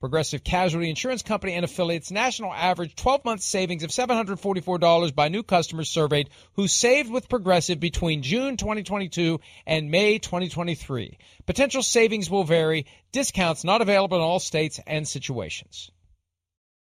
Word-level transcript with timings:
Progressive 0.00 0.44
Casualty 0.44 0.88
Insurance 0.88 1.22
Company 1.22 1.54
and 1.54 1.64
affiliates 1.64 2.12
national 2.12 2.52
average 2.52 2.94
12 2.94 3.24
month 3.24 3.40
savings 3.42 3.82
of 3.82 3.90
$744 3.90 5.14
by 5.14 5.28
new 5.28 5.42
customers 5.42 5.90
surveyed 5.90 6.30
who 6.52 6.68
saved 6.68 7.10
with 7.10 7.28
Progressive 7.28 7.80
between 7.80 8.22
June 8.22 8.56
2022 8.56 9.40
and 9.66 9.90
May 9.90 10.18
2023. 10.18 11.18
Potential 11.46 11.82
savings 11.82 12.30
will 12.30 12.44
vary. 12.44 12.86
Discounts 13.10 13.64
not 13.64 13.82
available 13.82 14.18
in 14.18 14.22
all 14.22 14.38
states 14.38 14.78
and 14.86 15.06
situations. 15.06 15.90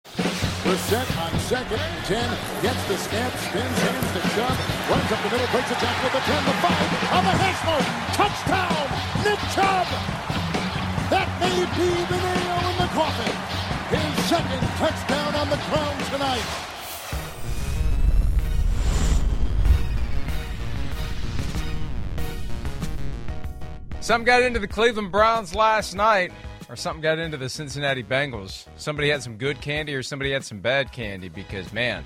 Brissett 0.05 1.07
on 1.17 1.39
second 1.39 1.79
and 1.79 2.05
10. 2.05 2.37
Gets 2.61 2.87
the 2.87 2.97
snap, 2.97 3.31
spins, 3.31 3.79
hands 3.79 4.11
to 4.11 4.21
Chubb. 4.35 4.57
Runs 4.89 5.11
up 5.11 5.23
the 5.23 5.29
middle, 5.29 5.47
breaks 5.51 5.71
a 5.71 5.75
tackle 5.75 6.07
at 6.07 6.13
the 6.13 6.19
10, 6.19 6.45
the 6.45 6.53
5. 6.53 7.13
On 7.15 7.23
the 7.23 7.31
hash 7.31 7.59
Touchdown, 8.17 9.23
Nick 9.23 9.39
Chubb. 9.55 10.38
That 11.49 11.77
may 11.77 12.05
the 12.05 12.17
nail 12.21 12.69
in 12.69 12.77
the 12.77 12.87
coffin. 12.93 13.35
His 13.89 14.25
second 14.25 14.61
touchdown 14.77 15.35
on 15.35 15.49
the 15.49 15.57
crown 15.57 15.97
tonight. 16.11 16.45
Something 23.99 24.25
got 24.25 24.43
into 24.43 24.59
the 24.59 24.67
Cleveland 24.67 25.11
Browns 25.11 25.55
last 25.55 25.95
night, 25.95 26.31
or 26.69 26.75
something 26.75 27.01
got 27.01 27.17
into 27.17 27.37
the 27.37 27.49
Cincinnati 27.49 28.03
Bengals. 28.03 28.67
Somebody 28.75 29.09
had 29.09 29.23
some 29.23 29.37
good 29.37 29.59
candy, 29.59 29.95
or 29.95 30.03
somebody 30.03 30.31
had 30.31 30.43
some 30.43 30.59
bad 30.59 30.91
candy, 30.91 31.29
because, 31.29 31.73
man, 31.73 32.05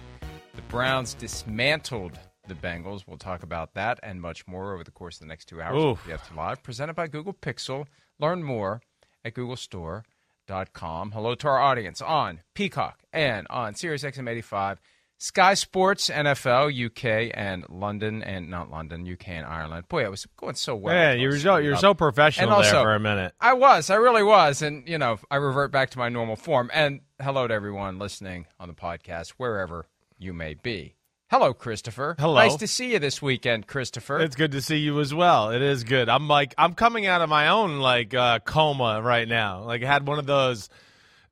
the 0.56 0.62
Browns 0.64 1.16
dismantled 1.16 2.18
the 2.48 2.56
Bengals. 2.56 3.04
We'll 3.06 3.18
talk 3.18 3.44
about 3.44 3.74
that 3.74 4.00
and 4.04 4.22
much 4.22 4.48
more 4.48 4.74
over 4.74 4.86
the 4.86 4.92
course 4.92 5.18
of 5.18 5.22
the 5.22 5.28
next 5.28 5.46
two 5.46 5.62
hours. 5.62 5.76
We 5.76 5.90
Oof. 5.90 6.04
PFT 6.06 6.36
Live, 6.36 6.64
presented 6.64 6.96
by 6.96 7.08
Google 7.08 7.34
Pixel. 7.34 7.88
Learn 8.20 8.42
more 8.42 8.82
at 9.26 9.34
googlestore.com. 9.34 11.12
Hello 11.12 11.36
to 11.36 11.48
our 11.48 11.60
audience 11.60 12.02
on 12.02 12.42
Peacock 12.54 13.00
and 13.12 13.48
on 13.50 13.74
SiriusXM 13.74 14.30
85, 14.30 14.80
Sky 15.18 15.54
Sports, 15.54 16.10
NFL, 16.10 16.70
UK, 16.88 17.32
and 17.34 17.64
London, 17.70 18.22
and 18.24 18.50
not 18.50 18.70
London, 18.70 19.10
UK, 19.10 19.30
and 19.30 19.46
Ireland. 19.46 19.88
Boy, 19.88 20.04
I 20.06 20.10
was 20.10 20.26
going 20.36 20.56
so 20.56 20.76
well. 20.76 20.94
Yeah, 20.94 21.14
you're 21.14 21.38
so 21.40 21.58
you're 21.58 21.76
up. 21.76 21.80
so 21.80 21.94
professional 21.94 22.48
And 22.50 22.54
also- 22.56 22.72
there 22.72 22.82
for 22.84 22.96
a 22.96 23.00
minute. 23.00 23.34
I 23.40 23.54
was. 23.54 23.90
I 23.90 23.96
really 23.96 24.24
was. 24.24 24.62
And, 24.62 24.88
you 24.88 24.98
know, 24.98 25.20
I 25.32 25.38
revert 25.38 25.72
back 25.72 25.92
to 25.92 25.98
my 25.98 26.10
normal 26.10 26.36
form. 26.36 26.70
And 26.74 27.02
hello 27.22 27.48
to 27.48 27.54
everyone 27.54 28.00
listening 28.00 28.48
on 28.60 28.68
the 28.68 28.74
podcast, 28.74 29.30
wherever 29.38 29.88
you 30.18 30.34
may 30.34 30.56
be. 30.56 30.96
Hello, 31.34 31.52
Christopher. 31.52 32.16
Hello. 32.20 32.36
Nice 32.36 32.58
to 32.58 32.68
see 32.68 32.92
you 32.92 33.00
this 33.00 33.20
weekend, 33.20 33.66
Christopher. 33.66 34.20
It's 34.20 34.36
good 34.36 34.52
to 34.52 34.62
see 34.62 34.78
you 34.78 35.00
as 35.00 35.16
well. 35.16 35.50
It 35.50 35.64
is 35.64 35.84
good. 35.84 36.08
I'm 36.08 36.28
like 36.28 36.54
I'm 36.60 36.76
coming 36.76 37.08
out 37.08 37.22
of 37.22 37.30
my 37.30 37.48
own 37.48 37.80
like 37.80 38.14
uh, 38.14 38.38
coma 38.38 39.02
right 39.02 39.28
now. 39.28 39.64
Like 39.64 39.82
I 39.82 39.88
had 39.88 40.06
one 40.06 40.20
of 40.20 40.28
those. 40.28 40.70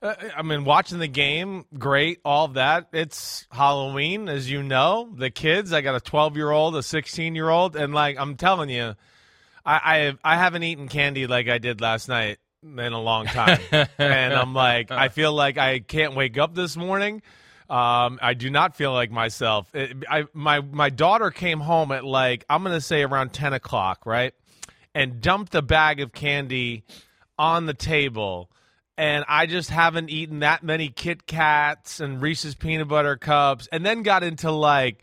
Uh, 0.01 0.15
I 0.35 0.41
mean, 0.41 0.63
watching 0.63 0.97
the 0.97 1.07
game, 1.07 1.65
great, 1.77 2.19
all 2.25 2.45
of 2.45 2.55
that. 2.55 2.87
It's 2.91 3.45
Halloween, 3.51 4.27
as 4.27 4.49
you 4.49 4.63
know. 4.63 5.07
The 5.15 5.29
kids, 5.29 5.71
I 5.71 5.81
got 5.81 5.93
a 5.93 6.01
12 6.01 6.35
year 6.35 6.49
old, 6.49 6.75
a 6.75 6.81
16 6.81 7.35
year 7.35 7.49
old, 7.49 7.75
and 7.75 7.93
like 7.93 8.17
I'm 8.17 8.37
telling 8.37 8.71
you, 8.71 8.95
I, 9.63 10.15
I 10.23 10.33
I 10.33 10.37
haven't 10.37 10.63
eaten 10.63 10.87
candy 10.87 11.27
like 11.27 11.47
I 11.47 11.59
did 11.59 11.79
last 11.79 12.09
night 12.09 12.39
in 12.63 12.79
a 12.79 12.99
long 12.99 13.27
time, 13.27 13.59
and 13.99 14.33
I'm 14.33 14.55
like, 14.55 14.89
I 14.89 15.09
feel 15.09 15.31
like 15.31 15.59
I 15.59 15.77
can't 15.77 16.15
wake 16.15 16.39
up 16.39 16.55
this 16.55 16.75
morning. 16.75 17.21
Um, 17.71 18.19
I 18.21 18.33
do 18.33 18.49
not 18.49 18.75
feel 18.75 18.91
like 18.91 19.11
myself. 19.11 19.73
It, 19.73 20.03
I 20.09 20.25
my 20.33 20.59
my 20.59 20.89
daughter 20.89 21.31
came 21.31 21.61
home 21.61 21.93
at 21.93 22.03
like 22.03 22.43
I'm 22.49 22.63
gonna 22.63 22.81
say 22.81 23.01
around 23.01 23.31
10 23.31 23.53
o'clock, 23.53 24.05
right, 24.05 24.33
and 24.93 25.21
dumped 25.21 25.55
a 25.55 25.61
bag 25.61 26.01
of 26.01 26.11
candy 26.11 26.83
on 27.39 27.67
the 27.67 27.73
table. 27.73 28.51
And 28.97 29.23
I 29.25 29.45
just 29.45 29.69
haven't 29.69 30.09
eaten 30.09 30.39
that 30.39 30.63
many 30.63 30.89
Kit 30.89 31.25
Kats 31.25 32.01
and 32.01 32.21
Reese's 32.21 32.55
peanut 32.55 32.89
butter 32.89 33.15
cups, 33.15 33.69
and 33.71 33.85
then 33.85 34.03
got 34.03 34.21
into 34.21 34.51
like 34.51 35.01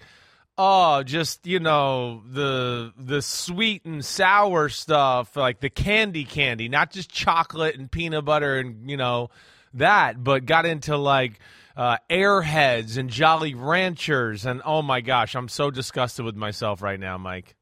oh 0.58 1.02
just 1.04 1.46
you 1.46 1.60
know 1.60 2.22
the 2.30 2.92
the 2.98 3.22
sweet 3.22 3.86
and 3.86 4.04
sour 4.04 4.68
stuff 4.68 5.36
like 5.36 5.60
the 5.60 5.70
candy 5.70 6.24
candy 6.24 6.68
not 6.68 6.90
just 6.90 7.08
chocolate 7.08 7.76
and 7.76 7.92
peanut 7.92 8.24
butter 8.24 8.58
and 8.58 8.90
you 8.90 8.96
know 8.96 9.30
that 9.74 10.22
but 10.22 10.44
got 10.46 10.66
into 10.66 10.96
like 10.96 11.38
uh, 11.76 11.96
airheads 12.10 12.96
and 12.98 13.08
jolly 13.10 13.54
ranchers 13.54 14.44
and 14.46 14.60
oh 14.64 14.82
my 14.82 15.00
gosh 15.00 15.34
i'm 15.36 15.48
so 15.48 15.70
disgusted 15.70 16.24
with 16.24 16.34
myself 16.36 16.82
right 16.82 16.98
now 17.00 17.16
mike 17.18 17.54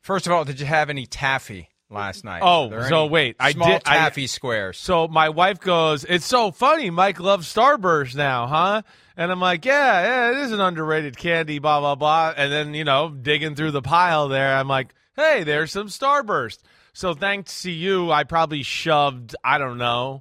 First 0.00 0.26
of 0.26 0.34
all, 0.34 0.44
did 0.44 0.60
you 0.60 0.66
have 0.66 0.90
any 0.90 1.06
taffy 1.06 1.70
last 1.88 2.24
night? 2.24 2.42
Oh, 2.44 2.68
so 2.90 3.06
wait, 3.06 3.36
I 3.40 3.52
small 3.52 3.68
did- 3.70 3.82
I- 3.86 3.96
taffy 3.96 4.26
squares. 4.26 4.76
So 4.76 5.08
my 5.08 5.30
wife 5.30 5.60
goes, 5.60 6.04
"It's 6.04 6.26
so 6.26 6.50
funny. 6.50 6.90
Mike 6.90 7.20
loves 7.20 7.50
Starburst 7.50 8.14
now, 8.14 8.46
huh?" 8.46 8.82
And 9.16 9.32
I'm 9.32 9.40
like, 9.40 9.64
"Yeah, 9.64 10.02
yeah, 10.02 10.30
it 10.32 10.36
is 10.44 10.52
an 10.52 10.60
underrated 10.60 11.16
candy." 11.16 11.58
Blah 11.58 11.80
blah 11.80 11.94
blah. 11.94 12.34
And 12.36 12.52
then 12.52 12.74
you 12.74 12.84
know, 12.84 13.08
digging 13.08 13.54
through 13.54 13.70
the 13.70 13.80
pile 13.80 14.28
there, 14.28 14.54
I'm 14.54 14.68
like, 14.68 14.94
"Hey, 15.16 15.42
there's 15.42 15.72
some 15.72 15.86
Starburst." 15.88 16.58
So 16.92 17.14
thanks 17.14 17.62
to 17.62 17.70
you, 17.70 18.12
I 18.12 18.24
probably 18.24 18.62
shoved 18.62 19.34
I 19.42 19.56
don't 19.56 19.78
know 19.78 20.20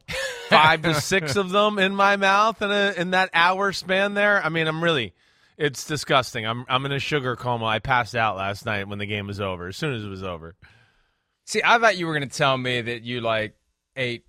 five 0.50 0.82
to 0.84 0.94
six 0.96 1.36
of 1.36 1.50
them 1.50 1.80
in 1.80 1.96
my 1.96 2.16
mouth 2.16 2.62
in 2.62 2.72
a 2.72 2.94
in 2.98 3.12
that 3.12 3.30
hour 3.34 3.72
span 3.72 4.14
there. 4.14 4.44
I 4.44 4.50
mean, 4.50 4.68
I'm 4.68 4.84
really. 4.84 5.14
It's 5.56 5.86
disgusting. 5.86 6.46
I'm 6.48 6.66
I'm 6.68 6.86
in 6.86 6.92
a 6.92 7.00
sugar 7.00 7.36
coma. 7.36 7.66
I 7.66 7.80
passed 7.80 8.16
out 8.16 8.38
last 8.38 8.66
night 8.66 8.88
when 8.88 9.00
the 9.00 9.06
game 9.06 9.28
was 9.28 9.40
over. 9.40 9.68
As 9.68 9.78
soon 9.78 9.94
as 9.94 10.04
it 10.04 10.10
was 10.10 10.24
over. 10.24 10.56
See, 11.46 11.62
I 11.64 11.78
thought 11.78 11.98
you 11.98 12.08
were 12.08 12.18
going 12.18 12.28
to 12.28 12.36
tell 12.38 12.58
me 12.58 12.82
that 12.82 13.04
you 13.04 13.22
like 13.22 13.56
ate 13.96 14.26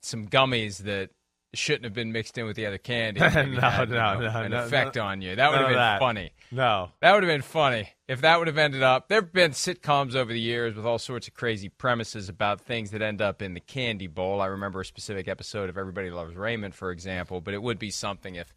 some 0.00 0.28
gummies 0.28 0.78
that 0.78 1.10
shouldn't 1.54 1.84
have 1.84 1.92
been 1.92 2.12
mixed 2.12 2.38
in 2.38 2.46
with 2.46 2.56
the 2.56 2.66
other 2.66 2.78
candy. 2.78 3.20
and 3.22 3.34
maybe 3.52 3.60
No, 3.60 3.80
you 3.80 3.86
no, 3.86 4.18
know, 4.18 4.20
no, 4.20 4.42
an 4.42 4.50
no, 4.52 4.64
effect 4.64 4.96
no. 4.96 5.02
on 5.02 5.20
you. 5.22 5.36
That 5.36 5.50
would 5.50 5.58
have 5.60 5.68
been 5.68 5.76
that. 5.76 5.98
funny. 6.00 6.32
No. 6.50 6.90
That 7.00 7.12
would 7.14 7.22
have 7.22 7.30
been 7.30 7.42
funny 7.42 7.88
if 8.08 8.22
that 8.22 8.38
would 8.38 8.46
have 8.48 8.58
ended 8.58 8.82
up. 8.82 9.08
There 9.08 9.20
have 9.20 9.32
been 9.32 9.50
sitcoms 9.52 10.14
over 10.14 10.32
the 10.32 10.40
years 10.40 10.74
with 10.74 10.86
all 10.86 10.98
sorts 10.98 11.28
of 11.28 11.34
crazy 11.34 11.68
premises 11.68 12.28
about 12.28 12.60
things 12.60 12.90
that 12.92 13.02
end 13.02 13.20
up 13.20 13.42
in 13.42 13.54
the 13.54 13.60
candy 13.60 14.06
bowl. 14.06 14.40
I 14.40 14.46
remember 14.46 14.80
a 14.80 14.84
specific 14.84 15.28
episode 15.28 15.68
of 15.68 15.76
Everybody 15.78 16.10
Loves 16.10 16.34
Raymond, 16.34 16.74
for 16.74 16.90
example, 16.90 17.40
but 17.40 17.54
it 17.54 17.62
would 17.62 17.78
be 17.78 17.90
something 17.90 18.34
if 18.34 18.52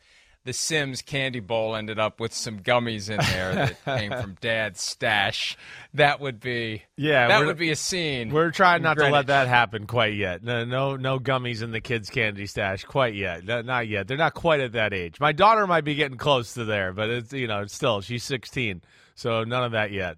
the 0.45 0.53
Simms 0.53 1.01
candy 1.01 1.39
bowl 1.39 1.75
ended 1.75 1.97
up 1.99 2.19
with 2.19 2.33
some 2.33 2.59
gummies 2.59 3.09
in 3.09 3.17
there 3.17 3.55
that 3.55 3.83
came 3.99 4.11
from 4.11 4.37
Dad's 4.39 4.79
stash. 4.79 5.57
That 5.95 6.21
would 6.21 6.39
be 6.39 6.83
Yeah, 6.95 7.27
that 7.27 7.45
would 7.45 7.57
be 7.57 7.71
a 7.71 7.75
scene. 7.75 8.29
We're 8.29 8.51
trying 8.51 8.77
in 8.77 8.83
not 8.83 8.97
to 8.97 9.09
let 9.09 9.27
that 9.27 9.47
happen 9.47 9.87
quite 9.87 10.13
yet. 10.13 10.43
No, 10.43 10.63
no, 10.63 10.95
no 10.95 11.19
gummies 11.19 11.63
in 11.63 11.71
the 11.71 11.81
kids' 11.81 12.11
candy 12.11 12.45
stash 12.45 12.83
quite 12.83 13.15
yet. 13.15 13.43
No, 13.43 13.61
not 13.61 13.87
yet. 13.87 14.07
They're 14.07 14.17
not 14.17 14.35
quite 14.35 14.59
at 14.59 14.73
that 14.73 14.93
age. 14.93 15.19
My 15.19 15.31
daughter 15.31 15.65
might 15.65 15.83
be 15.83 15.95
getting 15.95 16.17
close 16.17 16.53
to 16.53 16.63
there, 16.63 16.93
but 16.93 17.09
it's 17.09 17.33
you 17.33 17.47
know, 17.47 17.65
still 17.65 18.01
she's 18.01 18.23
16, 18.23 18.83
so 19.15 19.43
none 19.43 19.63
of 19.63 19.71
that 19.71 19.91
yet. 19.91 20.17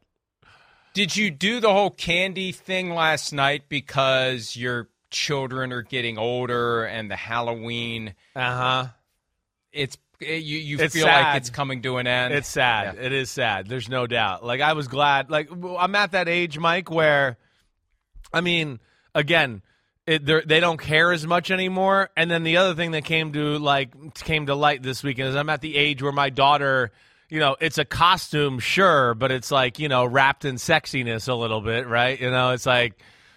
Did 0.94 1.15
you 1.15 1.31
do 1.31 1.62
the 1.62 1.71
whole 1.71 1.91
candy 1.91 2.51
thing 2.51 2.89
last 2.94 3.31
night 3.31 3.69
because 3.69 4.57
your 4.57 4.89
children 5.09 5.71
are 5.71 5.83
getting 5.83 6.18
older 6.18 6.83
and 6.83 7.09
the 7.09 7.15
Halloween? 7.15 8.13
Uh 8.35 8.56
huh. 8.57 8.88
It's 9.71 9.97
it, 10.19 10.43
you. 10.43 10.57
You 10.59 10.77
It's 10.79 10.93
feel 10.95 11.05
sad. 11.05 11.33
like 11.33 11.37
it's 11.41 11.49
coming 11.49 11.81
to 11.83 11.97
an 11.97 12.07
end. 12.07 12.33
It's 12.33 12.47
sad. 12.47 12.95
Yeah. 12.95 13.05
It 13.05 13.13
is 13.13 13.29
sad. 13.29 13.67
There's 13.67 13.89
no 13.89 14.07
doubt. 14.07 14.43
Like 14.43 14.61
I 14.61 14.73
was 14.73 14.87
glad. 14.87 15.29
Like 15.29 15.49
I'm 15.51 15.95
at 15.95 16.11
that 16.11 16.27
age, 16.27 16.57
Mike, 16.57 16.89
where, 16.89 17.37
I 18.33 18.41
mean, 18.41 18.79
again, 19.13 19.61
it, 20.05 20.25
they 20.25 20.59
don't 20.59 20.79
care 20.79 21.11
as 21.11 21.27
much 21.27 21.51
anymore. 21.51 22.09
And 22.15 22.31
then 22.31 22.43
the 22.43 22.57
other 22.57 22.73
thing 22.75 22.91
that 22.91 23.03
came 23.03 23.33
to 23.33 23.59
like 23.59 24.13
came 24.15 24.45
to 24.47 24.55
light 24.55 24.81
this 24.81 25.03
weekend 25.03 25.29
is 25.29 25.35
I'm 25.35 25.49
at 25.49 25.61
the 25.61 25.75
age 25.75 26.01
where 26.01 26.13
my 26.13 26.29
daughter, 26.29 26.91
you 27.29 27.39
know, 27.39 27.57
it's 27.59 27.77
a 27.77 27.85
costume, 27.85 28.59
sure, 28.59 29.13
but 29.13 29.31
it's 29.31 29.51
like 29.51 29.79
you 29.79 29.89
know 29.89 30.05
wrapped 30.05 30.45
in 30.45 30.55
sexiness 30.55 31.27
a 31.27 31.33
little 31.33 31.61
bit, 31.61 31.87
right? 31.87 32.19
You 32.19 32.31
know, 32.31 32.51
it's 32.51 32.65
like, 32.65 32.93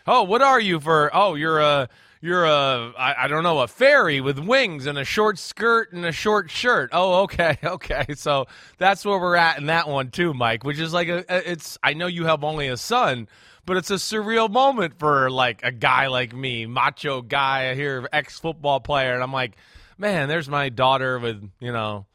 oh, 0.07 0.23
what 0.23 0.43
are 0.43 0.61
you 0.61 0.79
for? 0.79 1.11
Oh, 1.13 1.35
you're 1.35 1.59
a 1.61 1.89
you're 2.21 2.45
a 2.45 2.93
I, 2.99 3.25
I 3.25 3.29
don't 3.29 3.43
know 3.43 3.61
a 3.61 3.67
fairy 3.67 4.21
with 4.21 4.39
wings 4.39 4.87
and 4.87 4.99
a 4.99 5.05
short 5.05 5.39
skirt 5.39 5.93
and 5.93 6.05
a 6.05 6.13
short 6.13 6.51
shirt. 6.51 6.91
Oh, 6.93 7.23
okay, 7.23 7.59
okay. 7.65 8.07
So 8.15 8.47
that's 8.79 9.05
where 9.05 9.19
we're 9.19 9.37
at 9.37 9.59
in 9.59 9.67
that 9.67 9.89
one 9.89 10.11
too, 10.11 10.35
Mike. 10.35 10.65
Which 10.65 10.79
is 10.79 10.93
like 10.93 11.09
a 11.09 11.25
it's. 11.51 11.79
I 11.83 11.95
know 11.95 12.07
you 12.07 12.27
have 12.27 12.45
only 12.45 12.69
a 12.69 12.77
son, 12.77 13.29
but 13.65 13.77
it's 13.77 13.91
a 13.91 13.95
surreal 13.95 14.51
moment 14.51 14.99
for 14.99 15.31
like 15.31 15.63
a 15.63 15.73
guy 15.73 16.09
like 16.09 16.35
me, 16.35 16.67
macho 16.67 17.23
guy 17.23 17.75
here, 17.75 18.07
ex 18.13 18.39
football 18.39 18.81
player, 18.81 19.15
and 19.15 19.23
I'm 19.23 19.33
like, 19.33 19.57
man, 19.97 20.29
there's 20.29 20.49
my 20.49 20.69
daughter 20.69 21.19
with 21.19 21.43
you 21.61 21.73
know. 21.73 22.07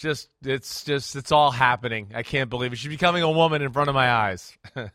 Just 0.00 0.30
it's 0.42 0.82
just 0.84 1.14
it's 1.14 1.30
all 1.30 1.50
happening. 1.50 2.12
I 2.14 2.22
can't 2.22 2.48
believe 2.48 2.72
it. 2.72 2.76
She's 2.76 2.88
becoming 2.88 3.22
a 3.22 3.30
woman 3.30 3.60
in 3.60 3.70
front 3.70 3.90
of 3.90 3.94
my 3.94 4.10
eyes. 4.10 4.56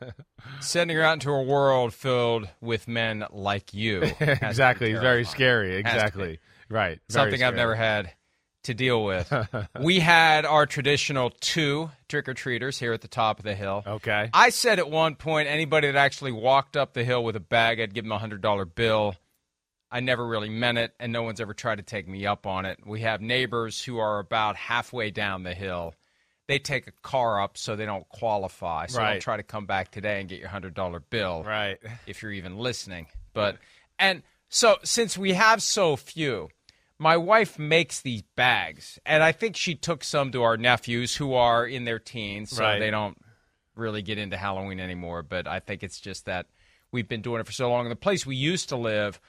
Sending 0.62 0.98
her 0.98 1.04
out 1.04 1.13
into 1.13 1.30
a 1.30 1.44
world 1.44 1.94
filled 1.94 2.50
with 2.60 2.88
men 2.88 3.24
like 3.30 3.72
you. 3.72 4.02
has 4.02 4.18
to 4.18 4.25
be 4.25 4.48
exactly. 4.48 4.94
Very 4.94 5.24
scary. 5.24 5.75
Has 5.75 5.78
to 5.78 5.84
be. 5.84 5.90
Exactly. 5.90 6.40
Right. 6.69 7.00
Very 7.07 7.24
Something 7.31 7.44
I've 7.44 7.56
never 7.56 7.75
had 7.75 8.12
to 8.63 8.74
deal 8.74 9.04
with. 9.04 9.31
we 9.80 10.00
had 10.00 10.44
our 10.44 10.66
traditional 10.66 11.30
two 11.40 11.92
trick 12.10 12.28
or 12.28 12.34
treaters 12.34 12.80
here 12.80 12.94
at 12.94 13.01
the 13.01 13.08
top 13.08 13.38
of 13.40 13.46
the 13.46 13.54
hill. 13.54 13.84
Okay. 13.86 14.30
I 14.34 14.50
said 14.50 14.80
at 14.80 14.90
one 14.90 15.16
point, 15.16 15.48
anybody 15.48 15.88
that 15.92 15.98
actually 15.98 16.31
walked 16.31 16.75
up 16.75 16.94
the 16.94 17.04
hill 17.04 17.24
with 17.24 17.36
a 17.36 17.42
bag, 17.42 17.80
I'd 17.80 17.94
give 17.94 18.06
them 18.06 18.12
a 18.12 18.18
hundred 18.18 18.42
dollar 18.42 18.66
bill. 18.66 19.16
I 19.95 20.01
never 20.01 20.27
really 20.27 20.50
meant 20.50 20.77
it, 20.77 20.94
and 21.00 21.13
no 21.13 21.24
one's 21.24 21.39
ever 21.39 21.53
tried 21.53 21.77
to 21.77 21.81
take 21.81 22.06
me 22.06 22.25
up 22.25 22.45
on 22.45 22.65
it. 22.65 22.80
We 22.86 23.00
have 23.01 23.21
neighbors 23.21 23.81
who 23.81 23.97
are 23.97 24.19
about 24.19 24.57
halfway 24.57 25.09
down 25.09 25.44
the 25.44 25.53
hill. 25.53 25.95
They 26.47 26.59
take 26.59 26.86
a 26.88 26.92
car 27.01 27.42
up 27.42 27.57
so 27.57 27.77
they 27.77 27.86
don't 27.86 28.07
qualify. 28.09 28.88
So 28.88 29.00
Right. 29.00 29.13
don't 29.13 29.21
try 29.21 29.38
to 29.38 29.44
come 29.44 29.65
back 29.65 29.92
today 29.92 30.19
and 30.19 30.27
get 30.27 30.42
your 30.42 30.50
hundred 30.50 30.74
dollar 30.74 31.00
bill 31.00 31.44
Right. 31.45 31.77
if 32.06 32.21
you're 32.21 32.33
even 32.33 32.57
listening. 32.57 33.07
But 33.31 33.57
and 33.97 34.21
so 34.50 34.80
since 34.83 35.18
we 35.18 35.31
have 35.31 35.63
so 35.63 35.95
few, 35.95 36.50
my 37.00 37.15
wife 37.15 37.57
makes 37.57 38.01
these 38.01 38.21
bags, 38.36 39.00
and 39.06 39.24
I 39.24 39.31
think 39.31 39.56
she 39.56 39.75
took 39.75 40.03
some 40.03 40.30
to 40.33 40.44
our 40.44 40.57
nephews 40.57 41.15
who 41.15 41.36
are 41.36 41.65
in 41.65 41.86
their 41.86 42.00
teens, 42.00 42.50
so 42.50 42.63
Right. 42.63 42.80
they 42.80 42.91
don't 42.91 43.18
really 43.75 44.01
get 44.01 44.18
into 44.18 44.36
Halloween 44.36 44.81
anymore. 44.81 45.24
But 45.24 45.48
I 45.48 45.62
think 45.62 45.83
it's 45.83 46.01
just 46.01 46.25
that 46.25 46.48
we've 46.91 47.07
been 47.07 47.21
doing 47.21 47.39
it 47.39 47.45
for 47.45 47.53
so 47.53 47.69
long. 47.69 47.86
In 47.86 47.89
the 47.89 47.95
place 47.95 48.25
we 48.25 48.36
used 48.36 48.68
to 48.69 48.75
live, 48.75 49.21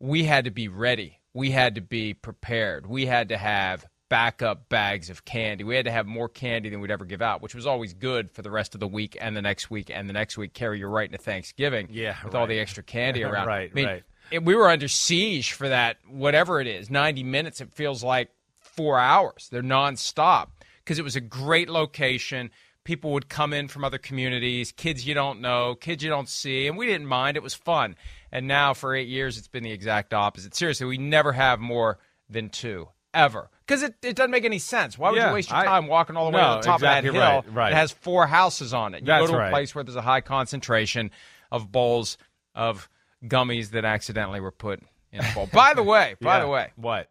we 0.00 0.24
had 0.24 0.44
to 0.44 0.50
be 0.50 0.68
ready. 0.68 1.20
We 1.32 1.50
had 1.50 1.74
to 1.76 1.80
be 1.80 2.14
prepared. 2.14 2.86
We 2.86 3.06
had 3.06 3.30
to 3.30 3.36
have 3.38 3.84
backup 4.08 4.68
bags 4.68 5.10
of 5.10 5.24
candy. 5.24 5.64
We 5.64 5.74
had 5.74 5.86
to 5.86 5.90
have 5.90 6.06
more 6.06 6.28
candy 6.28 6.68
than 6.68 6.80
we'd 6.80 6.90
ever 6.90 7.04
give 7.04 7.22
out, 7.22 7.42
which 7.42 7.54
was 7.54 7.66
always 7.66 7.94
good 7.94 8.30
for 8.30 8.42
the 8.42 8.50
rest 8.50 8.74
of 8.74 8.80
the 8.80 8.86
week 8.86 9.16
and 9.20 9.36
the 9.36 9.42
next 9.42 9.70
week 9.70 9.90
and 9.92 10.08
the 10.08 10.12
next 10.12 10.36
week. 10.38 10.52
Carry 10.52 10.78
you 10.78 10.86
right 10.86 11.06
into 11.10 11.18
Thanksgiving 11.18 11.88
Yeah, 11.90 12.16
with 12.24 12.34
all 12.34 12.46
the 12.46 12.58
extra 12.60 12.82
candy 12.82 13.24
around. 13.24 13.46
Right, 13.48 13.70
I 13.70 13.74
mean, 13.74 13.86
right. 13.86 14.02
it- 14.30 14.44
we 14.44 14.54
were 14.54 14.68
under 14.68 14.86
siege 14.88 15.52
for 15.52 15.68
that, 15.68 15.96
whatever 16.08 16.60
it 16.60 16.66
is, 16.66 16.90
90 16.90 17.24
minutes. 17.24 17.60
It 17.60 17.72
feels 17.72 18.04
like 18.04 18.30
four 18.60 18.98
hours. 18.98 19.48
They're 19.50 19.62
nonstop 19.62 20.48
because 20.84 20.98
it 20.98 21.02
was 21.04 21.16
a 21.16 21.20
great 21.20 21.68
location. 21.68 22.50
People 22.84 23.12
would 23.12 23.28
come 23.30 23.52
in 23.54 23.68
from 23.68 23.82
other 23.84 23.96
communities, 23.98 24.70
kids 24.72 25.06
you 25.06 25.14
don't 25.14 25.40
know, 25.40 25.74
kids 25.74 26.02
you 26.04 26.10
don't 26.10 26.28
see, 26.28 26.66
and 26.66 26.76
we 26.76 26.84
didn't 26.86 27.06
mind. 27.06 27.36
It 27.36 27.42
was 27.42 27.54
fun. 27.54 27.96
And 28.30 28.46
now 28.46 28.74
for 28.74 28.94
eight 28.94 29.08
years, 29.08 29.38
it's 29.38 29.48
been 29.48 29.64
the 29.64 29.72
exact 29.72 30.12
opposite. 30.12 30.54
Seriously, 30.54 30.86
we 30.86 30.98
never 30.98 31.32
have 31.32 31.60
more 31.60 31.98
than 32.28 32.50
two, 32.50 32.88
ever. 33.14 33.48
Because 33.66 33.82
it, 33.82 33.94
it 34.02 34.16
doesn't 34.16 34.30
make 34.30 34.44
any 34.44 34.58
sense. 34.58 34.98
Why 34.98 35.10
would 35.10 35.16
Yeah, 35.16 35.28
you 35.28 35.34
waste 35.34 35.48
your 35.48 35.58
I- 35.60 35.64
time 35.64 35.86
walking 35.86 36.16
all 36.16 36.30
the 36.30 36.36
way 36.36 36.42
No, 36.42 36.56
to 36.56 36.60
the 36.60 36.62
top 36.66 36.80
exactly 36.80 37.08
of 37.08 37.14
that 37.14 37.20
hill 37.20 37.42
right, 37.52 37.54
right. 37.54 37.70
that 37.70 37.76
has 37.76 37.92
four 37.92 38.26
houses 38.26 38.74
on 38.74 38.92
it? 38.94 39.00
You 39.00 39.06
That's 39.06 39.22
go 39.22 39.26
to 39.28 39.34
a 39.34 39.38
right. 39.38 39.50
place 39.50 39.74
where 39.74 39.82
there's 39.82 39.96
a 39.96 40.02
high 40.02 40.20
concentration 40.20 41.10
of 41.50 41.72
bowls 41.72 42.18
of 42.54 42.88
gummies 43.24 43.70
that 43.70 43.86
accidentally 43.86 44.40
were 44.40 44.50
put 44.50 44.82
in 45.10 45.24
a 45.24 45.34
bowl. 45.34 45.48
by 45.50 45.72
the 45.72 45.82
way, 45.84 46.16
by 46.20 46.36
Yeah. 46.36 46.42
the 46.42 46.48
way, 46.48 46.72
What? 46.76 47.08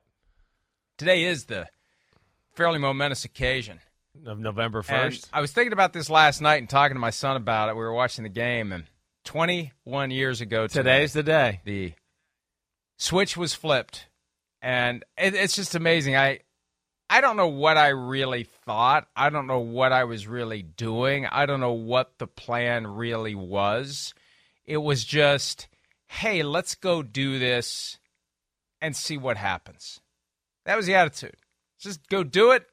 today 0.98 1.24
is 1.24 1.46
the 1.46 1.68
fairly 2.54 2.78
momentous 2.78 3.26
occasion. 3.26 3.80
Of 4.26 4.40
November 4.40 4.80
And 4.80 4.88
first. 4.88 5.28
I 5.34 5.42
was 5.42 5.52
thinking 5.52 5.74
about 5.74 5.92
this 5.92 6.10
last 6.10 6.40
night 6.40 6.58
and 6.62 6.70
talking 6.70 6.96
to 6.96 7.00
my 7.00 7.10
son 7.10 7.36
about 7.36 7.70
it. 7.70 7.74
We 7.76 7.82
were 7.82 7.94
watching 7.94 8.24
the 8.24 8.30
game, 8.30 8.72
and 8.72 8.86
21 9.26 10.12
years 10.12 10.40
ago 10.40 10.68
today, 10.68 10.80
Today's 10.80 11.14
the 11.14 11.24
day. 11.24 11.62
the 11.66 11.94
switch 12.98 13.36
was 13.36 13.54
flipped, 13.54 14.08
and 14.62 15.04
it, 15.18 15.34
it's 15.34 15.56
just 15.56 15.74
amazing. 15.76 16.16
I 16.16 16.40
I 17.10 17.22
don't 17.22 17.38
know 17.38 17.48
what 17.48 17.76
I 17.78 17.90
really 17.90 18.44
thought. 18.44 19.08
I 19.16 19.30
don't 19.30 19.48
know 19.48 19.60
what 19.60 19.92
I 19.92 20.04
was 20.04 20.28
really 20.28 20.62
doing. 20.62 21.26
I 21.26 21.46
don't 21.46 21.60
know 21.60 21.74
what 21.74 22.18
the 22.20 22.28
plan 22.28 22.88
really 22.88 23.36
was. 23.36 24.14
It 24.66 24.78
was 24.78 25.04
just, 25.04 25.68
hey, 26.08 26.44
let's 26.44 26.76
go 26.76 27.04
do 27.04 27.40
this 27.40 28.00
and 28.80 28.96
see 28.96 29.18
what 29.18 29.38
happens. 29.38 30.00
That 30.66 30.78
was 30.78 30.86
the 30.86 30.96
attitude. 30.96 31.36
Just 31.80 32.08
go 32.08 32.24
do 32.24 32.52
it 32.52 32.66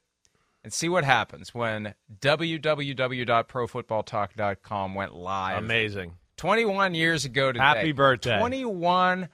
and 0.62 0.72
see 0.72 0.88
what 0.88 1.02
happens 1.04 1.52
when 1.54 1.94
www.profootballtalk.com 2.20 4.94
went 4.94 5.14
live. 5.14 5.58
Amazing. 5.58 6.14
21 6.36 6.94
years 6.94 7.24
ago 7.24 7.50
today. 7.52 7.64
Happy 7.64 7.90
birthday. 7.92 8.38
21. 8.38 9.28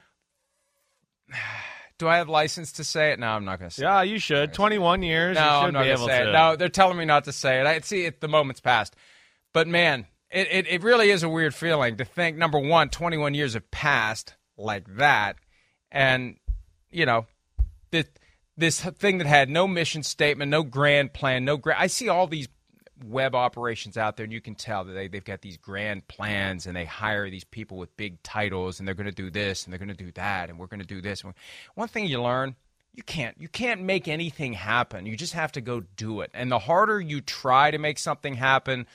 Do 1.98 2.06
I 2.08 2.18
have 2.18 2.28
license 2.28 2.72
to 2.72 2.84
say 2.84 3.12
it? 3.12 3.18
No, 3.18 3.28
I'm 3.28 3.46
not 3.46 3.58
going 3.58 3.70
to 3.70 3.74
say 3.74 3.82
Yeah, 3.84 4.02
it. 4.02 4.06
Yeah, 4.06 4.12
you 4.12 4.18
should. 4.18 4.52
Twenty-one 4.52 5.02
years. 5.02 5.36
No, 5.36 5.40
you 5.40 5.46
should 5.46 5.54
I'm 5.54 5.72
not 5.72 5.84
going 5.84 5.96
to 5.96 6.04
say 6.04 6.28
it. 6.28 6.32
No, 6.32 6.54
they're 6.54 6.68
telling 6.68 6.98
me 6.98 7.06
not 7.06 7.24
to 7.24 7.32
say 7.32 7.58
it. 7.58 7.66
I 7.66 7.80
see 7.80 8.04
it. 8.04 8.20
The 8.20 8.28
moment's 8.28 8.60
passed. 8.60 8.94
But 9.54 9.66
man, 9.66 10.04
it, 10.30 10.46
it, 10.50 10.66
it 10.66 10.82
really 10.82 11.08
is 11.10 11.22
a 11.22 11.28
weird 11.30 11.54
feeling 11.54 11.96
to 11.96 12.04
think, 12.04 12.36
number 12.36 12.58
one, 12.58 12.90
21 12.90 13.32
years 13.32 13.54
have 13.54 13.70
passed 13.70 14.34
like 14.58 14.84
that. 14.96 15.36
And, 15.90 16.36
you 16.90 17.06
know, 17.06 17.24
this, 17.90 18.04
this 18.56 18.80
thing 18.80 19.18
that 19.18 19.26
had 19.26 19.50
no 19.50 19.68
mission 19.68 20.02
statement, 20.02 20.50
no 20.50 20.62
grand 20.62 21.12
plan, 21.12 21.44
no. 21.44 21.60
I 21.76 21.86
see 21.88 22.08
all 22.08 22.26
these 22.26 22.48
web 23.04 23.34
operations 23.34 23.96
out 23.96 24.16
there, 24.16 24.24
and 24.24 24.32
you 24.32 24.40
can 24.40 24.54
tell 24.54 24.84
that 24.84 24.92
they, 24.92 25.08
they've 25.08 25.24
got 25.24 25.42
these 25.42 25.56
grand 25.56 26.08
plans 26.08 26.66
and 26.66 26.74
they 26.74 26.86
hire 26.86 27.28
these 27.28 27.44
people 27.44 27.76
with 27.76 27.94
big 27.96 28.22
titles 28.22 28.78
and 28.78 28.88
they're 28.88 28.94
going 28.94 29.06
to 29.06 29.12
do 29.12 29.30
this 29.30 29.64
and 29.64 29.72
they're 29.72 29.78
going 29.78 29.88
to 29.88 29.94
do 29.94 30.12
that 30.12 30.48
and 30.48 30.58
we're 30.58 30.66
going 30.66 30.80
to 30.80 30.86
do 30.86 31.02
this. 31.02 31.22
One 31.74 31.88
thing 31.88 32.06
you 32.06 32.22
learn 32.22 32.56
you 32.96 33.02
can't 33.02 33.36
you 33.38 33.48
can't 33.48 33.82
make 33.82 34.08
anything 34.08 34.54
happen 34.54 35.06
you 35.06 35.16
just 35.16 35.34
have 35.34 35.52
to 35.52 35.60
go 35.60 35.80
do 35.96 36.22
it 36.22 36.30
and 36.34 36.50
the 36.50 36.58
harder 36.58 36.98
you 36.98 37.20
try 37.20 37.70
to 37.70 37.78
make 37.78 37.98
something 37.98 38.34
happen 38.34 38.86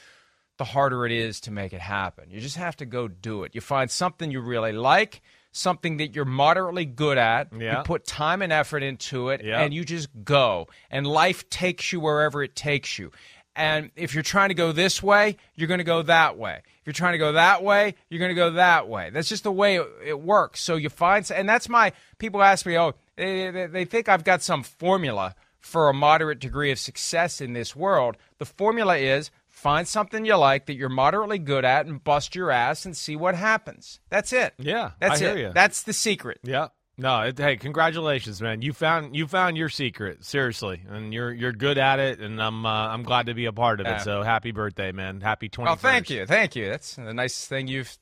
the 0.58 0.64
harder 0.64 1.06
it 1.06 1.12
is 1.12 1.40
to 1.40 1.52
make 1.52 1.72
it 1.72 1.80
happen 1.80 2.30
you 2.30 2.42
just 2.42 2.58
have 2.58 2.76
to 2.76 2.86
go 2.86 3.08
do 3.08 3.44
it 3.44 3.54
you 3.54 3.62
find 3.62 3.90
something 3.90 4.32
you 4.32 4.42
really 4.42 4.72
like 4.72 5.22
something 5.52 5.98
that 5.98 6.16
you're 6.16 6.26
moderately 6.26 6.86
good 6.86 7.18
at 7.18 7.50
Yeah. 7.58 7.80
you 7.80 7.84
put 7.84 8.06
time 8.06 8.42
and 8.42 8.54
effort 8.54 8.84
into 8.84 9.30
it 9.30 9.44
Yeah. 9.44 9.62
and 9.62 9.74
you 9.74 9.84
just 9.84 10.10
go 10.24 10.68
and 10.90 11.06
life 11.06 11.50
takes 11.50 11.92
you 11.92 12.00
wherever 12.00 12.42
it 12.44 12.56
takes 12.56 12.98
you 12.98 13.12
and 13.56 13.92
if 13.98 14.14
you're 14.14 14.24
trying 14.24 14.48
to 14.48 14.56
go 14.56 14.72
this 14.72 15.04
way, 15.04 15.36
you're 15.56 15.68
going 15.68 15.80
to 15.80 15.84
go 15.84 16.04
that 16.04 16.38
way. 16.38 16.62
If 16.66 16.88
you're 16.88 16.94
trying 16.94 17.12
to 17.14 17.18
go 17.18 17.34
that 17.34 17.62
way, 17.62 17.96
you're 18.10 18.20
going 18.20 18.30
to 18.30 18.36
go 18.36 18.52
that 18.52 18.88
way. 18.88 19.10
That's 19.10 19.28
just 19.28 19.44
the 19.44 19.52
way 19.52 19.76
it, 19.76 19.88
it 20.06 20.22
works. 20.22 20.62
So 20.62 20.78
you 20.78 20.88
find, 20.90 21.30
and 21.30 21.50
that's 21.50 21.68
my 21.68 21.92
people 22.18 22.42
ask 22.42 22.66
me, 22.66 22.78
oh, 22.78 22.94
they, 23.18 23.52
they, 23.52 23.66
they 23.66 23.84
think 23.84 24.08
I've 24.08 24.24
got 24.24 24.42
some 24.42 24.64
formula 24.64 25.36
for 25.60 25.90
a 25.90 25.94
moderate 25.94 26.40
degree 26.40 26.72
of 26.72 26.80
success 26.80 27.42
in 27.42 27.52
this 27.52 27.76
world. 27.76 28.16
The 28.38 28.46
formula 28.46 28.96
is 28.96 29.32
find 29.62 29.88
something 29.88 30.26
you 30.26 30.36
like 30.36 30.66
that 30.66 30.76
you're 30.76 30.90
moderately 30.90 31.38
good 31.38 31.64
at 31.64 31.86
and 31.86 32.04
bust 32.04 32.36
your 32.36 32.50
ass 32.52 32.86
and 32.86 32.98
see 32.98 33.16
what 33.16 33.36
happens. 33.36 34.00
That's 34.10 34.34
it. 34.34 34.54
Yeah, 34.58 34.92
that's 35.00 35.22
it. 35.22 35.38
you. 35.38 35.52
That's 35.54 35.84
the 35.84 35.94
secret. 35.94 36.40
Yeah. 36.44 36.70
No, 36.98 37.22
it, 37.22 37.38
hey, 37.38 37.56
congratulations, 37.56 38.42
man! 38.42 38.62
You 38.62 38.74
found 38.74 39.16
you 39.16 39.26
found 39.26 39.58
your 39.58 39.70
secret, 39.70 40.24
seriously, 40.26 40.82
and 40.88 41.14
you're 41.14 41.32
you're 41.32 41.54
good 41.54 41.78
at 41.78 42.00
it, 42.00 42.20
and 42.20 42.42
I'm 42.42 42.66
uh, 42.66 42.70
I'm 42.90 43.04
glad 43.04 43.28
to 43.28 43.34
be 43.34 43.46
a 43.46 43.54
part 43.54 43.80
of 43.80 43.88
Yeah. 43.88 43.98
it. 43.98 44.02
So 44.02 44.22
happy 44.24 44.52
birthday, 44.52 44.92
man! 44.92 45.22
Happy 45.22 45.50
twenty. 45.50 45.70
Well, 45.70 45.78
thank 45.78 46.10
you, 46.10 46.26
thank 46.26 46.56
you. 46.56 46.70
That's 46.70 46.96
the 46.98 47.14
nicest 47.14 47.48
thing 47.48 47.68
you've 47.68 47.98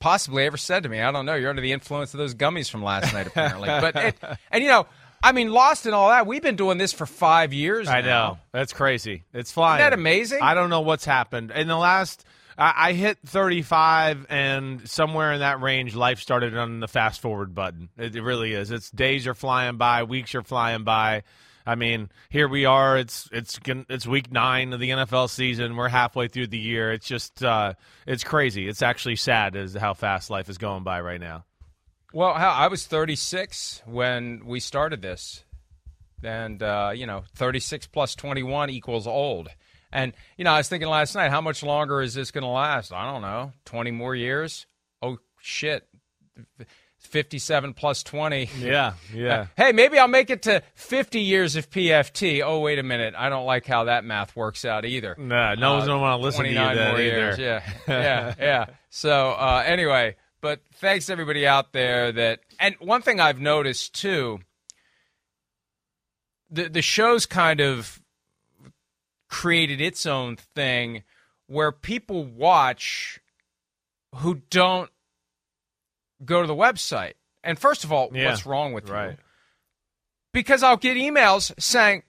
possibly 0.00 0.44
ever 0.44 0.56
said 0.56 0.82
to 0.84 0.88
me. 0.88 1.00
I 1.00 1.10
don't 1.10 1.24
know. 1.26 1.34
You're 1.34 1.50
under 1.50 1.62
the 1.62 1.72
influence 1.72 2.12
of 2.14 2.18
those 2.18 2.34
gummies 2.34 2.70
from 2.70 2.82
last 2.82 3.12
night, 3.12 3.26
apparently. 3.26 3.66
but 3.80 3.96
it, 3.96 4.16
and 4.50 4.62
you 4.62 4.68
know, 4.68 4.86
I 5.22 5.32
mean, 5.32 5.50
Lost 5.50 5.86
and 5.86 5.94
all 5.94 6.08
that. 6.08 6.26
We've 6.26 6.42
been 6.42 6.56
doing 6.56 6.78
this 6.78 6.92
for 6.92 7.06
five 7.06 7.52
years. 7.52 7.88
I 7.88 8.00
now. 8.00 8.06
know 8.06 8.38
that's 8.52 8.72
crazy. 8.72 9.24
It's 9.32 9.52
flying. 9.52 9.80
Isn't 9.80 9.90
that 9.90 9.98
amazing? 9.98 10.40
I 10.42 10.54
don't 10.54 10.70
know 10.70 10.80
what's 10.80 11.04
happened 11.04 11.50
in 11.50 11.68
the 11.68 11.76
last. 11.76 12.24
I, 12.56 12.88
I 12.88 12.92
hit 12.92 13.18
35, 13.26 14.26
and 14.28 14.88
somewhere 14.88 15.32
in 15.32 15.40
that 15.40 15.60
range, 15.60 15.94
life 15.94 16.20
started 16.20 16.56
on 16.56 16.80
the 16.80 16.88
fast 16.88 17.20
forward 17.20 17.54
button. 17.54 17.88
It, 17.96 18.16
it 18.16 18.22
really 18.22 18.52
is. 18.52 18.70
It's 18.70 18.90
days 18.90 19.26
are 19.26 19.34
flying 19.34 19.76
by, 19.76 20.02
weeks 20.02 20.34
are 20.34 20.42
flying 20.42 20.84
by. 20.84 21.22
I 21.68 21.74
mean, 21.74 22.08
here 22.30 22.48
we 22.48 22.64
are. 22.64 22.96
It's 22.96 23.28
it's 23.30 23.60
it's 23.66 24.06
week 24.06 24.32
nine 24.32 24.72
of 24.72 24.80
the 24.80 24.88
NFL 24.88 25.28
season. 25.28 25.76
We're 25.76 25.88
halfway 25.88 26.28
through 26.28 26.46
the 26.46 26.58
year. 26.58 26.92
It's 26.92 27.06
just 27.06 27.44
uh, 27.44 27.74
it's 28.06 28.24
crazy. 28.24 28.66
It's 28.66 28.80
actually 28.80 29.16
sad 29.16 29.54
as 29.54 29.74
how 29.74 29.92
fast 29.92 30.30
life 30.30 30.48
is 30.48 30.56
going 30.56 30.82
by 30.82 31.02
right 31.02 31.20
now. 31.20 31.44
Well, 32.12 32.32
I 32.32 32.68
was 32.68 32.86
36 32.86 33.82
when 33.84 34.46
we 34.46 34.60
started 34.60 35.02
this, 35.02 35.44
and 36.22 36.62
uh, 36.62 36.92
you 36.94 37.06
know, 37.06 37.24
36 37.36 37.86
plus 37.88 38.14
21 38.14 38.70
equals 38.70 39.06
old. 39.06 39.48
And 39.92 40.12
you 40.36 40.44
know, 40.44 40.52
I 40.52 40.58
was 40.58 40.68
thinking 40.68 40.88
last 40.88 41.14
night, 41.14 41.30
how 41.30 41.40
much 41.40 41.62
longer 41.62 42.00
is 42.00 42.14
this 42.14 42.30
going 42.30 42.42
to 42.44 42.48
last? 42.48 42.92
I 42.92 43.10
don't 43.10 43.22
know, 43.22 43.52
20 43.66 43.90
more 43.90 44.14
years. 44.14 44.66
Oh 45.02 45.18
shit. 45.40 45.86
57 46.98 47.74
plus 47.74 48.02
20. 48.02 48.50
Yeah, 48.58 48.94
yeah. 49.14 49.46
hey, 49.56 49.72
maybe 49.72 49.98
I'll 49.98 50.08
make 50.08 50.30
it 50.30 50.42
to 50.42 50.62
50 50.74 51.20
years 51.20 51.56
of 51.56 51.70
PFT. 51.70 52.42
Oh, 52.44 52.60
wait 52.60 52.78
a 52.78 52.82
minute. 52.82 53.14
I 53.16 53.28
don't 53.28 53.46
like 53.46 53.66
how 53.66 53.84
that 53.84 54.04
math 54.04 54.34
works 54.34 54.64
out 54.64 54.84
either. 54.84 55.14
Nah, 55.16 55.54
no 55.54 55.70
uh, 55.70 55.74
one's 55.74 55.86
going 55.86 55.98
to 55.98 56.02
want 56.02 56.20
to 56.20 56.24
listen 56.24 56.44
to 56.44 56.50
you 56.50 56.58
more 56.58 56.68
either. 56.68 57.02
Years. 57.02 57.38
Yeah, 57.38 57.62
yeah, 57.88 58.34
yeah. 58.38 58.66
So, 58.90 59.30
uh, 59.30 59.62
anyway, 59.64 60.16
but 60.40 60.60
thanks 60.74 61.10
everybody 61.10 61.46
out 61.46 61.72
there 61.72 62.12
that, 62.12 62.40
and 62.60 62.76
one 62.80 63.02
thing 63.02 63.20
I've 63.20 63.40
noticed 63.40 63.94
too, 63.94 64.40
the 66.50 66.68
the 66.68 66.82
show's 66.82 67.26
kind 67.26 67.60
of 67.60 68.00
created 69.28 69.80
its 69.80 70.06
own 70.06 70.36
thing 70.36 71.02
where 71.46 71.72
people 71.72 72.24
watch 72.24 73.20
who 74.16 74.42
don't 74.50 74.90
go 76.24 76.40
to 76.40 76.46
the 76.46 76.54
website. 76.54 77.14
And 77.44 77.58
first 77.58 77.84
of 77.84 77.92
all, 77.92 78.10
yeah, 78.12 78.30
what's 78.30 78.46
wrong 78.46 78.72
with 78.72 78.88
right. 78.88 79.10
you? 79.10 79.16
Because 80.32 80.62
I'll 80.62 80.76
get 80.76 80.96
emails 80.96 81.52
saying, 81.60 82.02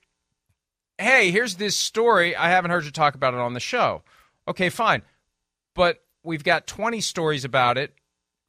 "Hey, 0.98 1.32
here's 1.32 1.56
this 1.56 1.76
story. 1.76 2.36
I 2.36 2.50
haven't 2.50 2.72
heard 2.72 2.86
you 2.86 2.92
talk 2.92 3.16
about 3.16 3.34
it 3.34 3.40
on 3.40 3.54
the 3.54 3.60
show." 3.60 4.04
Okay, 4.48 4.70
fine. 4.70 5.04
But 5.76 6.04
we've 6.24 6.44
got 6.44 6.68
20 6.68 7.00
stories 7.02 7.46
about 7.46 7.78
it 7.78 7.94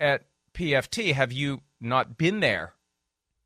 at 0.00 0.22
PFT. 0.54 1.12
Have 1.12 1.32
you 1.32 1.60
not 1.80 2.16
been 2.18 2.40
there? 2.40 2.72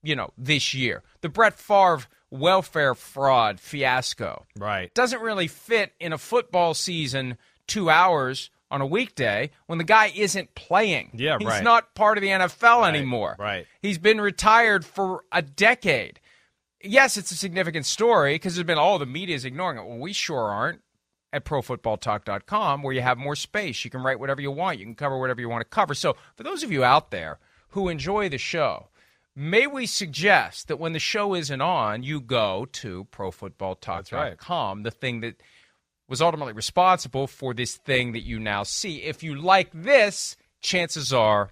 You 0.03 0.17
know, 0.17 0.31
this 0.39 0.75
year. 0.75 1.03
The 1.23 1.29
Brett 1.29 1.59
Favre 1.59 2.05
welfare 2.31 2.95
fraud 2.95 3.61
fiasco. 3.61 4.45
Right. 4.59 4.93
Doesn't 4.95 5.21
really 5.21 5.47
fit 5.49 5.93
in 6.01 6.13
a 6.13 6.19
football 6.19 6.75
season 6.75 7.39
2 7.69 7.89
hours 7.89 8.51
on 8.71 8.81
a 8.81 8.87
weekday 8.87 9.51
when 9.67 9.79
the 9.79 9.85
guy 9.85 10.13
isn't 10.15 10.55
playing. 10.55 11.11
Yeah, 11.15 11.37
He's 11.39 11.47
right. 11.49 11.63
not 11.65 11.95
part 11.95 12.19
of 12.19 12.23
the 12.23 12.29
NFL 12.29 12.81
Right, 12.83 12.95
anymore. 12.95 13.37
right. 13.39 13.67
He's 13.81 13.99
been 13.99 14.21
retired 14.21 14.85
for 14.85 15.23
a 15.33 15.43
decade. 15.43 16.21
Yes, 16.83 17.17
it's 17.17 17.31
a 17.31 17.37
significant 17.37 17.87
story 17.87 18.35
because 18.35 18.57
there's 18.57 18.67
been, 18.67 18.79
oh, 18.79 18.99
the 18.99 19.07
media 19.07 19.37
is 19.37 19.45
ignoring 19.45 19.79
it. 19.79 19.87
Well, 19.87 19.99
we 19.99 20.13
sure 20.13 20.51
aren't 20.51 20.81
at 21.35 21.45
profootballtalk.com 21.45 22.83
where 22.83 22.95
you 22.95 23.03
have 23.03 23.19
more 23.19 23.37
space. 23.37 23.85
You 23.85 23.91
can 23.91 24.03
write 24.03 24.21
whatever 24.21 24.41
you 24.41 24.51
want. 24.51 24.79
You 24.79 24.87
can 24.87 24.95
cover 24.95 25.19
whatever 25.19 25.41
you 25.41 25.49
want 25.49 25.63
to 25.63 25.69
cover. 25.69 25.95
So 25.95 26.17
for 26.37 26.45
those 26.45 26.63
of 26.63 26.71
you 26.71 26.85
out 26.85 27.11
there 27.11 27.39
who 27.71 27.89
enjoy 27.89 28.29
the 28.29 28.39
show, 28.39 28.89
may 29.35 29.67
we 29.67 29.85
suggest 29.87 30.69
that 30.69 30.79
when 30.79 30.93
the 30.93 31.01
show 31.01 31.35
isn't 31.35 31.61
on, 31.61 32.05
you 32.05 32.21
go 32.21 32.67
to 32.73 33.07
profootballtalk.com, 33.11 34.85
the 34.85 34.91
thing 34.91 35.21
that 35.21 35.43
was 36.09 36.23
ultimately 36.23 36.53
responsible 36.53 37.27
for 37.27 37.53
this 37.53 37.77
thing 37.77 38.13
that 38.13 38.23
you 38.23 38.39
now 38.39 38.63
see. 38.63 39.03
If 39.03 39.23
you 39.23 39.35
like 39.35 39.71
this, 39.73 40.37
chances 40.61 41.13
are 41.13 41.51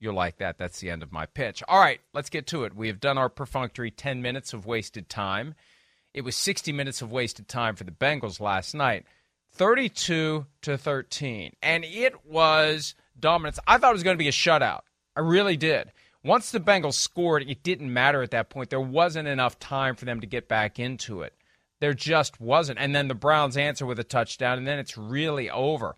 you'll 0.00 0.14
like 0.14 0.38
that. 0.38 0.58
That's 0.58 0.80
the 0.80 0.90
end 0.90 1.02
of 1.02 1.12
my 1.12 1.26
pitch. 1.26 1.62
All 1.68 1.80
right, 1.80 2.00
let's 2.14 2.30
get 2.30 2.46
to 2.48 2.64
it. 2.64 2.74
We 2.74 2.86
have 2.88 3.00
done 3.00 3.18
our 3.18 3.28
perfunctory 3.28 3.90
10 3.90 4.22
minutes 4.22 4.52
of 4.52 4.64
wasted 4.64 5.08
time. 5.08 5.54
It 6.14 6.22
was 6.22 6.36
60 6.36 6.72
minutes 6.72 7.02
of 7.02 7.12
wasted 7.12 7.48
time 7.48 7.76
for 7.76 7.84
the 7.84 7.92
Bengals 7.92 8.40
last 8.40 8.74
night. 8.74 9.04
32 9.58 10.46
to 10.62 10.78
13. 10.78 11.52
And 11.62 11.84
it 11.84 12.24
was 12.24 12.94
dominance. 13.18 13.58
I 13.66 13.78
thought 13.78 13.90
it 13.90 13.94
was 13.94 14.02
going 14.02 14.16
to 14.16 14.22
be 14.22 14.28
a 14.28 14.32
shutout. 14.32 14.80
I 15.16 15.20
really 15.20 15.56
did. 15.56 15.92
Once 16.24 16.50
the 16.50 16.60
Bengals 16.60 16.94
scored, 16.94 17.42
it 17.48 17.62
didn't 17.62 17.92
matter 17.92 18.22
at 18.22 18.30
that 18.30 18.50
point. 18.50 18.70
There 18.70 18.80
wasn't 18.80 19.28
enough 19.28 19.58
time 19.58 19.96
for 19.96 20.04
them 20.04 20.20
to 20.20 20.26
get 20.26 20.48
back 20.48 20.78
into 20.78 21.22
it. 21.22 21.34
There 21.80 21.94
just 21.94 22.40
wasn't. 22.40 22.78
And 22.78 22.94
then 22.94 23.08
the 23.08 23.14
Browns 23.14 23.56
answer 23.56 23.86
with 23.86 23.98
a 23.98 24.04
touchdown, 24.04 24.58
and 24.58 24.66
then 24.66 24.78
it's 24.78 24.96
really 24.96 25.50
over. 25.50 25.96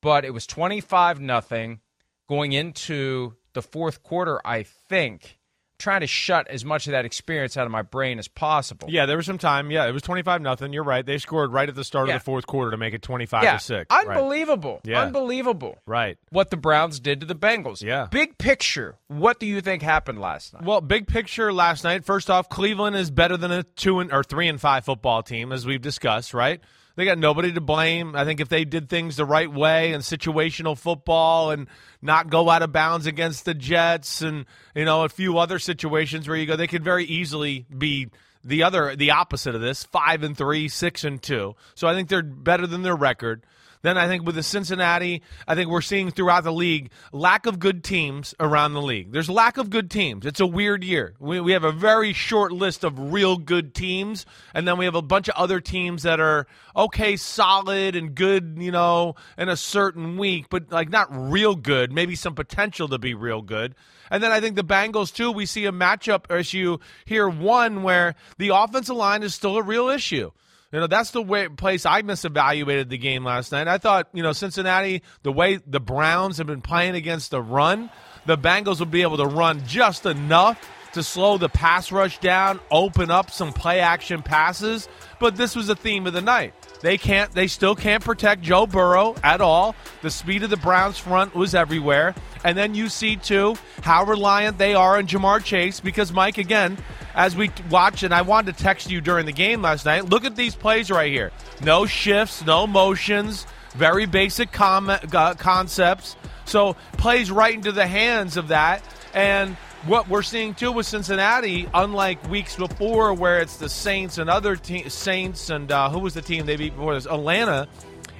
But 0.00 0.24
it 0.24 0.32
was 0.32 0.46
25 0.46 1.20
nothing 1.20 1.80
going 2.28 2.52
into 2.52 3.34
the 3.52 3.62
fourth 3.62 4.02
quarter, 4.02 4.40
I 4.44 4.62
think. 4.62 5.39
Trying 5.80 6.02
to 6.02 6.06
shut 6.06 6.46
as 6.48 6.62
much 6.62 6.86
of 6.86 6.90
that 6.92 7.06
experience 7.06 7.56
out 7.56 7.64
of 7.64 7.72
my 7.72 7.80
brain 7.80 8.18
as 8.18 8.28
possible. 8.28 8.88
Yeah, 8.90 9.06
there 9.06 9.16
was 9.16 9.24
some 9.24 9.38
time. 9.38 9.70
Yeah, 9.70 9.86
it 9.88 9.92
was 9.92 10.02
twenty 10.02 10.22
five 10.22 10.42
nothing. 10.42 10.74
You're 10.74 10.84
right. 10.84 11.04
They 11.04 11.16
scored 11.16 11.52
right 11.52 11.68
at 11.68 11.74
the 11.74 11.84
start 11.84 12.08
Yeah. 12.08 12.16
of 12.16 12.20
the 12.20 12.24
fourth 12.24 12.46
quarter 12.46 12.70
to 12.72 12.76
make 12.76 12.92
it 12.92 13.00
twenty 13.00 13.24
five 13.24 13.44
yeah. 13.44 13.56
to 13.56 13.64
six. 13.64 13.86
Right. 13.90 14.06
Unbelievable. 14.06 14.80
Yeah. 14.84 15.00
Unbelievable. 15.00 15.78
Right. 15.86 16.18
What 16.28 16.50
the 16.50 16.58
Browns 16.58 17.00
did 17.00 17.20
to 17.20 17.26
the 17.26 17.34
Bengals. 17.34 17.82
Yeah. 17.82 18.08
Big 18.10 18.36
picture. 18.36 18.98
What 19.08 19.40
do 19.40 19.46
you 19.46 19.62
think 19.62 19.82
happened 19.82 20.20
last 20.20 20.52
night? 20.52 20.64
Well, 20.64 20.82
big 20.82 21.06
picture 21.06 21.52
last 21.52 21.82
night. 21.82 22.04
First 22.04 22.28
off, 22.28 22.50
Cleveland 22.50 22.96
is 22.96 23.10
better 23.10 23.38
than 23.38 23.50
a 23.50 23.62
two 23.62 24.00
and 24.00 24.12
or 24.12 24.22
three 24.22 24.48
and 24.48 24.60
five 24.60 24.84
football 24.84 25.22
team, 25.22 25.50
as 25.50 25.66
we've 25.66 25.82
discussed. 25.82 26.34
Right? 26.34 26.60
They 27.00 27.06
got 27.06 27.16
nobody 27.16 27.50
to 27.52 27.62
blame. 27.62 28.14
I 28.14 28.26
think 28.26 28.40
if 28.40 28.50
they 28.50 28.66
did 28.66 28.90
things 28.90 29.16
the 29.16 29.24
right 29.24 29.50
way 29.50 29.94
and 29.94 30.02
situational 30.02 30.76
football 30.76 31.50
and 31.50 31.66
not 32.02 32.28
go 32.28 32.50
out 32.50 32.60
of 32.60 32.72
bounds 32.72 33.06
against 33.06 33.46
the 33.46 33.54
Jets 33.54 34.20
and 34.20 34.44
you 34.74 34.84
know 34.84 35.04
a 35.04 35.08
few 35.08 35.38
other 35.38 35.58
situations 35.58 36.28
where 36.28 36.36
you 36.36 36.44
go, 36.44 36.56
they 36.56 36.66
could 36.66 36.84
very 36.84 37.06
easily 37.06 37.64
be 37.74 38.10
the 38.44 38.64
other 38.64 38.94
the 38.96 39.12
opposite 39.12 39.54
of 39.54 39.62
this 39.62 39.82
five 39.84 40.22
and 40.22 40.36
three, 40.36 40.68
six 40.68 41.02
and 41.02 41.22
two. 41.22 41.56
So 41.74 41.88
I 41.88 41.94
think 41.94 42.10
they're 42.10 42.22
better 42.22 42.66
than 42.66 42.82
their 42.82 42.96
record. 42.96 43.46
Then 43.82 43.96
I 43.96 44.08
think 44.08 44.26
with 44.26 44.34
the 44.34 44.42
Cincinnati, 44.42 45.22
I 45.48 45.54
think 45.54 45.70
we're 45.70 45.80
seeing 45.80 46.10
throughout 46.10 46.44
the 46.44 46.52
league 46.52 46.90
lack 47.12 47.46
of 47.46 47.58
good 47.58 47.82
teams 47.82 48.34
around 48.38 48.74
the 48.74 48.82
league. 48.82 49.12
There's 49.12 49.30
lack 49.30 49.56
of 49.56 49.70
good 49.70 49.90
teams. 49.90 50.26
It's 50.26 50.40
a 50.40 50.46
weird 50.46 50.84
year. 50.84 51.14
We, 51.18 51.40
we 51.40 51.52
have 51.52 51.64
a 51.64 51.72
very 51.72 52.12
short 52.12 52.52
list 52.52 52.84
of 52.84 53.12
real 53.12 53.38
good 53.38 53.74
teams, 53.74 54.26
and 54.52 54.68
then 54.68 54.76
we 54.76 54.84
have 54.84 54.94
a 54.94 55.02
bunch 55.02 55.28
of 55.28 55.34
other 55.36 55.60
teams 55.60 56.02
that 56.02 56.20
are 56.20 56.46
okay, 56.76 57.16
solid 57.16 57.96
and 57.96 58.14
good, 58.14 58.56
you 58.58 58.70
know, 58.70 59.14
in 59.38 59.48
a 59.48 59.56
certain 59.56 60.18
week, 60.18 60.46
but 60.50 60.70
like 60.70 60.90
not 60.90 61.08
real 61.10 61.56
good. 61.56 61.90
Maybe 61.90 62.14
some 62.16 62.34
potential 62.34 62.88
to 62.88 62.98
be 62.98 63.14
real 63.14 63.40
good. 63.40 63.74
And 64.10 64.22
then 64.22 64.32
I 64.32 64.40
think 64.40 64.56
the 64.56 64.64
Bengals 64.64 65.14
too. 65.14 65.30
We 65.30 65.46
see 65.46 65.66
a 65.66 65.72
matchup 65.72 66.30
issue 66.36 66.78
here. 67.04 67.28
One 67.28 67.82
where 67.82 68.14
the 68.38 68.48
offensive 68.48 68.96
line 68.96 69.22
is 69.22 69.34
still 69.34 69.56
a 69.56 69.62
real 69.62 69.88
issue. 69.88 70.32
You 70.72 70.78
know, 70.78 70.86
that's 70.86 71.10
the 71.10 71.22
way 71.22 71.48
place 71.48 71.84
I 71.84 72.02
misevaluated 72.02 72.88
the 72.88 72.98
game 72.98 73.24
last 73.24 73.50
night. 73.50 73.66
I 73.66 73.78
thought, 73.78 74.08
you 74.12 74.22
know, 74.22 74.32
Cincinnati, 74.32 75.02
the 75.22 75.32
way 75.32 75.56
the 75.56 75.80
Browns 75.80 76.38
have 76.38 76.46
been 76.46 76.62
playing 76.62 76.94
against 76.94 77.32
the 77.32 77.42
run, 77.42 77.90
the 78.26 78.38
Bengals 78.38 78.78
will 78.78 78.86
be 78.86 79.02
able 79.02 79.16
to 79.16 79.26
run 79.26 79.66
just 79.66 80.06
enough 80.06 80.64
to 80.92 81.02
slow 81.02 81.38
the 81.38 81.48
pass 81.48 81.90
rush 81.90 82.18
down, 82.18 82.60
open 82.70 83.10
up 83.10 83.30
some 83.30 83.52
play 83.52 83.80
action 83.80 84.22
passes. 84.22 84.88
But 85.18 85.36
this 85.36 85.56
was 85.56 85.66
the 85.66 85.76
theme 85.76 86.06
of 86.06 86.12
the 86.12 86.20
night. 86.20 86.54
They 86.80 86.96
can't 86.98 87.30
they 87.32 87.46
still 87.46 87.74
can't 87.74 88.02
protect 88.02 88.42
Joe 88.42 88.66
Burrow 88.66 89.14
at 89.22 89.40
all. 89.40 89.74
The 90.02 90.10
speed 90.10 90.42
of 90.42 90.50
the 90.50 90.56
Browns 90.56 90.98
front 90.98 91.34
was 91.34 91.54
everywhere. 91.54 92.14
And 92.42 92.56
then 92.56 92.74
you 92.74 92.88
see 92.88 93.16
too 93.16 93.56
how 93.82 94.04
reliant 94.04 94.58
they 94.58 94.74
are 94.74 94.96
on 94.96 95.06
Ja'Marr 95.06 95.44
Chase 95.44 95.80
because 95.80 96.12
Mike 96.12 96.38
again, 96.38 96.78
as 97.14 97.36
we 97.36 97.50
watch 97.68 98.02
and 98.02 98.14
I 98.14 98.22
wanted 98.22 98.56
to 98.56 98.62
text 98.62 98.90
you 98.90 99.00
during 99.00 99.26
the 99.26 99.32
game 99.32 99.60
last 99.62 99.84
night, 99.84 100.08
look 100.08 100.24
at 100.24 100.36
these 100.36 100.54
plays 100.54 100.90
right 100.90 101.12
here. 101.12 101.32
No 101.62 101.84
shifts, 101.84 102.44
no 102.44 102.66
motions, 102.66 103.46
very 103.74 104.06
basic 104.06 104.52
com- 104.52 104.90
uh, 104.90 105.34
concepts. 105.34 106.16
So 106.46 106.76
plays 106.92 107.30
right 107.30 107.54
into 107.54 107.72
the 107.72 107.86
hands 107.86 108.36
of 108.36 108.48
that 108.48 108.82
and 109.12 109.56
what 109.86 110.08
we're 110.08 110.22
seeing 110.22 110.54
too 110.54 110.72
with 110.72 110.86
Cincinnati, 110.86 111.68
unlike 111.72 112.28
weeks 112.28 112.56
before 112.56 113.14
where 113.14 113.40
it's 113.40 113.56
the 113.56 113.68
Saints 113.68 114.18
and 114.18 114.28
other 114.28 114.56
te- 114.56 114.88
Saints 114.88 115.50
and 115.50 115.70
uh, 115.72 115.88
who 115.90 116.00
was 116.00 116.14
the 116.14 116.22
team 116.22 116.46
they 116.46 116.56
beat 116.56 116.74
before 116.74 116.94
this? 116.94 117.06
Atlanta. 117.06 117.68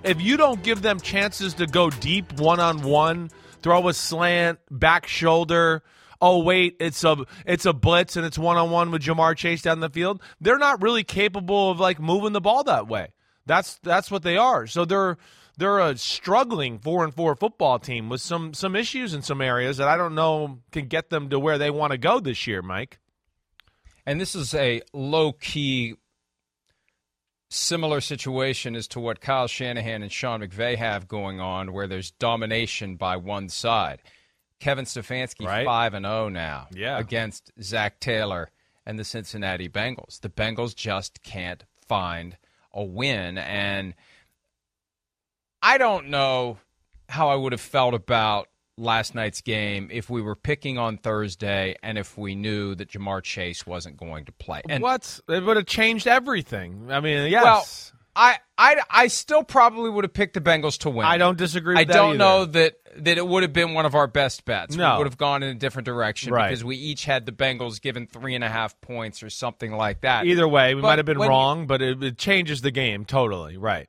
If 0.03 0.23
you 0.23 0.39
don't 0.39 0.63
give 0.63 0.81
them 0.81 0.99
chances 1.01 1.55
to 1.55 1.67
go 1.67 1.91
deep 1.91 2.41
one 2.41 2.61
on 2.61 2.83
one, 2.83 3.31
throw 3.61 3.89
a 3.89 3.93
slant, 3.93 4.59
back 4.71 5.07
shoulder, 5.07 5.83
oh 6.23 6.43
wait, 6.43 6.77
it's 6.81 7.05
a 7.05 7.19
it's 7.45 7.67
a 7.67 7.75
blitz 7.75 8.17
and 8.17 8.25
it's 8.25 8.39
one 8.39 8.57
on 8.57 8.71
one 8.71 8.91
with 8.91 9.03
Ja'Marr 9.03 9.37
Chase 9.37 9.61
down 9.61 9.81
the 9.81 9.91
field, 9.91 10.23
they're 10.41 10.59
not 10.59 10.81
really 10.81 11.05
capable 11.05 11.71
of 11.71 11.79
like 11.79 12.01
moving 12.01 12.33
the 12.33 12.41
ball 12.41 12.65
that 12.65 12.89
way. 12.89 13.13
That's 13.45 13.77
that's 13.83 14.11
what 14.11 14.23
they 14.23 14.39
are. 14.39 14.67
So 14.67 14.87
they're 14.87 15.19
they're 15.61 15.79
a 15.79 15.97
struggling 15.97 16.79
four 16.81 17.05
and 17.05 17.15
four 17.15 17.37
football 17.37 17.79
team 17.79 18.09
with 18.09 18.21
some 18.21 18.53
some 18.55 18.75
issues 18.75 19.15
in 19.15 19.23
some 19.23 19.41
areas 19.41 19.77
that 19.77 19.87
I 19.89 19.97
don't 19.97 20.15
know 20.17 20.59
can 20.73 20.87
get 20.87 21.11
them 21.11 21.29
to 21.31 21.39
where 21.39 21.59
they 21.59 21.71
want 21.71 21.93
to 21.93 21.99
go 21.99 22.19
this 22.19 22.47
year, 22.47 22.63
Mike. 22.63 22.99
And 24.07 24.21
this 24.21 24.35
is 24.35 24.55
a 24.55 24.83
low 24.93 25.33
key 25.33 25.95
similar 27.49 28.01
situation 28.01 28.75
as 28.77 28.87
to 28.89 29.01
what 29.01 29.21
Kyle 29.21 29.47
Shanahan 29.49 30.03
and 30.03 30.11
Sean 30.13 30.41
McVay 30.41 30.77
have 30.77 31.09
going 31.09 31.41
on, 31.41 31.73
where 31.73 31.87
there's 31.87 32.11
domination 32.13 32.97
by 32.97 33.17
one 33.17 33.49
side. 33.49 34.01
Kevin 34.61 34.85
Stefanski 34.85 35.47
Right. 35.47 35.65
five 35.67 35.95
and 35.95 36.05
zero 36.05 36.29
now 36.29 36.69
Yeah. 36.73 36.99
against 36.99 37.51
Zac 37.63 37.99
Taylor 37.99 38.51
and 38.87 38.99
the 38.99 39.05
Cincinnati 39.05 39.69
Bengals. 39.69 40.21
The 40.21 40.29
Bengals 40.29 40.75
just 40.77 41.23
can't 41.23 41.65
find 41.87 42.37
a 42.73 42.85
win, 42.85 43.37
and 43.37 43.95
I 45.63 45.79
don't 45.79 46.09
know 46.09 46.59
how 47.09 47.29
I 47.29 47.35
would 47.35 47.53
have 47.53 47.61
felt 47.61 47.95
about 47.95 48.49
last 48.77 49.15
night's 49.15 49.41
game 49.43 49.89
if 49.93 50.09
we 50.09 50.23
were 50.23 50.37
picking 50.37 50.79
on 50.79 50.97
Thursday 50.97 51.75
and 51.83 51.99
if 51.99 52.17
we 52.17 52.35
knew 52.35 52.75
that 52.77 52.89
Ja'Marr 52.91 53.23
Chase 53.23 53.67
wasn't 53.67 53.97
going 53.99 54.25
to 54.27 54.33
play. 54.33 54.63
And 54.69 54.83
what? 54.83 55.21
It 55.29 55.45
would 55.45 55.57
have 55.57 55.67
changed 55.67 56.07
everything. 56.07 56.87
I 56.91 57.01
mean, 57.01 57.31
yes. 57.31 57.45
well, 57.45 57.67
I, 58.17 58.39
I, 58.57 58.77
I 58.89 59.07
still 59.09 59.43
probably 59.45 59.91
would 59.91 60.05
have 60.05 60.13
picked 60.15 60.35
the 60.35 60.41
Bengals 60.41 60.79
to 60.79 60.91
win. 60.91 61.05
I 61.07 61.19
don't 61.19 61.37
disagree 61.37 61.75
with 61.75 61.81
I 61.91 61.93
don't 61.93 62.11
either. 62.11 62.19
know 62.19 62.45
that 62.47 62.75
that 62.97 63.19
it 63.19 63.27
would 63.27 63.45
have 63.45 63.53
been 63.53 63.73
one 63.75 63.87
of 63.87 63.95
our 63.95 64.09
best 64.09 64.45
bets. 64.45 64.75
No. 64.75 64.93
We 64.95 64.99
would 64.99 65.07
have 65.07 65.17
gone 65.19 65.45
in 65.45 65.51
a 65.51 65.55
different 65.55 65.87
direction 65.87 66.33
Right. 66.33 66.49
because 66.49 66.65
we 66.65 66.75
each 66.77 67.05
had 67.05 67.25
the 67.25 67.31
Bengals 67.33 67.81
given 67.81 68.09
three 68.09 68.35
and 68.35 68.43
a 68.43 68.49
half 68.49 68.81
points 68.81 69.23
or 69.23 69.31
something 69.31 69.71
like 69.73 70.01
that. 70.01 70.27
Either 70.27 70.49
way, 70.49 70.75
we 70.75 70.81
But 70.81 70.89
might 70.89 70.99
have 70.99 71.07
been 71.07 71.19
when 71.21 71.27
you- 71.27 71.31
wrong, 71.31 71.67
but 71.69 71.83
it, 71.83 72.03
it 72.03 72.19
changes 72.19 72.63
the 72.63 72.73
game 72.73 73.05
totally. 73.05 73.59
Right. 73.59 73.89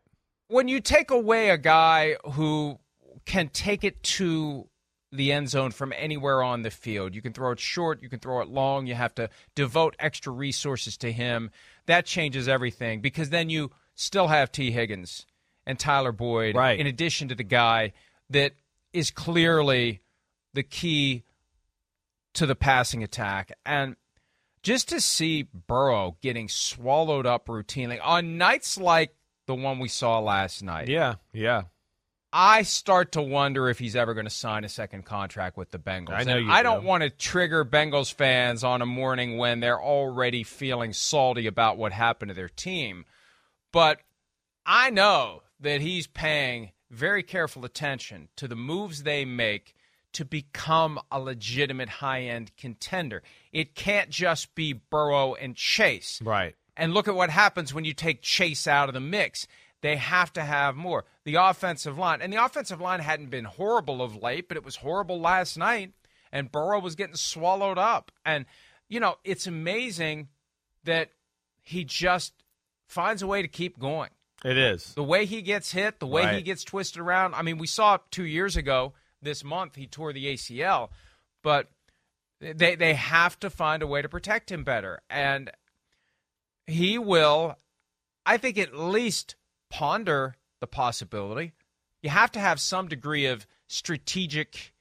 When 0.51 0.67
you 0.67 0.81
take 0.81 1.11
away 1.11 1.49
a 1.49 1.57
guy 1.57 2.17
who 2.33 2.77
can 3.23 3.47
take 3.47 3.85
it 3.85 4.03
to 4.03 4.67
the 5.09 5.31
end 5.31 5.49
zone 5.49 5.71
from 5.71 5.93
anywhere 5.95 6.43
on 6.43 6.63
the 6.63 6.69
field, 6.69 7.15
you 7.15 7.21
can 7.21 7.31
throw 7.31 7.51
it 7.51 7.59
short, 7.61 8.03
you 8.03 8.09
can 8.09 8.19
throw 8.19 8.41
it 8.41 8.49
long, 8.49 8.85
you 8.85 8.93
have 8.95 9.15
to 9.15 9.29
devote 9.55 9.95
extra 9.97 10.33
resources 10.33 10.97
to 10.97 11.11
him. 11.13 11.51
That 11.85 12.05
changes 12.05 12.49
everything 12.49 12.99
because 12.99 13.29
then 13.29 13.49
you 13.49 13.71
still 13.95 14.27
have 14.27 14.51
Tee 14.51 14.71
Higgins 14.71 15.25
and 15.65 15.79
Tyler 15.79 16.11
Boyd, 16.11 16.53
Right. 16.53 16.77
in 16.77 16.85
addition 16.85 17.29
to 17.29 17.35
the 17.35 17.43
guy 17.45 17.93
that 18.29 18.51
is 18.91 19.09
clearly 19.09 20.01
the 20.53 20.63
key 20.63 21.23
to 22.33 22.45
the 22.45 22.55
passing 22.55 23.03
attack. 23.03 23.57
And 23.65 23.95
just 24.63 24.89
to 24.89 24.99
see 24.99 25.43
Burrow 25.43 26.17
getting 26.21 26.49
swallowed 26.49 27.25
up 27.25 27.45
routinely 27.45 27.99
on 28.03 28.37
nights 28.37 28.77
like 28.77 29.15
the 29.55 29.61
one 29.61 29.79
we 29.79 29.87
saw 29.87 30.19
last 30.19 30.63
night, 30.63 30.87
Yeah. 30.87 31.15
Yeah. 31.33 31.63
I 32.33 32.61
start 32.61 33.11
to 33.13 33.21
wonder 33.21 33.67
if 33.67 33.77
he's 33.77 33.93
ever 33.97 34.13
going 34.13 34.25
to 34.25 34.29
sign 34.29 34.63
a 34.63 34.69
second 34.69 35.03
contract 35.03 35.57
with 35.57 35.71
the 35.71 35.77
Bengals. 35.79 36.13
I 36.13 36.23
know 36.23 36.37
And 36.37 36.45
you 36.45 36.51
I 36.51 36.59
do. 36.63 36.69
don't 36.69 36.85
want 36.85 37.03
to 37.03 37.09
trigger 37.09 37.65
Bengals 37.65 38.13
fans 38.13 38.63
on 38.63 38.81
a 38.81 38.85
morning 38.85 39.37
when 39.37 39.59
they're 39.59 39.81
already 39.81 40.43
feeling 40.43 40.93
salty 40.93 41.45
about 41.45 41.77
what 41.77 41.91
happened 41.91 42.29
to 42.29 42.35
their 42.35 42.47
team, 42.47 43.03
but 43.73 43.99
I 44.65 44.91
know 44.91 45.43
that 45.59 45.81
he's 45.81 46.07
paying 46.07 46.71
very 46.89 47.21
careful 47.23 47.65
attention 47.65 48.29
to 48.37 48.47
the 48.47 48.55
moves 48.55 49.03
they 49.03 49.25
make 49.25 49.75
to 50.13 50.23
become 50.23 50.99
a 51.11 51.19
legitimate 51.19 51.89
high-end 51.89 52.51
contender. 52.55 53.23
It 53.51 53.75
can't 53.75 54.09
just 54.09 54.55
be 54.55 54.71
Burrow 54.73 55.33
and 55.35 55.55
Chase. 55.55 56.21
Right. 56.23 56.55
And 56.81 56.95
look 56.95 57.07
at 57.07 57.13
what 57.13 57.29
happens 57.29 57.75
when 57.75 57.85
you 57.85 57.93
take 57.93 58.23
Chase 58.23 58.65
out 58.65 58.89
of 58.89 58.95
the 58.95 58.99
mix. 58.99 59.45
They 59.81 59.97
have 59.97 60.33
to 60.33 60.41
have 60.41 60.75
more. 60.75 61.05
The 61.25 61.35
offensive 61.35 61.95
line, 61.95 62.23
and 62.23 62.33
the 62.33 62.43
offensive 62.43 62.81
line 62.81 63.01
hadn't 63.01 63.29
been 63.29 63.45
horrible 63.45 64.01
of 64.01 64.15
late, 64.15 64.47
but 64.47 64.57
it 64.57 64.65
was 64.65 64.77
horrible 64.77 65.21
last 65.21 65.59
night, 65.59 65.93
and 66.31 66.51
Burrow 66.51 66.79
was 66.79 66.95
getting 66.95 67.15
swallowed 67.15 67.77
up. 67.77 68.11
And, 68.25 68.47
you 68.89 68.99
know, 68.99 69.17
it's 69.23 69.45
amazing 69.45 70.29
that 70.83 71.11
he 71.61 71.83
just 71.83 72.33
finds 72.87 73.21
a 73.21 73.27
way 73.27 73.43
to 73.43 73.47
keep 73.47 73.77
going. 73.77 74.09
It 74.43 74.57
is. 74.57 74.95
The 74.95 75.03
way 75.03 75.27
he 75.27 75.43
gets 75.43 75.71
hit, 75.71 75.99
the 75.99 76.07
way 76.07 76.35
he 76.35 76.41
gets 76.41 76.63
twisted 76.63 76.99
around. 76.99 77.35
I 77.35 77.43
mean, 77.43 77.59
we 77.59 77.67
saw 77.67 77.95
it 77.95 78.01
two 78.09 78.25
years 78.25 78.57
ago 78.57 78.93
this 79.21 79.43
month, 79.43 79.75
he 79.75 79.85
tore 79.85 80.13
the 80.13 80.33
ACL, 80.33 80.89
but 81.43 81.69
they, 82.39 82.73
they 82.73 82.95
have 82.95 83.39
to 83.41 83.51
find 83.51 83.83
a 83.83 83.87
way 83.87 84.01
to 84.01 84.09
protect 84.09 84.51
him 84.51 84.63
better. 84.63 85.01
And 85.11 85.51
he 86.67 86.97
will, 86.97 87.57
I 88.25 88.37
think, 88.37 88.57
at 88.57 88.75
least 88.75 89.35
ponder 89.69 90.35
the 90.59 90.67
possibility. 90.67 91.53
You 92.01 92.09
have 92.09 92.31
to 92.33 92.39
have 92.39 92.59
some 92.59 92.87
degree 92.87 93.25
of 93.25 93.45
strategic 93.67 94.73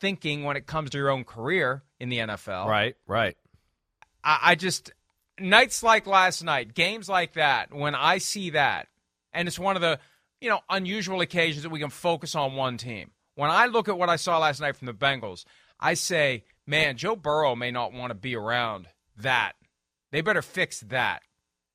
thinking 0.00 0.44
when 0.44 0.56
it 0.56 0.66
comes 0.66 0.90
to 0.90 0.98
your 0.98 1.10
own 1.10 1.24
career 1.24 1.82
in 1.98 2.08
the 2.08 2.18
NFL. 2.18 2.66
Right. 2.66 2.96
Right. 3.06 3.36
I, 4.22 4.38
I 4.42 4.54
just 4.54 4.92
nights 5.40 5.82
like 5.82 6.06
last 6.06 6.42
night, 6.42 6.74
games 6.74 7.08
like 7.08 7.34
that, 7.34 7.72
when 7.72 7.94
I 7.94 8.18
see 8.18 8.50
that, 8.50 8.88
and 9.32 9.48
it's 9.48 9.58
one 9.58 9.76
of 9.76 9.82
the 9.82 9.98
you 10.40 10.48
know 10.48 10.60
unusual 10.68 11.20
occasions 11.20 11.62
that 11.62 11.70
we 11.70 11.80
can 11.80 11.90
focus 11.90 12.34
on 12.34 12.54
one 12.54 12.76
team. 12.76 13.10
When 13.34 13.50
I 13.50 13.66
look 13.66 13.88
at 13.88 13.98
what 13.98 14.08
I 14.08 14.16
saw 14.16 14.38
last 14.38 14.60
night 14.60 14.76
from 14.76 14.86
the 14.86 14.94
Bengals, 14.94 15.44
I 15.78 15.94
say, 15.94 16.44
man, 16.66 16.96
Joe 16.96 17.14
Burrow 17.14 17.54
may 17.54 17.70
not 17.70 17.92
want 17.92 18.10
to 18.10 18.14
be 18.14 18.34
around 18.34 18.88
that. 19.18 19.52
They 20.10 20.22
better 20.22 20.42
fix 20.42 20.80
that. 20.80 21.22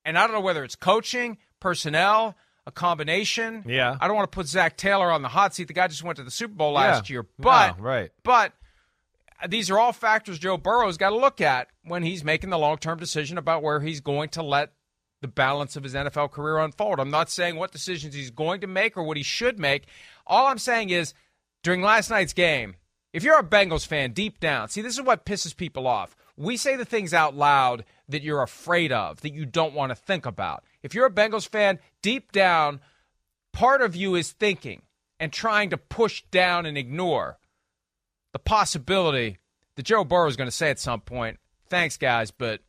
And 0.05 0.17
I 0.17 0.23
don't 0.27 0.33
know 0.33 0.41
whether 0.41 0.63
it's 0.63 0.75
coaching, 0.75 1.37
personnel, 1.59 2.35
a 2.65 2.71
combination. 2.71 3.63
Yeah. 3.67 3.97
I 3.99 4.07
don't 4.07 4.15
want 4.15 4.31
to 4.31 4.35
put 4.35 4.47
Zac 4.47 4.77
Taylor 4.77 5.11
on 5.11 5.21
the 5.21 5.27
hot 5.29 5.53
seat. 5.55 5.67
The 5.67 5.73
guy 5.73 5.87
just 5.87 6.03
went 6.03 6.17
to 6.17 6.23
the 6.23 6.31
Super 6.31 6.53
Bowl 6.55 6.73
last 6.73 7.09
Yeah. 7.09 7.13
year, 7.13 7.27
but 7.39 7.79
right. 7.79 8.11
but 8.23 8.53
these 9.47 9.69
are 9.69 9.77
all 9.77 9.91
factors 9.91 10.39
Joe 10.39 10.57
Burrow's 10.57 10.97
got 10.97 11.09
to 11.09 11.17
look 11.17 11.41
at 11.41 11.67
when 11.83 12.03
he's 12.03 12.23
making 12.23 12.49
the 12.49 12.57
long 12.57 12.77
term 12.77 12.97
decision 12.97 13.37
about 13.37 13.61
where 13.63 13.79
he's 13.81 13.99
going 14.01 14.29
to 14.29 14.43
let 14.43 14.71
the 15.21 15.27
balance 15.27 15.75
of 15.75 15.83
his 15.83 15.93
NFL 15.93 16.31
career 16.31 16.57
unfold. 16.57 16.99
I'm 16.99 17.09
not 17.09 17.29
saying 17.29 17.55
what 17.55 17.71
decisions 17.71 18.13
he's 18.13 18.31
going 18.31 18.61
to 18.61 18.67
make 18.67 18.97
or 18.97 19.03
what 19.03 19.17
he 19.17 19.23
should 19.23 19.57
make. 19.59 19.85
All 20.27 20.47
I'm 20.47 20.57
saying 20.57 20.89
is 20.89 21.13
during 21.63 21.81
last 21.81 22.09
night's 22.09 22.33
game, 22.33 22.75
if 23.13 23.23
you're 23.23 23.39
a 23.39 23.43
Bengals 23.43 23.85
fan 23.87 24.11
deep 24.11 24.39
down, 24.39 24.67
see, 24.69 24.81
this 24.81 24.95
is 24.95 25.01
what 25.01 25.25
pisses 25.25 25.55
people 25.55 25.87
off. 25.87 26.15
We 26.35 26.57
say 26.57 26.75
the 26.75 26.85
things 26.85 27.13
out 27.13 27.35
loud 27.35 27.85
that 28.09 28.23
you're 28.23 28.41
afraid 28.41 28.91
of, 28.91 29.21
that 29.21 29.33
you 29.33 29.45
don't 29.45 29.73
want 29.73 29.91
to 29.91 29.95
think 29.95 30.25
about. 30.25 30.63
If 30.81 30.93
you're 30.93 31.05
a 31.05 31.11
Bengals 31.11 31.47
fan, 31.47 31.79
deep 32.01 32.31
down, 32.31 32.81
part 33.51 33.81
of 33.81 33.95
you 33.95 34.15
is 34.15 34.31
thinking 34.31 34.81
and 35.19 35.31
trying 35.31 35.69
to 35.69 35.77
push 35.77 36.23
down 36.31 36.65
and 36.65 36.77
ignore 36.77 37.37
the 38.33 38.39
possibility 38.39 39.37
that 39.75 39.83
Joe 39.83 40.03
Burrow 40.03 40.27
is 40.27 40.35
going 40.35 40.47
to 40.47 40.55
say 40.55 40.69
at 40.69 40.79
some 40.79 41.01
point, 41.01 41.39
thanks, 41.69 41.97
guys, 41.97 42.31
but 42.31 42.61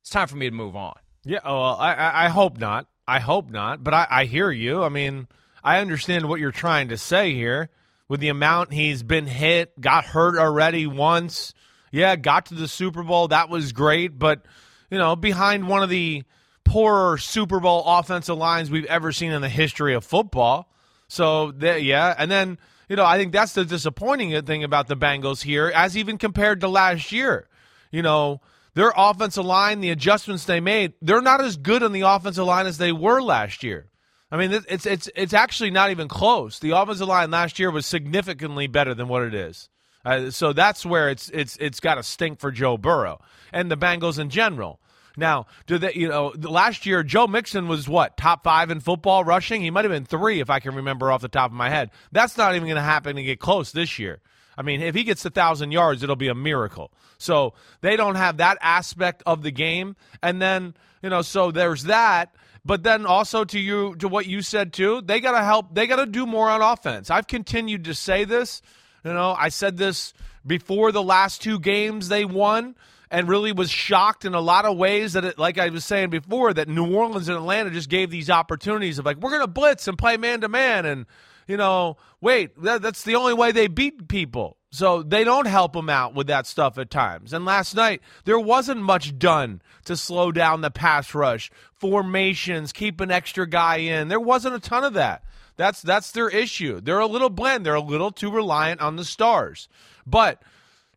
it's 0.00 0.10
time 0.10 0.28
for 0.28 0.36
me 0.36 0.48
to 0.48 0.54
move 0.54 0.74
on. 0.74 0.94
Yeah, 1.24 1.40
oh, 1.44 1.60
well, 1.60 1.76
I, 1.76 1.94
I 1.94 2.24
I 2.26 2.28
hope 2.28 2.58
not. 2.58 2.86
I 3.06 3.18
hope 3.18 3.50
not. 3.50 3.82
But 3.82 3.94
I, 3.94 4.06
I 4.08 4.24
hear 4.24 4.50
you. 4.50 4.82
I 4.82 4.88
mean, 4.88 5.28
I 5.62 5.80
understand 5.80 6.28
what 6.28 6.40
you're 6.40 6.52
trying 6.52 6.88
to 6.88 6.96
say 6.96 7.34
here. 7.34 7.68
With 8.08 8.20
the 8.20 8.28
amount 8.28 8.72
he's 8.72 9.02
been 9.02 9.26
hit, 9.26 9.80
got 9.80 10.04
hurt 10.04 10.38
already 10.38 10.86
once. 10.86 11.52
Yeah, 11.90 12.16
got 12.16 12.46
to 12.46 12.54
the 12.54 12.68
Super 12.68 13.02
Bowl. 13.02 13.28
That 13.28 13.48
was 13.48 13.72
great. 13.72 14.18
But, 14.18 14.44
you 14.90 14.98
know, 14.98 15.16
behind 15.16 15.68
one 15.68 15.82
of 15.82 15.88
the 15.88 16.24
poorer 16.64 17.16
Super 17.18 17.60
Bowl 17.60 17.84
offensive 17.86 18.36
lines 18.36 18.70
we've 18.70 18.84
ever 18.86 19.12
seen 19.12 19.32
in 19.32 19.40
the 19.40 19.48
history 19.48 19.94
of 19.94 20.04
football. 20.04 20.72
So, 21.08 21.52
yeah. 21.60 22.14
And 22.18 22.30
then, 22.30 22.58
you 22.88 22.96
know, 22.96 23.04
I 23.04 23.18
think 23.18 23.32
that's 23.32 23.52
the 23.52 23.64
disappointing 23.64 24.40
thing 24.44 24.64
about 24.64 24.88
the 24.88 24.96
Bengals 24.96 25.42
here, 25.42 25.72
as 25.74 25.96
even 25.96 26.18
compared 26.18 26.60
to 26.60 26.68
last 26.68 27.12
year. 27.12 27.48
You 27.90 28.02
know, 28.02 28.40
their 28.74 28.92
offensive 28.96 29.44
line, 29.44 29.80
the 29.80 29.90
adjustments 29.90 30.44
they 30.44 30.60
made, 30.60 30.92
they're 31.00 31.22
not 31.22 31.40
as 31.40 31.56
good 31.56 31.82
on 31.82 31.92
the 31.92 32.02
offensive 32.02 32.44
line 32.44 32.66
as 32.66 32.78
they 32.78 32.92
were 32.92 33.22
last 33.22 33.62
year. 33.62 33.88
I 34.30 34.36
mean, 34.36 34.52
it's 34.52 34.86
it's 34.86 35.08
it's 35.14 35.32
actually 35.32 35.70
not 35.70 35.90
even 35.90 36.08
close. 36.08 36.58
The 36.58 36.72
offensive 36.72 37.06
line 37.06 37.30
last 37.30 37.58
year 37.58 37.70
was 37.70 37.86
significantly 37.86 38.66
better 38.66 38.92
than 38.92 39.08
what 39.08 39.22
it 39.22 39.34
is. 39.34 39.68
Uh, 40.06 40.30
so 40.30 40.52
that's 40.52 40.86
where 40.86 41.08
it's 41.10 41.28
it's 41.30 41.56
it's 41.60 41.80
got 41.80 41.96
to 41.96 42.02
stink 42.02 42.38
for 42.38 42.52
Joe 42.52 42.78
Burrow 42.78 43.20
and 43.52 43.68
the 43.68 43.76
Bengals 43.76 44.20
in 44.20 44.30
general. 44.30 44.78
Now, 45.16 45.46
do 45.66 45.78
they? 45.78 45.94
You 45.94 46.08
know, 46.08 46.32
last 46.38 46.86
year 46.86 47.02
Joe 47.02 47.26
Mixon 47.26 47.66
was 47.66 47.88
what 47.88 48.16
top 48.16 48.44
five 48.44 48.70
in 48.70 48.78
football 48.78 49.24
rushing. 49.24 49.62
He 49.62 49.70
might 49.70 49.84
have 49.84 49.90
been 49.90 50.04
three 50.04 50.38
if 50.40 50.48
I 50.48 50.60
can 50.60 50.76
remember 50.76 51.10
off 51.10 51.22
the 51.22 51.28
top 51.28 51.50
of 51.50 51.56
my 51.56 51.70
head. 51.70 51.90
That's 52.12 52.36
not 52.36 52.54
even 52.54 52.68
going 52.68 52.76
to 52.76 52.82
happen 52.82 53.16
to 53.16 53.22
get 53.24 53.40
close 53.40 53.72
this 53.72 53.98
year. 53.98 54.20
I 54.56 54.62
mean, 54.62 54.80
if 54.80 54.94
he 54.94 55.02
gets 55.02 55.24
a 55.24 55.30
thousand 55.30 55.72
yards, 55.72 56.04
it'll 56.04 56.14
be 56.14 56.28
a 56.28 56.34
miracle. 56.34 56.92
So 57.18 57.54
they 57.80 57.96
don't 57.96 58.14
have 58.14 58.36
that 58.36 58.58
aspect 58.60 59.24
of 59.26 59.42
the 59.42 59.50
game, 59.50 59.96
and 60.22 60.40
then 60.40 60.74
you 61.02 61.10
know, 61.10 61.22
so 61.22 61.50
there's 61.50 61.84
that. 61.84 62.32
But 62.64 62.84
then 62.84 63.06
also 63.06 63.44
to 63.44 63.58
you 63.58 63.96
to 63.96 64.06
what 64.06 64.26
you 64.26 64.40
said 64.40 64.72
too, 64.72 65.00
they 65.00 65.18
got 65.18 65.32
to 65.32 65.44
help. 65.44 65.74
They 65.74 65.88
got 65.88 65.96
to 65.96 66.06
do 66.06 66.26
more 66.26 66.48
on 66.48 66.62
offense. 66.62 67.10
I've 67.10 67.26
continued 67.26 67.84
to 67.84 67.94
say 67.94 68.24
this. 68.24 68.62
You 69.06 69.12
know, 69.12 69.36
I 69.38 69.50
said 69.50 69.76
this 69.76 70.12
before 70.44 70.90
the 70.90 71.02
last 71.02 71.40
two 71.40 71.60
games 71.60 72.08
they 72.08 72.24
won, 72.24 72.74
and 73.08 73.28
really 73.28 73.52
was 73.52 73.70
shocked 73.70 74.24
in 74.24 74.34
a 74.34 74.40
lot 74.40 74.64
of 74.64 74.76
ways 74.76 75.12
that, 75.12 75.24
it, 75.24 75.38
like 75.38 75.58
I 75.58 75.68
was 75.68 75.84
saying 75.84 76.10
before, 76.10 76.52
that 76.52 76.66
New 76.66 76.92
Orleans 76.92 77.28
and 77.28 77.36
Atlanta 77.36 77.70
just 77.70 77.88
gave 77.88 78.10
these 78.10 78.28
opportunities 78.28 78.98
of 78.98 79.04
like 79.04 79.18
we're 79.18 79.30
going 79.30 79.42
to 79.42 79.46
blitz 79.46 79.86
and 79.86 79.96
play 79.96 80.16
man 80.16 80.40
to 80.40 80.48
man, 80.48 80.86
and 80.86 81.06
you 81.46 81.56
know, 81.56 81.96
wait, 82.20 82.60
that, 82.62 82.82
that's 82.82 83.04
the 83.04 83.16
only 83.16 83.34
way 83.34 83.52
they 83.52 83.66
beat 83.66 84.08
people. 84.08 84.56
So 84.70 85.02
they 85.02 85.24
don't 85.24 85.46
help 85.46 85.72
them 85.72 85.88
out 85.88 86.14
with 86.14 86.26
that 86.26 86.46
stuff 86.46 86.76
at 86.76 86.90
times. 86.90 87.32
And 87.32 87.44
last 87.44 87.74
night, 87.74 88.02
there 88.24 88.38
wasn't 88.38 88.82
much 88.82 89.18
done 89.18 89.62
to 89.86 89.96
slow 89.96 90.32
down 90.32 90.60
the 90.60 90.70
pass 90.70 91.14
rush, 91.14 91.50
formations, 91.72 92.72
keep 92.72 93.00
an 93.00 93.10
extra 93.10 93.48
guy 93.48 93.76
in. 93.76 94.08
There 94.08 94.20
wasn't 94.20 94.56
a 94.56 94.60
ton 94.60 94.84
of 94.84 94.94
that. 94.94 95.22
That's 95.56 95.80
that's 95.80 96.10
their 96.12 96.28
issue. 96.28 96.80
They're 96.82 96.98
a 96.98 97.06
little 97.06 97.30
bland. 97.30 97.64
They're 97.64 97.74
a 97.74 97.80
little 97.80 98.10
too 98.10 98.30
reliant 98.30 98.82
on 98.82 98.96
the 98.96 99.04
stars. 99.04 99.68
But 100.06 100.42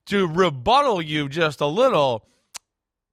to 0.07 0.27
rebuttal 0.27 1.01
you 1.01 1.29
just 1.29 1.61
a 1.61 1.67
little, 1.67 2.25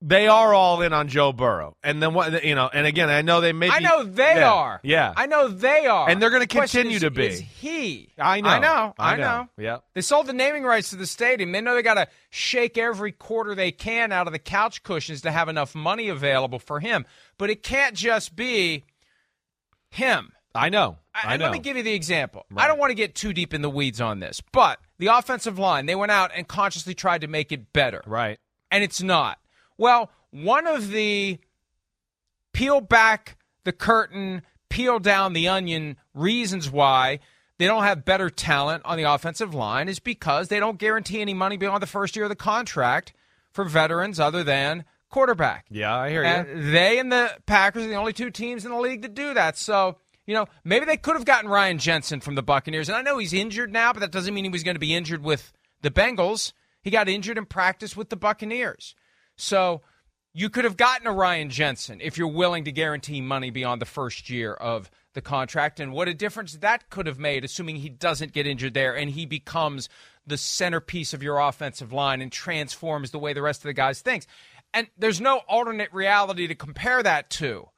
they 0.03 0.29
are 0.29 0.53
all 0.53 0.83
in 0.83 0.93
on 0.93 1.09
Joe 1.09 1.33
Burrow. 1.33 1.75
And 1.83 2.03
then 2.03 2.13
what 2.13 2.45
you 2.45 2.55
know, 2.55 2.69
and 2.73 2.87
again, 2.87 3.09
I 3.09 3.23
know 3.23 3.41
they 3.41 3.53
may 3.53 3.71
I 3.71 3.79
know 3.81 4.05
they 4.05 4.37
yeah, 4.37 4.53
are. 4.53 4.81
Yeah. 4.83 5.15
I 5.17 5.27
know 5.27 5.49
they 5.49 5.87
are. 5.87 6.09
And 6.09 6.21
they're 6.21 6.31
gonna 6.31 6.41
The 6.41 6.47
continue 6.49 6.97
is- 6.97 7.03
to 7.03 7.11
be. 7.11 7.31
He? 7.31 8.11
I 8.19 8.41
know. 8.41 8.49
I 8.51 8.59
know. 8.59 8.95
I 8.99 9.17
know. 9.17 9.23
know. 9.23 9.49
Yep. 9.59 9.85
They 9.95 10.01
sold 10.03 10.27
the 10.27 10.33
naming 10.35 10.65
rights 10.65 10.91
to 10.91 10.97
the 10.97 11.07
stadium. 11.07 11.53
They 11.53 11.61
know 11.61 11.75
they 11.75 11.83
got 11.83 11.95
to 11.95 12.09
shake 12.31 12.77
every 12.77 13.13
quarter 13.13 13.55
they 13.55 13.73
can 13.73 14.13
out 14.13 14.27
of 14.27 14.33
the 14.35 14.39
couch 14.39 14.83
cushions 14.83 15.23
to 15.23 15.31
have 15.33 15.49
enough 15.49 15.75
money 15.75 16.09
available 16.09 16.59
for 16.59 16.81
him. 16.81 17.07
But 17.39 17.49
it 17.51 17.63
can't 17.63 17.95
just 17.95 18.37
be 18.37 18.85
him. 19.91 20.33
I 20.55 20.69
know. 20.71 20.99
I, 21.15 21.35
I 21.35 21.37
know. 21.37 21.45
Let 21.47 21.53
me 21.53 21.59
give 21.59 21.77
you 21.77 21.83
the 21.83 21.93
example. 21.95 22.45
I 22.57 22.67
don't 22.67 22.79
want 22.79 22.91
to 22.91 22.95
get 22.95 23.15
too 23.15 23.33
deep 23.33 23.53
in 23.53 23.61
the 23.63 23.71
weeds 23.71 24.01
on 24.01 24.21
this, 24.21 24.43
but 24.53 24.79
the 24.99 25.09
offensive 25.09 25.59
line, 25.59 25.85
they 25.87 25.95
went 25.95 26.13
out 26.13 26.31
and 26.35 26.49
consciously 26.49 26.95
tried 26.95 27.21
to 27.23 27.27
make 27.27 27.53
it 27.53 27.73
better. 27.73 28.03
right. 28.07 28.39
And 28.71 28.83
it's 28.83 29.01
not. 29.03 29.39
Well, 29.79 30.11
one 30.31 30.67
of 30.67 30.91
the 30.91 31.39
peel 32.53 32.81
back 32.81 33.37
the 33.65 33.73
curtain, 33.73 34.43
peel 34.71 34.99
down 34.99 35.33
the 35.33 35.49
onion 35.49 35.97
reasons 36.15 36.71
why 36.71 37.21
they 37.59 37.67
don't 37.67 37.83
have 37.83 38.05
better 38.05 38.31
talent 38.31 38.83
on 38.85 38.97
the 38.97 39.05
offensive 39.05 39.55
line 39.55 39.89
is 39.89 39.99
because 39.99 40.49
they 40.49 40.61
don't 40.61 40.79
guarantee 40.79 41.21
any 41.21 41.35
money 41.35 41.57
beyond 41.57 41.83
the 41.83 41.87
first 41.87 42.17
year 42.17 42.25
of 42.27 42.29
the 42.29 42.37
contract 42.37 43.13
for 43.51 43.65
veterans 43.65 44.21
other 44.21 44.45
than 44.45 44.85
quarterback. 45.11 45.67
Yeah, 45.71 45.97
I 45.97 46.11
hear 46.11 46.23
you. 46.25 46.71
They 46.71 46.99
and 46.99 47.11
the 47.11 47.31
Packers 47.47 47.85
are 47.85 47.89
the 47.89 47.95
only 47.95 48.13
two 48.13 48.31
teams 48.31 48.65
in 48.65 48.71
the 48.71 48.79
league 48.79 49.03
that 49.03 49.15
do 49.15 49.35
that. 49.35 49.57
So, 49.57 49.97
you 50.27 50.35
know, 50.35 50.47
maybe 50.65 50.85
they 50.85 50.97
could 50.99 51.17
have 51.17 51.25
gotten 51.25 51.49
Ryan 51.49 51.79
Jensen 51.79 52.21
from 52.21 52.35
the 52.35 52.43
Buccaneers. 52.43 52.89
And 52.89 52.97
I 52.97 53.03
know 53.03 53.19
he's 53.19 53.33
injured 53.33 53.73
now, 53.73 53.93
but 53.93 54.01
that 54.01 54.13
doesn't 54.13 54.35
mean 54.35 54.45
he 54.45 54.51
was 54.51 54.63
going 54.63 54.75
to 54.77 54.81
be 54.81 54.95
injured 54.95 55.23
with 55.23 55.53
the 55.83 55.91
Bengals. 55.91 56.53
He 56.83 56.91
got 56.91 57.09
injured 57.09 57.39
in 57.39 57.47
practice 57.47 57.97
with 57.97 58.11
the 58.11 58.17
Buccaneers. 58.17 58.95
So 59.37 59.83
you 60.33 60.51
could 60.51 60.65
have 60.65 60.77
gotten 60.77 61.07
a 61.07 61.13
Ryan 61.13 61.49
Jensen 61.51 62.01
if 62.01 62.19
you're 62.19 62.29
willing 62.29 62.65
to 62.65 62.73
guarantee 62.73 63.21
money 63.21 63.51
beyond 63.51 63.81
the 63.81 63.87
first 63.87 64.29
year 64.29 64.53
of 64.53 64.91
the 65.15 65.23
contract. 65.23 65.81
And 65.81 65.93
what 65.93 66.09
a 66.09 66.15
difference 66.15 66.53
that 66.59 66.91
could 66.91 67.07
have 67.07 67.19
made, 67.19 67.45
assuming 67.45 67.77
he 67.77 67.89
doesn't 67.89 68.33
get 68.33 68.47
injured 68.47 68.75
there 68.75 68.95
and 68.95 69.11
he 69.11 69.25
becomes 69.25 69.89
the 70.27 70.37
centerpiece 70.37 71.15
of 71.15 71.23
your 71.23 71.39
offensive 71.39 71.93
line 71.93 72.21
and 72.21 72.31
transforms 72.31 73.11
the 73.11 73.19
way 73.19 73.33
the 73.33 73.43
rest 73.43 73.61
of 73.61 73.69
the 73.69 73.73
guys 73.73 74.03
thinks. 74.03 74.27
And 74.75 74.89
there's 74.99 75.21
no 75.21 75.39
alternate 75.49 75.93
reality 75.93 76.47
to 76.49 76.55
compare 76.55 77.03
that 77.03 77.31
to. 77.31 77.71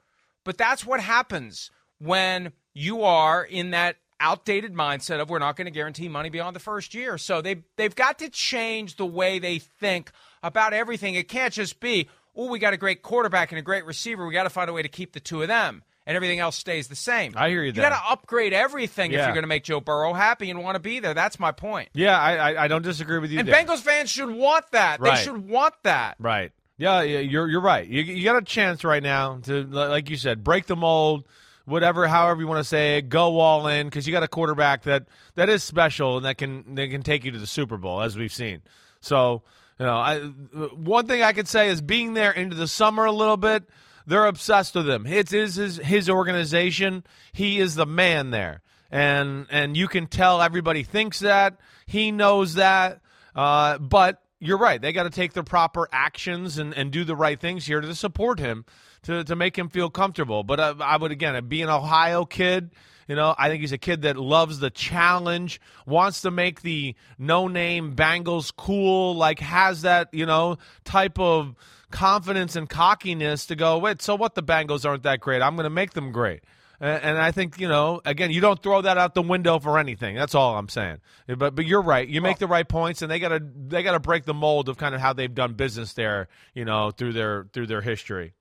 But 0.44 0.58
that's 0.58 0.84
what 0.84 1.00
happens 1.00 1.70
when 1.98 2.52
you 2.74 3.02
are 3.02 3.44
in 3.44 3.70
that 3.70 3.96
outdated 4.20 4.74
mindset 4.74 5.20
of 5.20 5.30
we're 5.30 5.38
not 5.38 5.56
going 5.56 5.66
to 5.66 5.70
guarantee 5.70 6.08
money 6.08 6.28
beyond 6.30 6.54
the 6.56 6.60
first 6.60 6.94
year. 6.94 7.18
So 7.18 7.40
they 7.40 7.62
they've 7.76 7.94
got 7.94 8.18
to 8.20 8.28
change 8.28 8.96
the 8.96 9.06
way 9.06 9.38
they 9.38 9.58
think 9.58 10.10
about 10.42 10.72
everything. 10.72 11.14
It 11.14 11.28
can't 11.28 11.52
just 11.52 11.80
be, 11.80 12.08
"Oh, 12.36 12.48
we 12.48 12.58
got 12.58 12.72
a 12.72 12.76
great 12.76 13.02
quarterback 13.02 13.52
and 13.52 13.58
a 13.58 13.62
great 13.62 13.84
receiver. 13.84 14.26
We 14.26 14.32
got 14.32 14.44
to 14.44 14.50
find 14.50 14.68
a 14.68 14.72
way 14.72 14.82
to 14.82 14.88
keep 14.88 15.12
the 15.12 15.20
two 15.20 15.42
of 15.42 15.48
them." 15.48 15.82
And 16.06 16.16
everything 16.16 16.38
else 16.38 16.56
stays 16.56 16.88
the 16.88 16.96
same. 16.96 17.34
I 17.36 17.50
hear 17.50 17.60
you 17.60 17.66
You 17.66 17.72
got 17.74 17.90
to 17.90 18.10
upgrade 18.10 18.54
everything 18.54 19.12
if 19.12 19.18
you're 19.18 19.34
going 19.34 19.42
to 19.42 19.46
make 19.46 19.64
Joe 19.64 19.80
Burrow 19.80 20.14
happy 20.14 20.48
and 20.48 20.64
want 20.64 20.76
to 20.76 20.80
be 20.80 21.00
there. 21.00 21.12
That's 21.12 21.38
my 21.38 21.52
point. 21.52 21.90
Yeah, 21.92 22.18
I, 22.18 22.52
I 22.52 22.64
I 22.64 22.68
don't 22.68 22.80
disagree 22.80 23.18
with 23.18 23.30
you 23.30 23.40
And 23.40 23.46
there. 23.46 23.54
Bengals 23.54 23.80
fans 23.80 24.08
should 24.08 24.30
want 24.30 24.64
that. 24.72 25.00
Right. 25.00 25.18
They 25.18 25.24
should 25.24 25.46
want 25.46 25.74
that. 25.82 26.16
Right. 26.18 26.50
Yeah, 26.78 27.02
yeah, 27.02 27.18
you're 27.18 27.46
you're 27.48 27.60
right. 27.60 27.86
You 27.86 28.00
you 28.02 28.24
got 28.24 28.36
a 28.36 28.44
chance 28.44 28.84
right 28.84 29.02
now 29.02 29.38
to 29.42 29.64
like 29.64 30.08
you 30.08 30.16
said, 30.16 30.42
break 30.42 30.64
the 30.64 30.76
mold, 30.76 31.26
whatever 31.68 32.06
however 32.06 32.40
you 32.40 32.46
want 32.48 32.58
to 32.58 32.68
say 32.68 32.98
it, 32.98 33.08
go 33.08 33.38
all 33.38 33.66
in 33.66 33.90
cuz 33.90 34.06
you 34.06 34.12
got 34.12 34.22
a 34.22 34.28
quarterback 34.28 34.84
that 34.84 35.06
that 35.34 35.48
is 35.48 35.62
special 35.62 36.16
and 36.16 36.26
that 36.26 36.38
can 36.38 36.74
that 36.74 36.88
can 36.88 37.02
take 37.02 37.24
you 37.24 37.30
to 37.30 37.38
the 37.38 37.46
Super 37.46 37.76
Bowl 37.76 38.00
as 38.02 38.16
we've 38.16 38.32
seen. 38.32 38.62
So, 39.00 39.42
you 39.78 39.86
know, 39.86 39.96
I 39.96 40.20
one 40.20 41.06
thing 41.06 41.22
I 41.22 41.32
could 41.32 41.48
say 41.48 41.68
is 41.68 41.80
being 41.80 42.14
there 42.14 42.32
into 42.32 42.56
the 42.56 42.68
summer 42.68 43.04
a 43.04 43.12
little 43.12 43.36
bit, 43.36 43.64
they're 44.06 44.26
obsessed 44.26 44.74
with 44.74 44.88
him. 44.88 45.06
It's 45.06 45.30
his 45.30 45.56
his, 45.56 45.76
his 45.76 46.10
organization. 46.10 47.04
He 47.32 47.60
is 47.60 47.74
the 47.74 47.86
man 47.86 48.30
there. 48.30 48.62
And 48.90 49.46
and 49.50 49.76
you 49.76 49.86
can 49.86 50.06
tell 50.06 50.40
everybody 50.40 50.82
thinks 50.82 51.20
that. 51.20 51.58
He 51.86 52.10
knows 52.10 52.54
that. 52.54 53.00
Uh, 53.34 53.78
but 53.78 54.22
you're 54.40 54.58
right. 54.58 54.80
They 54.80 54.92
got 54.92 55.04
to 55.04 55.10
take 55.10 55.32
the 55.32 55.42
proper 55.42 55.88
actions 55.92 56.58
and, 56.58 56.74
and 56.74 56.90
do 56.90 57.04
the 57.04 57.16
right 57.16 57.38
things 57.38 57.66
here 57.66 57.80
to 57.80 57.94
support 57.94 58.38
him, 58.38 58.64
to, 59.04 59.24
to 59.24 59.36
make 59.36 59.56
him 59.56 59.68
feel 59.68 59.90
comfortable. 59.90 60.42
But 60.42 60.60
uh, 60.60 60.74
I 60.80 60.96
would, 60.96 61.12
again, 61.12 61.46
be 61.46 61.62
an 61.62 61.68
Ohio 61.68 62.24
kid, 62.24 62.70
you 63.08 63.16
know, 63.16 63.34
I 63.38 63.48
think 63.48 63.62
he's 63.62 63.72
a 63.72 63.78
kid 63.78 64.02
that 64.02 64.18
loves 64.18 64.58
the 64.58 64.68
challenge, 64.68 65.60
wants 65.86 66.20
to 66.22 66.30
make 66.30 66.60
the 66.60 66.94
no 67.18 67.48
name 67.48 67.96
Bengals 67.96 68.54
cool, 68.54 69.14
like 69.16 69.38
has 69.40 69.82
that, 69.82 70.10
you 70.12 70.26
know, 70.26 70.58
type 70.84 71.18
of 71.18 71.54
confidence 71.90 72.54
and 72.54 72.68
cockiness 72.68 73.46
to 73.46 73.56
go, 73.56 73.78
wait, 73.78 74.02
so 74.02 74.14
what? 74.14 74.34
The 74.34 74.42
Bengals 74.42 74.84
aren't 74.84 75.04
that 75.04 75.20
great. 75.20 75.40
I'm 75.40 75.56
going 75.56 75.64
to 75.64 75.70
make 75.70 75.94
them 75.94 76.12
great. 76.12 76.42
And, 76.80 77.02
and 77.02 77.18
I 77.18 77.32
think 77.32 77.58
you 77.58 77.66
know, 77.66 78.00
again, 78.04 78.30
you 78.30 78.40
don't 78.40 78.62
throw 78.62 78.82
that 78.82 78.98
out 78.98 79.14
the 79.14 79.22
window 79.22 79.58
for 79.58 79.78
anything. 79.78 80.14
That's 80.14 80.34
all 80.34 80.56
I'm 80.56 80.68
saying. 80.68 80.98
But 81.26 81.54
but 81.54 81.66
you're 81.66 81.82
right. 81.82 82.06
You 82.06 82.20
make 82.20 82.38
the 82.38 82.46
right 82.46 82.68
points, 82.68 83.02
and 83.02 83.10
they 83.10 83.18
gotta 83.18 83.40
they 83.42 83.82
gotta 83.82 83.98
break 83.98 84.24
the 84.26 84.34
mold 84.34 84.68
of 84.68 84.76
kind 84.76 84.94
of 84.94 85.00
how 85.00 85.12
they've 85.12 85.34
done 85.34 85.54
business 85.54 85.94
there. 85.94 86.28
You 86.54 86.64
know, 86.64 86.92
through 86.92 87.14
their 87.14 87.46
through 87.52 87.66
their 87.66 87.80
history. 87.80 88.34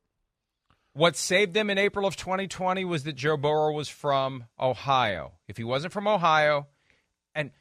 What 0.98 1.16
saved 1.16 1.54
them 1.54 1.70
in 1.70 1.78
April 1.78 2.08
of 2.08 2.16
2020 2.16 2.84
was 2.86 3.04
that 3.04 3.14
Joe 3.14 3.38
Burrow 3.38 3.72
was 3.72 3.88
from 3.88 4.46
Ohio. 4.60 5.34
If 5.48 5.56
he 5.58 5.64
wasn't 5.64 5.94
from 5.94 6.08
Ohio, 6.08 6.66
and 7.36 7.52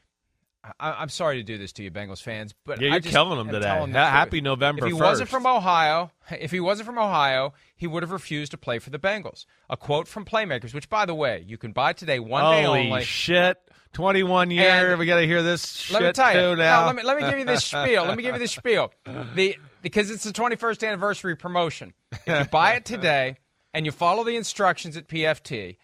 I, 0.80 0.92
I'm 0.92 1.10
sorry 1.10 1.36
to 1.36 1.42
do 1.42 1.58
this 1.58 1.72
to 1.74 1.82
you, 1.82 1.90
Bengals 1.90 2.22
fans, 2.22 2.54
but 2.64 2.80
Yeah, 2.80 2.92
you're 2.92 3.00
just 3.00 3.12
killing 3.14 3.36
them 3.36 3.48
am 3.48 3.54
today. 3.54 3.66
telling 3.66 3.92
the 3.92 3.98
Ha- 3.98 4.04
truth. 4.06 4.12
happy 4.18 4.40
November 4.40 4.86
If 4.86 4.92
he 4.92 4.94
wasn't 4.94 5.28
from 5.28 5.46
Ohio, 5.46 6.10
if 6.30 6.50
he 6.50 6.60
wasn't 6.60 6.86
from 6.86 6.98
Ohio, 6.98 7.52
he 7.76 7.86
would 7.86 8.02
have 8.02 8.10
refused 8.10 8.52
to 8.52 8.56
play 8.58 8.78
for 8.78 8.88
the 8.88 8.98
Bengals. 8.98 9.44
A 9.68 9.76
quote 9.76 10.08
from 10.08 10.24
Playmakers, 10.24 10.72
which 10.72 10.88
by 10.88 11.04
the 11.04 11.14
way 11.14 11.44
you 11.46 11.58
can 11.58 11.72
buy 11.72 11.92
today, 11.92 12.18
one 12.18 12.42
day 12.42 12.64
only. 12.64 12.88
Holy 12.88 13.04
shit! 13.04 13.58
21 13.92 14.50
year. 14.50 14.90
And 14.90 14.98
we 14.98 15.06
got 15.06 15.20
to 15.20 15.26
hear 15.26 15.42
this 15.42 15.90
let 15.90 16.00
shit 16.00 16.06
me 16.08 16.12
tell 16.12 16.34
you. 16.34 16.40
too 16.54 16.56
now. 16.56 16.80
No, 16.80 16.86
let 16.88 16.96
me 16.96 17.02
let 17.02 17.16
me 17.16 17.28
give 17.30 17.38
you 17.38 17.44
this 17.44 17.64
spiel. 17.64 18.04
Let 18.04 18.16
me 18.16 18.22
give 18.22 18.34
you 18.34 18.38
this 18.40 18.52
spiel. 18.52 18.92
The 19.34 19.56
because 19.86 20.10
it's 20.10 20.24
the 20.24 20.32
21st 20.32 20.84
anniversary 20.84 21.36
promotion. 21.36 21.94
If 22.10 22.26
you 22.26 22.44
buy 22.46 22.72
it 22.72 22.84
today 22.84 23.36
and 23.72 23.86
you 23.86 23.92
follow 23.92 24.24
the 24.24 24.34
instructions 24.34 24.96
at 24.96 25.06
PFT, 25.06 25.76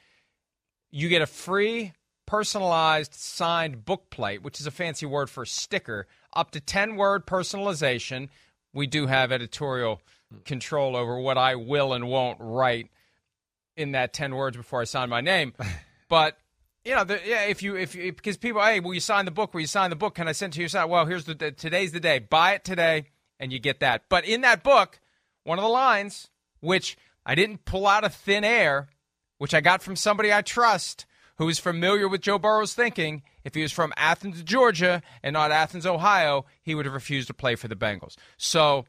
you 0.90 1.08
get 1.08 1.22
a 1.22 1.26
free 1.26 1.92
personalized 2.26 3.14
signed 3.14 3.84
book 3.84 4.10
plate, 4.10 4.42
which 4.42 4.58
is 4.58 4.66
a 4.66 4.72
fancy 4.72 5.06
word 5.06 5.30
for 5.30 5.46
sticker, 5.46 6.08
up 6.32 6.50
to 6.50 6.58
10 6.58 6.96
word 6.96 7.26
personalization. 7.26 8.28
We 8.74 8.88
do 8.88 9.06
have 9.06 9.30
editorial 9.30 10.02
control 10.46 10.96
over 10.96 11.16
what 11.20 11.38
I 11.38 11.54
will 11.54 11.92
and 11.92 12.08
won't 12.08 12.38
write 12.40 12.90
in 13.76 13.92
that 13.92 14.12
10 14.12 14.34
words 14.34 14.56
before 14.56 14.80
I 14.80 14.84
sign 14.84 15.10
my 15.10 15.20
name. 15.20 15.54
But 16.08 16.36
you 16.84 16.94
know, 16.94 17.04
the, 17.04 17.20
yeah, 17.24 17.44
if 17.44 17.62
you 17.62 17.74
if 17.74 17.94
you, 17.94 18.12
because 18.12 18.36
people, 18.36 18.60
hey, 18.60 18.80
will 18.80 18.92
you 18.92 19.00
sign 19.00 19.24
the 19.24 19.30
book? 19.30 19.54
Will 19.54 19.62
you 19.62 19.66
sign 19.66 19.88
the 19.88 19.96
book? 19.96 20.16
Can 20.16 20.28
I 20.28 20.32
send 20.32 20.52
it 20.52 20.56
to 20.56 20.60
your 20.60 20.68
site? 20.68 20.90
Well, 20.90 21.06
here's 21.06 21.24
the 21.24 21.34
today's 21.34 21.92
the 21.92 22.00
day. 22.00 22.18
Buy 22.18 22.52
it 22.52 22.64
today, 22.64 23.06
and 23.42 23.52
you 23.52 23.58
get 23.58 23.80
that. 23.80 24.04
But 24.08 24.24
in 24.24 24.40
that 24.42 24.62
book, 24.62 25.00
one 25.42 25.58
of 25.58 25.64
the 25.64 25.68
lines, 25.68 26.30
which 26.60 26.96
I 27.26 27.34
didn't 27.34 27.64
pull 27.64 27.88
out 27.88 28.04
of 28.04 28.14
thin 28.14 28.44
air, 28.44 28.86
which 29.38 29.52
I 29.52 29.60
got 29.60 29.82
from 29.82 29.96
somebody 29.96 30.32
I 30.32 30.42
trust, 30.42 31.04
who 31.38 31.48
is 31.48 31.58
familiar 31.58 32.06
with 32.06 32.20
Joe 32.20 32.38
Burrow's 32.38 32.72
thinking. 32.72 33.22
If 33.42 33.56
he 33.56 33.62
was 33.62 33.72
from 33.72 33.92
Athens, 33.96 34.44
Georgia, 34.44 35.02
and 35.24 35.34
not 35.34 35.50
Athens, 35.50 35.84
Ohio, 35.84 36.46
he 36.62 36.76
would 36.76 36.84
have 36.84 36.94
refused 36.94 37.26
to 37.26 37.34
play 37.34 37.56
for 37.56 37.66
the 37.66 37.74
Bengals. 37.74 38.14
So 38.36 38.84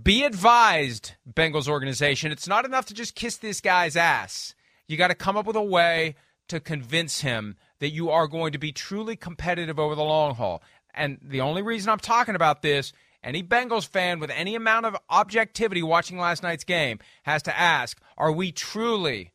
be 0.00 0.22
advised, 0.22 1.14
Bengals 1.28 1.66
organization. 1.66 2.30
It's 2.30 2.46
not 2.46 2.64
enough 2.64 2.86
to 2.86 2.94
just 2.94 3.16
kiss 3.16 3.38
this 3.38 3.60
guy's 3.60 3.96
ass. 3.96 4.54
You 4.86 4.96
got 4.96 5.08
to 5.08 5.16
come 5.16 5.36
up 5.36 5.46
with 5.46 5.56
a 5.56 5.62
way 5.62 6.14
to 6.46 6.60
convince 6.60 7.22
him 7.22 7.56
that 7.80 7.90
you 7.90 8.10
are 8.10 8.28
going 8.28 8.52
to 8.52 8.58
be 8.58 8.70
truly 8.70 9.16
competitive 9.16 9.80
over 9.80 9.96
the 9.96 10.04
long 10.04 10.36
haul. 10.36 10.62
And 10.94 11.18
the 11.20 11.40
only 11.40 11.62
reason 11.62 11.90
I'm 11.90 11.98
talking 11.98 12.36
about 12.36 12.62
this, 12.62 12.92
any 13.22 13.42
Bengals 13.42 13.86
fan 13.86 14.18
with 14.20 14.30
any 14.30 14.54
amount 14.54 14.86
of 14.86 14.96
objectivity 15.08 15.82
watching 15.82 16.18
last 16.18 16.42
night's 16.42 16.64
game 16.64 16.98
has 17.22 17.42
to 17.44 17.58
ask 17.58 18.00
are 18.16 18.32
we 18.32 18.52
truly 18.52 19.32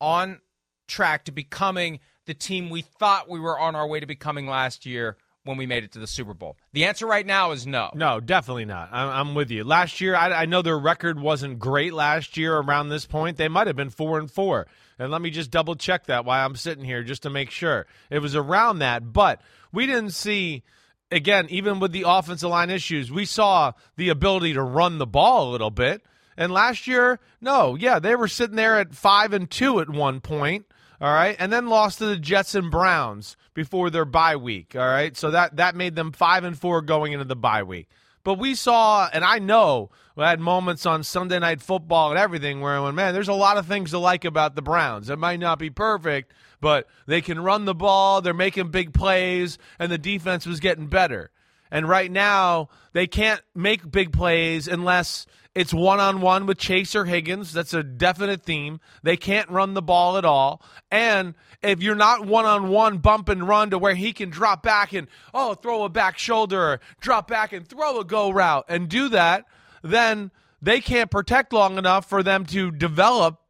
on 0.00 0.40
track 0.86 1.24
to 1.24 1.32
becoming 1.32 2.00
the 2.26 2.34
team 2.34 2.70
we 2.70 2.82
thought 2.82 3.28
we 3.28 3.40
were 3.40 3.58
on 3.58 3.74
our 3.74 3.86
way 3.86 4.00
to 4.00 4.06
becoming 4.06 4.46
last 4.46 4.86
year 4.86 5.16
when 5.44 5.56
we 5.56 5.64
made 5.66 5.84
it 5.84 5.92
to 5.92 5.98
the 5.98 6.06
Super 6.06 6.34
Bowl? 6.34 6.56
The 6.72 6.84
answer 6.84 7.06
right 7.06 7.24
now 7.24 7.52
is 7.52 7.66
no. 7.66 7.90
No, 7.94 8.20
definitely 8.20 8.64
not. 8.64 8.88
I'm, 8.92 9.08
I'm 9.08 9.34
with 9.34 9.50
you. 9.50 9.64
Last 9.64 10.00
year, 10.00 10.16
I, 10.16 10.42
I 10.42 10.46
know 10.46 10.62
their 10.62 10.78
record 10.78 11.20
wasn't 11.20 11.58
great 11.58 11.94
last 11.94 12.36
year 12.36 12.56
around 12.56 12.88
this 12.88 13.06
point. 13.06 13.36
They 13.36 13.48
might 13.48 13.68
have 13.68 13.76
been 13.76 13.90
four 13.90 14.18
and 14.18 14.30
four. 14.30 14.66
And 14.98 15.12
let 15.12 15.22
me 15.22 15.30
just 15.30 15.50
double 15.50 15.76
check 15.76 16.06
that 16.06 16.24
while 16.24 16.44
I'm 16.44 16.56
sitting 16.56 16.84
here 16.84 17.02
just 17.02 17.22
to 17.22 17.30
make 17.30 17.50
sure 17.50 17.86
it 18.10 18.18
was 18.20 18.34
around 18.34 18.80
that. 18.80 19.12
But 19.12 19.40
we 19.72 19.86
didn't 19.86 20.10
see 20.10 20.64
again, 21.10 21.46
even 21.50 21.80
with 21.80 21.92
the 21.92 22.04
offensive 22.06 22.50
line 22.50 22.70
issues, 22.70 23.10
we 23.10 23.24
saw 23.24 23.72
the 23.96 24.08
ability 24.08 24.54
to 24.54 24.62
run 24.62 24.98
the 24.98 25.06
ball 25.06 25.48
a 25.48 25.52
little 25.52 25.70
bit. 25.70 26.02
And 26.36 26.52
last 26.52 26.86
year, 26.86 27.18
no, 27.40 27.74
yeah, 27.74 27.98
they 27.98 28.14
were 28.14 28.28
sitting 28.28 28.56
there 28.56 28.78
at 28.78 28.94
five 28.94 29.32
and 29.32 29.50
two 29.50 29.80
at 29.80 29.88
one 29.88 30.20
point. 30.20 30.66
All 30.98 31.12
right, 31.12 31.36
and 31.38 31.52
then 31.52 31.66
lost 31.66 31.98
to 31.98 32.06
the 32.06 32.16
Jets 32.16 32.54
and 32.54 32.70
Browns 32.70 33.36
before 33.52 33.90
their 33.90 34.06
bye 34.06 34.36
week. 34.36 34.74
All 34.74 34.86
right, 34.86 35.14
so 35.14 35.30
that 35.30 35.56
that 35.56 35.76
made 35.76 35.94
them 35.94 36.10
five 36.10 36.42
and 36.42 36.58
four 36.58 36.80
going 36.80 37.12
into 37.12 37.26
the 37.26 37.36
bye 37.36 37.64
week. 37.64 37.88
But 38.24 38.38
we 38.38 38.54
saw, 38.54 39.08
and 39.12 39.22
I 39.22 39.38
know 39.38 39.90
we 40.16 40.24
had 40.24 40.40
moments 40.40 40.86
on 40.86 41.04
Sunday 41.04 41.38
Night 41.38 41.60
Football 41.60 42.10
and 42.10 42.18
everything 42.18 42.60
where 42.60 42.72
I 42.72 42.80
went, 42.80 42.96
man, 42.96 43.14
there's 43.14 43.28
a 43.28 43.34
lot 43.34 43.58
of 43.58 43.66
things 43.66 43.90
to 43.90 43.98
like 43.98 44.24
about 44.24 44.56
the 44.56 44.62
Browns. 44.62 45.10
It 45.10 45.18
might 45.18 45.38
not 45.38 45.58
be 45.58 45.70
perfect, 45.70 46.32
but 46.60 46.86
they 47.06 47.20
can 47.20 47.40
run 47.40 47.64
the 47.64 47.74
ball, 47.74 48.20
they're 48.20 48.34
making 48.34 48.70
big 48.70 48.92
plays, 48.92 49.58
and 49.78 49.90
the 49.90 49.98
defense 49.98 50.46
was 50.46 50.60
getting 50.60 50.86
better. 50.86 51.30
And 51.70 51.88
right 51.88 52.10
now, 52.10 52.68
they 52.92 53.06
can't 53.06 53.42
make 53.54 53.90
big 53.90 54.12
plays 54.12 54.68
unless 54.68 55.26
it's 55.54 55.72
one 55.72 56.00
on 56.00 56.20
one 56.20 56.46
with 56.46 56.58
Chase 56.58 56.94
or 56.94 57.06
Higgins. 57.06 57.52
That's 57.52 57.74
a 57.74 57.82
definite 57.82 58.42
theme. 58.42 58.78
They 59.02 59.16
can't 59.16 59.48
run 59.50 59.74
the 59.74 59.82
ball 59.82 60.18
at 60.18 60.24
all. 60.24 60.62
And 60.90 61.34
if 61.62 61.82
you're 61.82 61.94
not 61.94 62.26
one 62.26 62.44
on 62.44 62.68
one 62.68 62.98
bump 62.98 63.28
and 63.28 63.48
run 63.48 63.70
to 63.70 63.78
where 63.78 63.94
he 63.94 64.12
can 64.12 64.30
drop 64.30 64.62
back 64.62 64.92
and, 64.92 65.08
oh, 65.32 65.54
throw 65.54 65.84
a 65.84 65.88
back 65.88 66.18
shoulder, 66.18 66.60
or 66.60 66.80
drop 67.00 67.26
back 67.26 67.52
and 67.52 67.66
throw 67.66 67.98
a 67.98 68.04
go 68.04 68.30
route 68.30 68.66
and 68.68 68.88
do 68.88 69.08
that, 69.08 69.46
then 69.82 70.30
they 70.60 70.80
can't 70.80 71.10
protect 71.10 71.52
long 71.52 71.78
enough 71.78 72.08
for 72.08 72.22
them 72.22 72.44
to 72.46 72.70
develop 72.70 73.40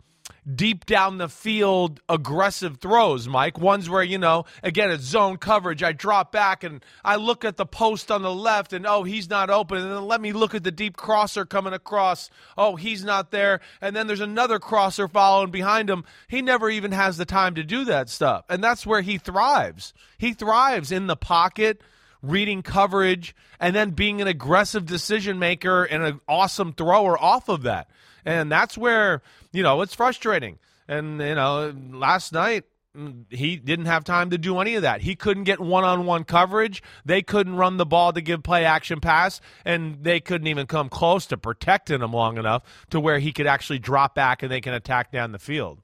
deep 0.54 0.87
down 0.87 1.18
the 1.18 1.28
field 1.28 2.00
aggressive 2.09 2.78
throws, 2.78 3.28
Mike. 3.28 3.59
Ones 3.59 3.90
where, 3.90 4.02
you 4.02 4.18
know, 4.18 4.44
again, 4.62 4.90
it's 4.90 5.04
zone 5.04 5.37
coverage. 5.38 5.82
I 5.82 5.92
drop 5.92 6.30
back 6.30 6.62
and 6.62 6.85
I 7.04 7.16
look 7.16 7.44
at 7.44 7.56
the 7.56 7.66
post 7.66 8.11
on 8.11 8.22
the 8.22 8.32
left 8.32 8.72
and, 8.72 8.87
oh, 8.87 9.02
he's 9.02 9.28
not 9.28 9.50
open. 9.50 9.78
And 9.78 9.90
then 9.90 10.06
let 10.06 10.20
me 10.20 10.32
look 10.32 10.54
at 10.54 10.62
the 10.62 10.70
deep 10.70 10.96
crosser 10.96 11.44
coming 11.44 11.72
across. 11.72 12.30
Oh, 12.56 12.76
he's 12.76 13.04
not 13.04 13.30
there. 13.30 13.61
And 13.80 13.96
then 13.96 14.06
there's 14.06 14.20
another 14.20 14.59
crosser 14.59 15.09
following 15.09 15.50
behind 15.50 15.90
him. 15.90 16.04
He 16.28 16.42
never 16.42 16.70
even 16.70 16.92
has 16.92 17.16
the 17.16 17.26
time 17.26 17.56
to 17.56 17.64
do 17.64 17.85
that 17.87 18.09
stuff. 18.09 18.44
And 18.48 18.62
that's 18.62 18.87
where 18.87 19.00
he 19.00 19.18
thrives. 19.18 19.92
He 20.18 20.32
thrives 20.32 20.92
in 20.92 21.06
the 21.06 21.16
pocket 21.16 21.80
reading 22.22 22.62
coverage, 22.62 23.35
and 23.61 23.74
then 23.74 23.90
being 23.90 24.20
an 24.20 24.26
aggressive 24.26 24.87
decision 24.87 25.38
maker 25.38 25.85
and 25.85 26.02
an 26.02 26.20
awesome 26.28 26.72
thrower 26.72 27.16
off 27.16 27.48
of 27.48 27.62
that. 27.62 27.88
And 28.26 28.50
that's 28.52 28.76
where, 28.76 29.22
you 29.52 29.62
know, 29.62 29.80
it's 29.82 29.94
frustrating. 29.94 30.58
And, 30.88 31.20
you 31.20 31.34
know, 31.34 31.72
last 31.92 32.32
night, 32.32 32.64
mm, 32.96 33.24
he 33.30 33.56
didn't 33.56 33.86
have 33.86 34.02
time 34.04 34.30
to 34.30 34.38
do 34.38 34.58
any 34.58 34.74
of 34.74 34.82
that. 34.82 35.00
He 35.00 35.14
couldn't 35.14 35.44
get 35.44 35.60
one 35.60 35.84
on 35.84 36.06
one 36.06 36.24
coverage. 36.24 36.82
They 37.04 37.22
couldn't 37.22 37.54
run 37.56 37.76
the 37.76 37.86
ball 37.86 38.12
to 38.12 38.20
give 38.20 38.42
play 38.42 38.64
action 38.64 39.00
pass, 39.00 39.40
and 39.64 40.02
they 40.02 40.20
couldn't 40.20 40.48
even 40.48 40.66
come 40.66 40.88
close 40.88 41.24
to 41.26 41.36
protecting 41.36 42.02
him 42.02 42.12
long 42.12 42.36
enough 42.36 42.62
to 42.90 43.00
where 43.00 43.18
he 43.20 43.32
could 43.32 43.46
actually 43.46 43.78
drop 43.78 44.14
back 44.14 44.42
and 44.42 44.50
they 44.50 44.60
can 44.60 44.74
attack 44.74 45.12
down 45.12 45.32
the 45.32 45.38
field. 45.38 45.80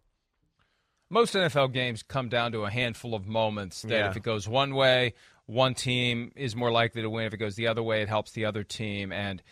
Most 1.10 1.34
NFL 1.34 1.72
games 1.72 2.02
come 2.02 2.28
down 2.28 2.52
to 2.52 2.64
a 2.64 2.70
handful 2.70 3.14
of 3.14 3.26
moments 3.26 3.82
that 3.82 3.90
Yeah. 3.90 4.10
if 4.10 4.16
it 4.16 4.22
goes 4.22 4.48
one 4.48 4.74
way, 4.74 5.14
one 5.46 5.74
team 5.74 6.32
is 6.36 6.56
more 6.56 6.70
likely 6.72 7.02
to 7.02 7.10
win. 7.10 7.26
If 7.26 7.34
it 7.34 7.36
goes 7.36 7.54
the 7.54 7.66
other 7.66 7.82
way, 7.82 8.02
it 8.02 8.08
helps 8.08 8.32
the 8.32 8.46
other 8.46 8.64
team. 8.64 9.12
And 9.12 9.42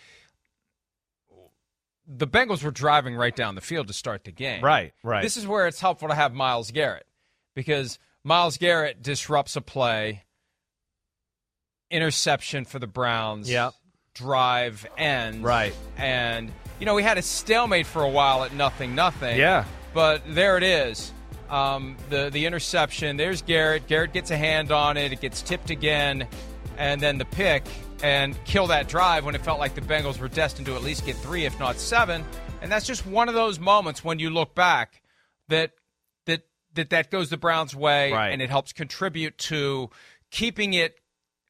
the 2.13 2.27
Bengals 2.27 2.65
were 2.65 2.71
driving 2.71 3.15
right 3.15 3.35
down 3.35 3.55
the 3.55 3.61
field 3.61 3.87
to 3.87 3.93
start 3.93 4.25
the 4.25 4.33
game. 4.33 4.65
Right, 4.65 4.93
right. 5.03 5.23
This 5.23 5.37
is 5.37 5.47
where 5.47 5.69
it's 5.69 5.81
helpful 5.81 6.09
to 6.09 6.15
have 6.15 6.35
Myles 6.35 6.71
Garrett 6.71 7.07
because 7.55 7.99
Myles 8.25 8.57
Garrett 8.57 9.03
disrupts 9.03 9.57
a 9.57 9.61
play, 9.61 10.25
interception 11.91 12.65
for 12.65 12.79
the 12.79 12.87
Browns. 12.87 13.49
Yep. 13.49 13.75
Drive 14.15 14.87
ends. 14.99 15.41
Right. 15.41 15.73
And 15.97 16.51
you 16.81 16.87
know 16.87 16.95
we 16.95 17.05
had 17.05 17.17
a 17.17 17.23
stalemate 17.23 17.87
for 17.87 18.03
a 18.03 18.09
while 18.09 18.43
at 18.43 18.53
nothing 18.53 18.95
nothing. 18.95 19.39
Yeah. 19.39 19.65
But 19.95 20.23
there 20.27 20.57
it 20.57 20.65
is. 20.65 21.13
Um, 21.49 21.97
the 22.11 22.29
the 22.31 22.47
interception. 22.47 23.17
There's 23.17 23.43
Garrett. 23.43 23.87
Garrett 23.87 24.13
gets 24.13 24.33
a 24.33 24.37
hand 24.37 24.73
on 24.73 24.97
it. 24.97 25.13
It 25.13 25.21
gets 25.21 25.43
tipped 25.43 25.71
again, 25.71 26.27
and 26.77 27.01
then 27.01 27.19
the 27.19 27.25
pick 27.25 27.65
and 28.03 28.37
kill 28.45 28.67
that 28.69 28.89
drive 28.89 29.25
when 29.25 29.35
it 29.35 29.43
felt 29.43 29.59
like 29.59 29.75
the 29.75 29.81
Bengals 29.81 30.19
were 30.19 30.29
destined 30.29 30.67
to 30.67 30.75
at 30.75 30.83
least 30.83 31.05
get 31.07 31.17
three, 31.17 31.45
if 31.45 31.59
not 31.59 31.77
seven. 31.77 32.25
And 32.63 32.71
that's 32.71 32.87
just 32.87 33.07
one 33.07 33.29
of 33.29 33.35
those 33.35 33.59
moments 33.59 34.03
when 34.05 34.19
you 34.19 34.31
look 34.31 34.55
back 34.55 35.03
that 35.49 35.73
that 36.27 36.43
that 36.75 36.91
that 36.91 37.11
goes 37.11 37.31
the 37.31 37.37
Browns' 37.37 37.75
way, 37.75 38.13
Right. 38.13 38.29
and 38.31 38.41
it 38.43 38.51
helps 38.51 38.73
contribute 38.73 39.37
to 39.39 39.91
keeping 40.31 40.75
it 40.75 40.97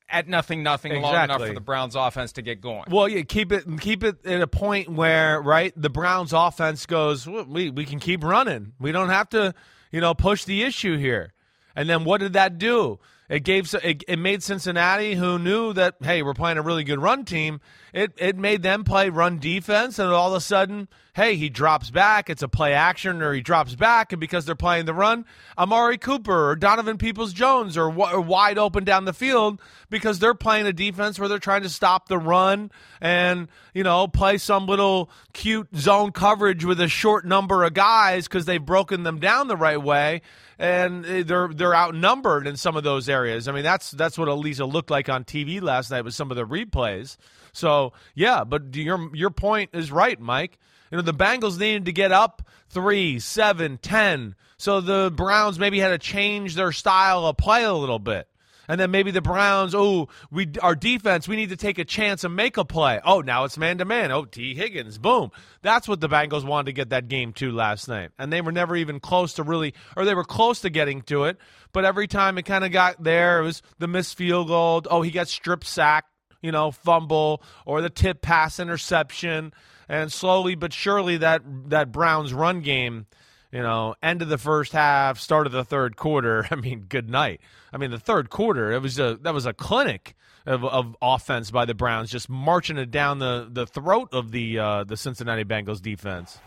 at 0.08 0.26
nothing 0.26 0.62
nothing 0.64 1.00
long 1.00 1.14
enough 1.24 1.40
for 1.40 1.52
the 1.54 1.60
Browns' 1.60 1.94
offense 1.94 2.32
to 2.32 2.42
get 2.42 2.60
going. 2.60 2.84
Well, 2.90 3.08
yeah, 3.08 3.22
keep 3.22 3.52
it 3.52 3.64
keep 3.80 4.02
it 4.02 4.24
at 4.26 4.40
a 4.40 4.46
point 4.48 4.88
where 4.88 5.40
right 5.40 5.72
the 5.76 5.90
Browns 5.90 6.32
offense 6.32 6.86
goes. 6.86 7.26
We 7.26 7.70
we 7.70 7.84
can 7.84 8.00
keep 8.00 8.24
running. 8.24 8.72
We 8.80 8.90
don't 8.92 9.10
have 9.10 9.28
to, 9.30 9.54
you 9.92 10.00
know, 10.00 10.14
push 10.14 10.44
the 10.44 10.62
issue 10.62 10.96
here. 10.96 11.32
And 11.76 11.88
then 11.88 12.04
what 12.04 12.18
did 12.20 12.32
that 12.32 12.58
do? 12.58 12.98
It 13.30 13.44
gave 13.44 13.72
it, 13.74 14.02
it 14.08 14.18
made 14.18 14.42
Cincinnati, 14.42 15.14
who 15.14 15.38
knew 15.38 15.72
that 15.74 15.94
hey, 16.02 16.20
we're 16.20 16.34
playing 16.34 16.58
a 16.58 16.62
really 16.62 16.82
good 16.82 17.00
run 17.00 17.24
team. 17.24 17.60
It 17.94 18.12
it 18.16 18.36
made 18.36 18.62
them 18.62 18.82
play 18.82 19.08
run 19.08 19.38
defense, 19.38 20.00
and 20.00 20.10
all 20.10 20.30
of 20.30 20.36
a 20.36 20.40
sudden, 20.40 20.88
hey, 21.14 21.36
he 21.36 21.48
drops 21.48 21.90
back. 21.90 22.30
It's 22.30 22.42
a 22.42 22.48
play 22.48 22.72
action, 22.72 23.22
or 23.22 23.32
he 23.32 23.40
drops 23.40 23.74
back, 23.74 24.12
and 24.12 24.20
because 24.20 24.44
they're 24.44 24.54
playing 24.54 24.86
the 24.86 24.94
run, 24.94 25.24
Amari 25.58 25.98
Cooper 25.98 26.50
or 26.50 26.56
Donovan 26.56 26.98
Peoples 26.98 27.32
Jones 27.32 27.76
are, 27.76 27.88
wi- 27.88 28.12
are 28.12 28.20
wide 28.20 28.58
open 28.58 28.84
down 28.84 29.04
the 29.04 29.12
field 29.12 29.60
because 29.88 30.18
they're 30.18 30.34
playing 30.34 30.66
a 30.66 30.72
defense 30.72 31.18
where 31.18 31.28
they're 31.28 31.38
trying 31.38 31.62
to 31.62 31.68
stop 31.68 32.08
the 32.08 32.18
run 32.18 32.70
and 33.00 33.48
you 33.74 33.82
know 33.82 34.06
play 34.06 34.38
some 34.38 34.66
little 34.66 35.10
cute 35.32 35.68
zone 35.76 36.12
coverage 36.12 36.64
with 36.64 36.80
a 36.80 36.88
short 36.88 37.24
number 37.24 37.64
of 37.64 37.74
guys 37.74 38.28
because 38.28 38.44
they've 38.44 38.64
broken 38.64 39.02
them 39.02 39.18
down 39.18 39.48
the 39.48 39.56
right 39.56 39.82
way 39.82 40.22
and 40.58 41.04
they're 41.04 41.48
they're 41.48 41.74
outnumbered 41.74 42.46
in 42.46 42.54
some 42.56 42.76
of 42.76 42.84
those 42.84 43.08
areas. 43.08 43.48
I 43.48 43.52
mean 43.52 43.64
that's 43.64 43.90
that's 43.90 44.18
what 44.18 44.28
Elisa 44.28 44.66
looked 44.66 44.90
like 44.90 45.08
on 45.08 45.24
TV 45.24 45.60
last 45.60 45.90
night 45.90 46.04
with 46.04 46.14
some 46.14 46.30
of 46.30 46.36
the 46.36 46.44
replays. 46.46 47.16
So 47.52 47.94
yeah, 48.14 48.44
but 48.44 48.76
your 48.76 49.14
your 49.16 49.30
point 49.30 49.70
is 49.72 49.90
right, 49.90 50.20
Mike. 50.20 50.58
You 50.90 50.96
know 50.96 51.02
the 51.02 51.14
Bengals 51.14 51.58
needed 51.58 51.86
to 51.86 51.92
get 51.92 52.12
up 52.12 52.42
three, 52.68 53.18
seven, 53.18 53.78
ten. 53.78 54.34
So 54.56 54.80
the 54.80 55.12
Browns 55.14 55.58
maybe 55.58 55.78
had 55.78 55.88
to 55.88 55.98
change 55.98 56.54
their 56.54 56.72
style 56.72 57.26
of 57.26 57.36
play 57.36 57.64
a 57.64 57.72
little 57.72 57.98
bit. 57.98 58.28
And 58.70 58.78
then 58.78 58.92
maybe 58.92 59.10
the 59.10 59.20
Browns, 59.20 59.74
oh, 59.74 60.08
we 60.30 60.48
our 60.62 60.76
defense, 60.76 61.26
we 61.26 61.34
need 61.34 61.48
to 61.48 61.56
take 61.56 61.78
a 61.78 61.84
chance 61.84 62.22
and 62.22 62.36
make 62.36 62.56
a 62.56 62.64
play. 62.64 63.00
Oh, 63.04 63.20
now 63.20 63.42
it's 63.42 63.58
man 63.58 63.78
to 63.78 63.84
man. 63.84 64.12
Oh, 64.12 64.24
Tee 64.24 64.54
Higgins, 64.54 64.96
boom. 64.96 65.32
That's 65.60 65.88
what 65.88 66.00
the 66.00 66.08
Bengals 66.08 66.44
wanted 66.44 66.66
to 66.66 66.72
get 66.72 66.90
that 66.90 67.08
game 67.08 67.32
to 67.32 67.50
last 67.50 67.88
night. 67.88 68.10
And 68.16 68.32
they 68.32 68.40
were 68.40 68.52
never 68.52 68.76
even 68.76 69.00
close 69.00 69.34
to 69.34 69.42
really, 69.42 69.74
or 69.96 70.04
they 70.04 70.14
were 70.14 70.22
close 70.22 70.60
to 70.60 70.70
getting 70.70 71.02
to 71.02 71.24
it. 71.24 71.38
But 71.72 71.84
every 71.84 72.06
time 72.06 72.38
it 72.38 72.42
kind 72.44 72.64
of 72.64 72.70
got 72.70 73.02
there, 73.02 73.40
it 73.40 73.42
was 73.42 73.62
the 73.80 73.88
missed 73.88 74.16
field 74.16 74.46
goal. 74.46 74.82
Oh, 74.88 75.02
he 75.02 75.10
got 75.10 75.26
strip 75.26 75.64
sacked, 75.64 76.12
you 76.40 76.52
know, 76.52 76.70
fumble, 76.70 77.42
or 77.66 77.80
the 77.80 77.90
tip 77.90 78.22
pass 78.22 78.60
interception. 78.60 79.52
And 79.90 80.12
slowly 80.12 80.54
but 80.54 80.72
surely, 80.72 81.16
that 81.16 81.42
that 81.68 81.90
Browns 81.90 82.32
run 82.32 82.60
game 82.60 83.06
you 83.52 83.62
know, 83.62 83.96
end 84.00 84.22
of 84.22 84.28
the 84.28 84.38
first 84.38 84.72
half, 84.72 85.18
start 85.18 85.46
of 85.46 85.52
the 85.52 85.64
third 85.64 85.96
quarter. 85.96 86.46
I 86.52 86.54
mean, 86.54 86.86
good 86.88 87.10
night. 87.10 87.40
I 87.72 87.78
mean, 87.78 87.90
the 87.90 87.98
third 87.98 88.30
quarter, 88.30 88.70
it 88.72 88.80
was 88.80 88.98
a 88.98 89.18
that 89.22 89.34
was 89.34 89.46
a 89.46 89.52
clinic 89.52 90.14
of, 90.46 90.64
of 90.64 90.96
offense 91.02 91.50
by 91.50 91.64
the 91.64 91.74
Browns, 91.74 92.10
just 92.10 92.28
marching 92.28 92.78
it 92.78 92.90
down 92.90 93.18
the, 93.18 93.48
the 93.50 93.66
throat 93.66 94.10
of 94.12 94.30
the 94.30 94.58
uh, 94.58 94.84
the 94.84 94.96
Cincinnati 94.96 95.44
Bengals 95.44 95.82
defense. 95.82 96.38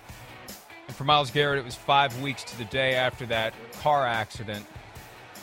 And 0.88 0.96
for 0.96 1.04
Myles 1.04 1.32
Garrett, 1.32 1.60
it 1.60 1.66
was 1.66 1.76
five 1.76 2.20
weeks 2.22 2.44
to 2.46 2.58
the 2.58 2.66
day 2.66 2.96
after 2.96 3.26
that 3.28 3.54
car 3.82 4.06
accident 4.06 4.66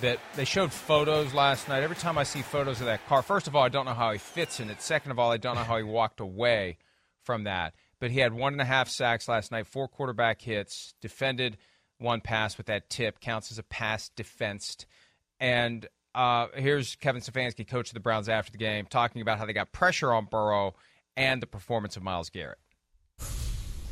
that 0.00 0.18
they 0.34 0.46
showed 0.46 0.72
photos 0.72 1.34
last 1.34 1.68
night. 1.68 1.82
Every 1.82 1.96
time 1.96 2.16
I 2.16 2.22
see 2.22 2.40
photos 2.40 2.80
of 2.80 2.86
that 2.86 3.06
car, 3.06 3.22
first 3.22 3.46
of 3.46 3.54
all, 3.54 3.62
I 3.62 3.68
don't 3.68 3.84
know 3.84 3.94
how 3.94 4.12
he 4.12 4.18
fits 4.18 4.60
in 4.60 4.70
it. 4.70 4.80
Second 4.80 5.12
of 5.12 5.18
all, 5.18 5.30
I 5.30 5.36
don't 5.36 5.56
know 5.56 5.62
how 5.64 5.76
he 5.76 5.82
walked 5.82 6.20
away 6.20 6.78
from 7.22 7.44
that. 7.44 7.74
But 8.00 8.10
he 8.10 8.18
had 8.18 8.32
one 8.32 8.54
and 8.54 8.62
a 8.62 8.64
half 8.64 8.88
sacks 8.88 9.28
last 9.28 9.52
night, 9.52 9.66
four 9.66 9.86
quarterback 9.86 10.40
hits, 10.40 10.94
defended 11.00 11.58
one 11.98 12.20
pass 12.20 12.56
with 12.56 12.66
that 12.66 12.88
tip, 12.88 13.20
counts 13.20 13.52
as 13.52 13.58
a 13.58 13.62
pass 13.62 14.08
defensed. 14.08 14.86
And 15.38 15.86
uh, 16.14 16.48
here's 16.54 16.96
Kevin 16.96 17.20
Stefanski, 17.20 17.68
coach 17.68 17.90
of 17.90 17.94
the 17.94 18.00
Browns, 18.00 18.28
after 18.28 18.50
the 18.50 18.58
game, 18.58 18.86
talking 18.86 19.22
about 19.22 19.38
how 19.38 19.46
they 19.46 19.52
got 19.52 19.70
pressure 19.70 20.12
on 20.12 20.24
Burrow 20.24 20.74
and 21.16 21.42
the 21.42 21.46
performance 21.46 21.96
of 21.96 22.02
Myles 22.02 22.30
Garrett. 22.30 22.58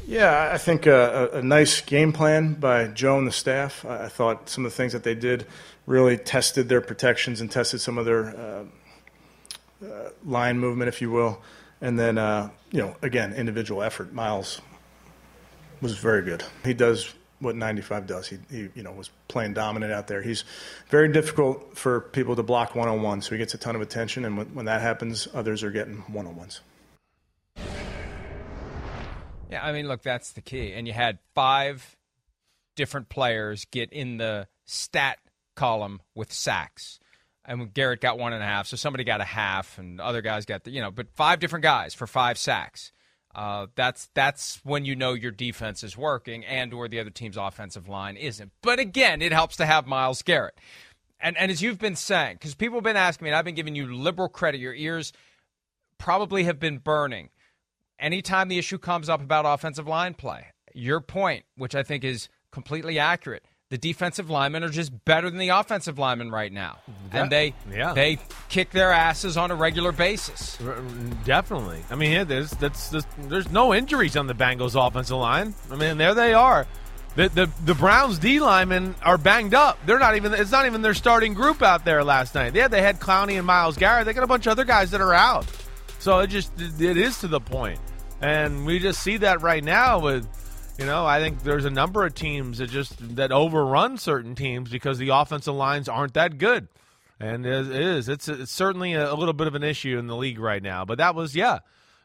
Yeah, 0.07 0.51
I 0.51 0.57
think 0.57 0.87
a, 0.87 1.29
a, 1.35 1.43
nice 1.43 1.83
game 1.83 2.15
plan 2.15 2.55
by 2.55 2.87
Joe 2.87 3.19
and 3.19 3.27
the 3.27 3.33
staff. 3.33 3.85
I, 3.85 4.05
I 4.05 4.09
thought 4.09 4.49
some 4.49 4.65
of 4.65 4.73
the 4.73 4.77
things 4.77 4.95
that 4.95 5.03
they 5.03 5.15
did 5.15 5.47
really 5.85 6.17
tested 6.17 6.71
their 6.71 6.81
protections 6.81 7.43
and 7.43 7.51
tested 7.51 7.83
some 7.83 7.99
of 7.99 8.07
their 8.07 8.35
uh, 8.35 8.65
uh, 9.85 10.09
line 10.25 10.59
movement, 10.59 10.89
if 10.89 11.03
you 11.03 11.11
will, 11.11 11.43
and 11.81 11.99
then 11.99 12.19
uh, 12.19 12.51
you 12.71 12.81
know 12.81 12.97
again 13.03 13.33
individual 13.33 13.83
effort. 13.83 14.13
Miles 14.13 14.61
was 15.81 15.97
very 15.97 16.23
good. 16.23 16.43
He 16.65 16.75
does 16.75 17.15
what 17.41 17.55
95 17.55 18.07
does. 18.07 18.29
He, 18.29 18.39
he, 18.51 18.69
you 18.75 18.83
know 18.83 18.93
was 18.93 19.11
playing 19.29 19.55
dominant 19.55 19.93
out 19.93 20.07
there. 20.07 20.23
He's 20.23 20.45
very 20.89 21.13
difficult 21.13 21.77
for 21.77 22.01
people 22.01 22.37
to 22.37 22.43
block 22.43 22.75
one 22.75 22.89
on 22.89 23.03
one, 23.03 23.23
so 23.23 23.31
he 23.31 23.39
gets 23.39 23.55
a 23.55 23.59
ton 23.59 23.77
of 23.77 23.83
attention. 23.83 24.25
And 24.25 24.37
when, 24.37 24.47
when 24.55 24.65
that 24.67 24.81
happens, 24.81 25.29
others 25.35 25.63
are 25.63 25.71
getting 25.71 25.97
one 26.09 26.27
on 26.27 26.37
ones. 26.37 26.61
Yeah, 29.51 29.65
I 29.65 29.73
mean, 29.73 29.89
look, 29.89 30.03
that's 30.03 30.33
the 30.33 30.43
key. 30.43 30.73
And 30.75 30.87
you 30.87 30.93
had 30.93 31.19
five 31.35 31.97
different 32.77 33.09
players 33.09 33.65
get 33.71 33.93
in 33.93 34.19
the 34.19 34.47
stat 34.67 35.19
column 35.55 36.01
with 36.15 36.33
sacks. 36.33 37.01
And 37.49 37.73
Garrett 37.73 38.03
got 38.03 38.19
one 38.19 38.35
and 38.35 38.43
a 38.43 38.47
half, 38.47 38.67
so 38.67 38.77
somebody 38.77 39.05
got 39.05 39.23
a 39.23 39.25
half, 39.25 39.79
and 39.79 40.01
other 40.01 40.21
guys 40.21 40.45
got 40.45 40.65
the, 40.65 40.71
you 40.71 40.83
know, 40.83 40.91
but 40.91 41.09
five 41.15 41.41
different 41.41 41.63
guys 41.63 41.95
for 41.95 42.07
five 42.07 42.37
sacks. 42.37 42.93
Uh, 43.35 43.67
that's 43.75 44.11
that's 44.15 44.61
when 44.65 44.85
you 44.85 44.95
know 44.95 45.15
your 45.15 45.31
defense 45.31 45.83
is 45.83 45.97
working 45.97 46.45
and 46.45 46.75
or 46.75 46.89
the 46.89 47.01
other 47.01 47.11
team's 47.11 47.37
offensive 47.37 47.89
line 47.89 48.17
isn't. 48.17 48.53
But 48.63 48.79
again, 48.79 49.23
it 49.23 49.33
helps 49.33 49.57
to 49.57 49.67
have 49.67 49.87
Myles 49.87 50.23
Garrett. 50.23 50.59
And 51.21 51.37
and 51.39 51.51
as 51.51 51.63
you've 51.63 51.79
been 51.79 51.97
saying, 51.97 52.35
because 52.35 52.55
people 52.55 52.77
have 52.77 52.85
been 52.85 52.97
asking 52.97 53.25
me, 53.25 53.31
and 53.31 53.37
I've 53.37 53.45
been 53.45 53.55
giving 53.55 53.75
you 53.75 53.95
liberal 53.95 54.29
credit, 54.29 54.61
your 54.61 54.75
ears 54.75 55.13
probably 55.97 56.45
have 56.45 56.61
been 56.61 56.79
burning. 56.79 57.31
Anytime 57.99 58.49
the 58.49 58.59
issue 58.59 58.79
comes 58.79 59.09
up 59.09 59.21
about 59.21 59.47
offensive 59.47 59.89
line 59.89 60.15
play, 60.15 60.47
your 60.75 61.01
point, 61.01 61.45
which 61.57 61.75
I 61.75 61.83
think 61.83 62.05
is 62.05 62.29
completely 62.53 62.99
accurate, 62.99 63.45
the 63.71 63.79
defensive 63.79 64.31
linemen 64.31 64.65
are 64.65 64.71
just 64.71 65.05
better 65.05 65.29
than 65.29 65.39
the 65.39 65.51
offensive 65.51 65.99
linemen 65.99 66.31
right 66.31 66.53
now, 66.53 66.79
and 67.13 67.31
they 67.31 67.55
yeah. 67.71 67.93
they 67.93 68.19
kick 68.49 68.71
their 68.71 68.93
asses 68.93 69.37
on 69.37 69.51
a 69.51 69.55
regular 69.55 69.93
basis. 69.93 70.59
Definitely. 71.25 71.85
I 71.91 71.95
mean, 71.95 72.13
yeah, 72.13 72.25
there's 72.25 72.51
that's, 72.53 72.89
that's 72.89 73.07
there's 73.19 73.51
no 73.51 73.75
injuries 73.75 74.17
on 74.17 74.27
the 74.27 74.35
Bengals 74.35 74.75
offensive 74.75 75.19
line. 75.19 75.55
I 75.71 75.77
mean, 75.77 75.99
there 75.99 76.15
they 76.15 76.33
are. 76.33 76.67
The, 77.17 77.29
the 77.29 77.51
the 77.65 77.75
Browns 77.75 78.19
D 78.19 78.41
linemen 78.41 78.95
are 79.03 79.19
banged 79.19 79.55
up. 79.55 79.79
They're 79.85 79.99
not 79.99 80.17
even. 80.17 80.33
It's 80.33 80.53
not 80.53 80.67
even 80.67 80.81
their 80.81 80.95
starting 80.95 81.35
group 81.35 81.63
out 81.63 81.85
there 81.85 82.03
last 82.05 82.35
night. 82.35 82.55
Yeah, 82.55 82.69
they 82.69 82.81
had 82.81 83.01
Clowney 83.01 83.37
and 83.37 83.47
Myles 83.47 83.77
Garrett. 83.77 84.07
They 84.07 84.15
got 84.15 84.25
a 84.25 84.29
bunch 84.29 84.47
of 84.47 84.53
other 84.53 84.65
guys 84.65 84.93
that 84.93 85.01
are 85.01 85.15
out. 85.15 85.47
So 85.99 86.21
it 86.21 86.29
just 86.29 86.53
it 86.59 86.97
is 86.97 87.21
to 87.21 87.29
the 87.29 87.41
point, 87.41 87.81
and 88.23 88.65
we 88.65 88.79
just 88.79 89.03
see 89.03 89.19
that 89.19 89.43
right 89.43 89.65
now 89.65 89.99
with 89.99 90.27
you 90.79 90.87
know, 90.87 91.05
I 91.05 91.21
think 91.21 91.43
there's 91.43 91.65
a 91.65 91.71
number 91.71 92.07
of 92.07 92.15
teams 92.15 92.59
that 92.59 92.71
just 92.71 93.17
that 93.17 93.33
overrun 93.33 93.99
certain 93.99 94.37
teams 94.37 94.71
because 94.71 94.99
the 94.99 95.09
offensive 95.09 95.55
lines 95.55 95.89
aren't 95.89 96.15
that 96.15 96.39
good, 96.39 96.69
and 97.19 97.45
it 97.45 97.69
is. 97.71 98.09
It's, 98.09 98.29
it's 98.29 98.53
certainly 98.53 98.95
a, 98.95 99.15
little 99.15 99.35
bit 99.35 99.49
of 99.49 99.57
an 99.57 99.65
issue 99.65 99.99
in 99.99 100.07
the 100.07 100.17
league 100.17 100.39
right 100.39 100.63
now. 100.63 100.85
But 100.85 100.99
that 100.99 101.17
was, 101.17 101.35
yeah, 101.35 101.59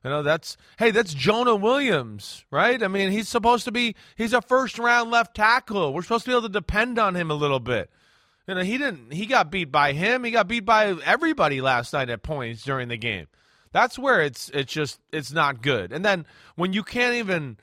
you 0.04 0.10
know, 0.10 0.24
that's 0.24 0.58
hey, 0.80 0.90
that's 0.90 1.14
Jonah 1.14 1.56
Williams, 1.56 2.46
right? 2.50 2.82
I 2.82 2.88
mean, 2.88 3.12
he's 3.12 3.30
supposed 3.30 3.66
to 3.66 3.72
be 3.72 3.96
he's 4.16 4.34
a 4.34 4.42
first 4.42 4.80
round 4.80 5.12
left 5.12 5.36
tackle. 5.36 5.94
We're 5.94 6.02
supposed 6.02 6.26
to 6.26 6.32
be 6.32 6.34
able 6.34 6.48
to 6.48 6.50
depend 6.50 6.98
on 6.98 7.16
him 7.16 7.30
a 7.30 7.36
little 7.36 7.60
bit. 7.60 7.92
You 8.48 8.56
know, 8.56 8.64
he 8.64 8.80
didn't. 8.80 9.14
He 9.14 9.28
got 9.28 9.52
beat 9.52 9.72
by 9.72 9.94
him. 9.94 10.24
He 10.24 10.32
got 10.32 10.48
beat 10.48 10.66
by 10.66 10.96
everybody 11.06 11.62
last 11.62 11.94
night 11.94 12.10
at 12.10 12.24
points 12.24 12.64
during 12.64 12.88
the 12.88 12.98
game. 12.98 13.28
That's 13.72 14.00
where 14.00 14.22
it's 14.22 14.50
it's 14.50 14.74
just 14.74 15.00
it's 15.12 15.32
not 15.32 15.62
good. 15.62 15.94
And 15.94 16.04
then 16.04 16.26
when 16.56 16.74
you 16.74 16.84
can't 16.84 17.16
even 17.16 17.58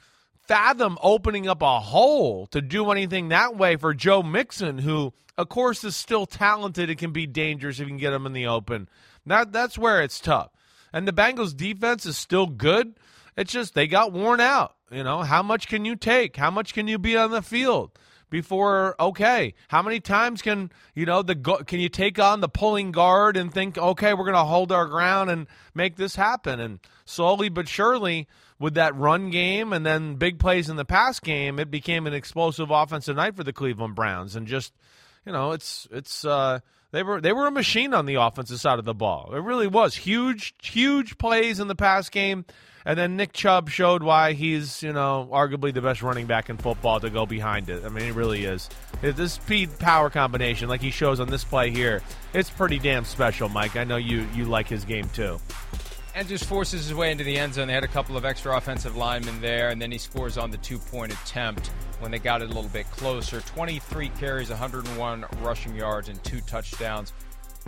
fathom 0.50 0.98
opening 1.00 1.46
up 1.46 1.62
a 1.62 1.78
hole 1.78 2.44
to 2.48 2.60
do 2.60 2.90
anything 2.90 3.28
that 3.28 3.56
way 3.56 3.76
for 3.76 3.94
Joe 3.94 4.20
Mixon, 4.20 4.78
who, 4.78 5.12
of 5.38 5.48
course, 5.48 5.84
is 5.84 5.94
still 5.94 6.26
talented 6.26 6.90
and 6.90 6.98
can 6.98 7.12
be 7.12 7.24
dangerous 7.24 7.78
if 7.78 7.82
you 7.82 7.86
can 7.86 7.98
get 7.98 8.12
him 8.12 8.26
in 8.26 8.32
the 8.32 8.48
open. 8.48 8.88
That 9.24 9.52
that's 9.52 9.78
where 9.78 10.02
it's 10.02 10.18
tough. 10.18 10.50
And 10.92 11.06
the 11.06 11.12
Bengals 11.12 11.56
defense 11.56 12.04
is 12.04 12.18
still 12.18 12.48
good. 12.48 12.98
It's 13.36 13.52
just 13.52 13.74
they 13.74 13.86
got 13.86 14.12
worn 14.12 14.40
out. 14.40 14.74
You 14.90 15.04
know, 15.04 15.22
how 15.22 15.40
much 15.40 15.68
can 15.68 15.84
you 15.84 15.94
take? 15.94 16.34
How 16.36 16.50
much 16.50 16.74
can 16.74 16.88
you 16.88 16.98
be 16.98 17.16
on 17.16 17.30
the 17.30 17.42
field? 17.42 17.92
before 18.28 18.94
okay 19.00 19.52
how 19.66 19.82
many 19.82 19.98
times 19.98 20.40
can 20.40 20.70
you 20.94 21.04
know 21.04 21.20
the 21.20 21.34
can 21.66 21.80
you 21.80 21.88
take 21.88 22.16
on 22.18 22.40
the 22.40 22.48
pulling 22.48 22.92
guard 22.92 23.36
and 23.36 23.52
think 23.52 23.76
okay 23.76 24.14
we're 24.14 24.24
going 24.24 24.34
to 24.34 24.44
hold 24.44 24.70
our 24.70 24.86
ground 24.86 25.28
and 25.28 25.48
make 25.74 25.96
this 25.96 26.14
happen 26.14 26.60
and 26.60 26.78
slowly 27.04 27.48
but 27.48 27.68
surely 27.68 28.28
with 28.60 28.74
that 28.74 28.94
run 28.94 29.30
game 29.30 29.72
and 29.72 29.84
then 29.84 30.14
big 30.14 30.38
plays 30.38 30.68
in 30.68 30.76
the 30.76 30.84
pass 30.84 31.18
game, 31.18 31.58
it 31.58 31.70
became 31.70 32.06
an 32.06 32.14
explosive 32.14 32.70
offensive 32.70 33.16
night 33.16 33.34
for 33.34 33.42
the 33.42 33.52
Cleveland 33.52 33.96
Browns. 33.96 34.36
And 34.36 34.46
just, 34.46 34.72
you 35.26 35.32
know, 35.32 35.52
it's 35.52 35.88
it's 35.90 36.24
uh, 36.24 36.60
they 36.92 37.02
were 37.02 37.20
they 37.20 37.32
were 37.32 37.46
a 37.46 37.50
machine 37.50 37.94
on 37.94 38.06
the 38.06 38.16
offensive 38.16 38.60
side 38.60 38.78
of 38.78 38.84
the 38.84 38.94
ball. 38.94 39.32
It 39.34 39.40
really 39.40 39.66
was 39.66 39.96
huge, 39.96 40.54
huge 40.62 41.18
plays 41.18 41.58
in 41.58 41.66
the 41.66 41.74
pass 41.74 42.08
game. 42.10 42.44
And 42.82 42.98
then 42.98 43.16
Nick 43.16 43.34
Chubb 43.34 43.68
showed 43.68 44.02
why 44.02 44.32
he's, 44.32 44.82
you 44.82 44.94
know, 44.94 45.28
arguably 45.30 45.72
the 45.72 45.82
best 45.82 46.00
running 46.00 46.26
back 46.26 46.48
in 46.48 46.56
football 46.56 46.98
to 47.00 47.10
go 47.10 47.26
behind 47.26 47.68
it. 47.68 47.84
I 47.84 47.90
mean, 47.90 48.04
he 48.04 48.10
really 48.10 48.46
is. 48.46 48.70
This 49.02 49.34
speed 49.34 49.78
power 49.78 50.08
combination, 50.08 50.70
like 50.70 50.80
he 50.80 50.90
shows 50.90 51.20
on 51.20 51.28
this 51.28 51.44
play 51.44 51.70
here, 51.70 52.00
it's 52.32 52.48
pretty 52.48 52.78
damn 52.78 53.04
special, 53.04 53.50
Mike. 53.50 53.76
I 53.76 53.84
know 53.84 53.96
you 53.96 54.26
you 54.34 54.46
like 54.46 54.66
his 54.66 54.86
game 54.86 55.10
too 55.10 55.38
and 56.14 56.28
just 56.28 56.44
forces 56.44 56.86
his 56.86 56.94
way 56.94 57.10
into 57.12 57.24
the 57.24 57.38
end 57.38 57.54
zone. 57.54 57.68
They 57.68 57.74
had 57.74 57.84
a 57.84 57.88
couple 57.88 58.16
of 58.16 58.24
extra 58.24 58.56
offensive 58.56 58.96
linemen 58.96 59.40
there, 59.40 59.68
and 59.68 59.80
then 59.80 59.90
he 59.92 59.98
scores 59.98 60.36
on 60.38 60.50
the 60.50 60.56
two 60.58 60.78
point 60.78 61.12
attempt 61.12 61.68
when 62.00 62.10
they 62.10 62.18
got 62.18 62.42
it 62.42 62.50
a 62.50 62.52
little 62.52 62.70
bit 62.70 62.90
closer. 62.90 63.40
23 63.40 64.08
carries, 64.10 64.50
101 64.50 65.24
rushing 65.40 65.74
yards, 65.74 66.08
and 66.08 66.22
two 66.24 66.40
touchdowns 66.42 67.12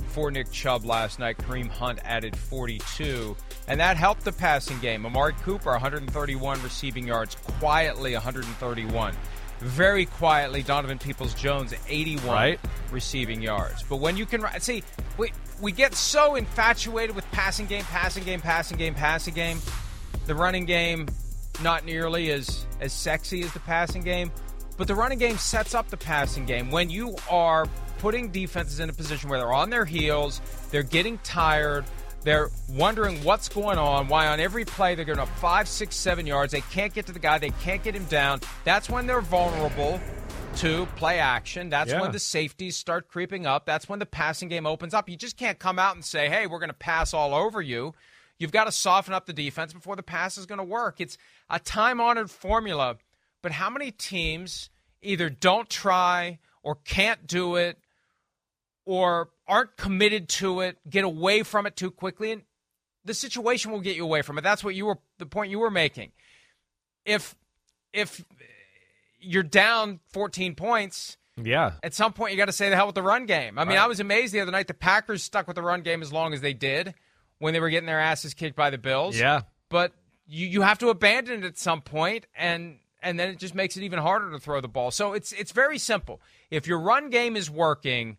for 0.09 0.31
Nick 0.31 0.50
Chubb 0.50 0.85
last 0.85 1.18
night. 1.18 1.38
Kareem 1.38 1.68
Hunt 1.68 2.00
added 2.05 2.37
42, 2.37 3.37
and 3.68 3.81
that 3.81 3.96
helped 3.96 4.24
the 4.24 4.33
passing 4.33 4.78
game. 4.81 5.07
Amari 5.07 5.35
Cooper, 5.42 5.70
131 5.70 6.62
receiving 6.62 7.07
yards, 7.07 7.37
quietly 7.59 8.14
131 8.14 9.14
very 9.62 10.07
quietly 10.07 10.62
Donovan 10.62 10.98
Peoples 10.98 11.35
Jones 11.35 11.72
81 11.88 12.26
right. 12.26 12.61
receiving 12.90 13.40
yards. 13.40 13.83
But 13.85 13.96
when 13.96 14.16
you 14.16 14.26
can 14.26 14.44
see 14.61 14.83
we 15.16 15.33
we 15.62 15.70
get 15.70 15.94
so 15.94 16.35
infatuated 16.35 17.14
with 17.14 17.25
passing 17.31 17.66
game, 17.66 17.85
passing 17.85 18.25
game, 18.25 18.40
passing 18.40 18.77
game, 18.77 18.94
passing 18.94 19.33
game. 19.33 19.61
The 20.27 20.35
running 20.35 20.66
game 20.66 21.07
not 21.62 21.85
nearly 21.85 22.31
as 22.33 22.66
as 22.81 22.92
sexy 22.92 23.42
as 23.42 23.53
the 23.53 23.61
passing 23.61 24.03
game, 24.03 24.31
but 24.77 24.88
the 24.88 24.94
running 24.94 25.18
game 25.18 25.38
sets 25.38 25.75
up 25.75 25.88
the 25.88 25.96
passing 25.96 26.44
game 26.44 26.70
when 26.70 26.90
you 26.90 27.14
are 27.31 27.66
putting 27.98 28.31
defenses 28.31 28.81
in 28.81 28.90
a 28.90 28.92
position 28.92 29.31
where 29.31 29.38
they're 29.38 29.53
on 29.53 29.70
their 29.70 29.85
heels, 29.85 30.40
they're 30.72 30.83
getting 30.83 31.18
tired, 31.18 31.85
they're 32.22 32.51
wondering 32.70 33.22
what's 33.22 33.48
going 33.48 33.79
on, 33.79 34.09
why 34.09 34.27
on 34.27 34.40
every 34.40 34.64
play 34.64 34.96
they're 34.96 35.05
going 35.05 35.20
up 35.20 35.29
five, 35.38 35.68
six, 35.68 35.94
seven 35.94 36.27
yards. 36.27 36.53
They 36.53 36.62
can't 36.62 36.92
get 36.92 37.07
to 37.07 37.12
the 37.12 37.20
guy, 37.20 37.38
they 37.38 37.51
can't 37.51 37.83
get 37.85 37.94
him 37.94 38.07
down. 38.07 38.40
That's 38.64 38.90
when 38.90 39.07
they're 39.07 39.20
vulnerable 39.20 40.01
to 40.57 40.87
play 40.97 41.19
action. 41.19 41.69
That's 41.69 41.91
yeah. 41.91 42.01
when 42.01 42.12
the 42.12 42.19
safeties 42.19 42.77
start 42.77 43.09
creeping 43.09 43.47
up. 43.47 43.67
That's 43.67 43.88
when 43.88 43.99
the 43.99 44.07
passing 44.07 44.49
game 44.49 44.67
opens 44.67 44.95
up. 44.95 45.09
You 45.09 45.17
just 45.17 45.37
can't 45.37 45.59
come 45.59 45.79
out 45.79 45.95
and 45.95 46.05
say, 46.05 46.29
hey, 46.29 46.47
we're 46.47 46.59
going 46.59 46.69
to 46.69 46.75
pass 46.75 47.15
all 47.15 47.35
over 47.35 47.61
you. 47.61 47.95
You've 48.38 48.53
got 48.53 48.65
to 48.65 48.73
soften 48.73 49.15
up 49.15 49.27
the 49.27 49.33
defense 49.33 49.73
before 49.73 49.97
the 49.97 50.03
pass 50.03 50.37
is 50.37 50.47
going 50.47 50.59
to 50.59 50.65
work. 50.65 51.01
It's 51.01 51.17
a 51.49 51.59
time 51.59 52.01
honored 52.01 52.31
formula, 52.31 52.97
but 53.43 53.53
how 53.53 53.71
many 53.71 53.91
teams 53.91 54.71
either 55.01 55.31
don't 55.31 55.69
try 55.69 56.38
or 56.62 56.77
can't 56.77 57.27
do 57.27 57.57
it 57.57 57.79
or 58.85 59.31
aren't 59.47 59.77
committed 59.77 60.29
to 60.29 60.61
it, 60.61 60.79
get 60.88 61.05
away 61.05 61.43
from 61.43 61.67
it 61.67 61.77
too 61.77 61.91
quickly, 61.91 62.33
and 62.33 62.43
the 63.05 63.15
situation 63.15 63.71
will 63.71 63.81
get 63.81 63.97
you 63.97 64.05
away 64.05 64.23
from 64.23 64.38
it. 64.38 64.43
That's 64.43 64.65
what 64.65 64.75
you 64.75 64.87
were 64.87 64.99
the 65.19 65.27
point 65.27 65.51
you 65.51 65.59
were 65.59 65.71
making. 65.71 66.12
If 67.05 67.35
if 67.93 68.25
you're 69.22 69.42
down 69.42 70.00
14 70.12 70.54
points, 70.54 71.16
yeah, 71.42 71.72
at 71.82 71.94
some 71.94 72.12
point 72.12 72.32
you 72.32 72.38
got 72.38 72.46
to 72.46 72.52
say 72.52 72.68
the 72.68 72.76
hell 72.76 72.87
with 72.87 72.94
the 72.94 73.02
run 73.02 73.26
game. 73.26 73.58
I 73.58 73.64
mean, 73.64 73.76
right. 73.76 73.85
I 73.85 73.87
was 73.87 74.00
amazed 74.00 74.35
the 74.35 74.40
other 74.40 74.52
night 74.52 74.66
the 74.66 74.74
Packers 74.74 75.22
stuck 75.22 75.46
with 75.46 75.56
the 75.56 75.62
run 75.62 75.82
game 75.82 76.02
as 76.02 76.12
long 76.12 76.35
as 76.35 76.40
they 76.40 76.52
did 76.52 76.94
when 77.38 77.54
they 77.54 77.61
were 77.61 77.70
getting 77.70 77.87
their 77.87 78.00
asses 78.00 78.35
kicked 78.35 78.56
by 78.56 78.70
the 78.70 78.78
Bills. 78.78 79.18
Yeah, 79.18 79.42
but 79.68 79.92
you 80.26 80.46
you 80.46 80.62
have 80.62 80.78
to 80.78 80.88
abandon 80.88 81.42
it 81.42 81.46
at 81.46 81.58
some 81.58 81.80
point, 81.80 82.26
and 82.37 82.78
and 83.02 83.18
then 83.18 83.30
it 83.30 83.38
just 83.38 83.54
makes 83.54 83.76
it 83.76 83.82
even 83.82 83.98
harder 83.98 84.30
to 84.30 84.38
throw 84.38 84.61
the 84.61 84.68
ball. 84.68 84.90
So 84.90 85.14
it's 85.14 85.32
it's 85.32 85.52
very 85.52 85.78
simple. 85.78 86.20
If 86.50 86.66
your 86.66 86.80
run 86.80 87.11
game 87.11 87.37
is 87.37 87.50
working 87.50 88.18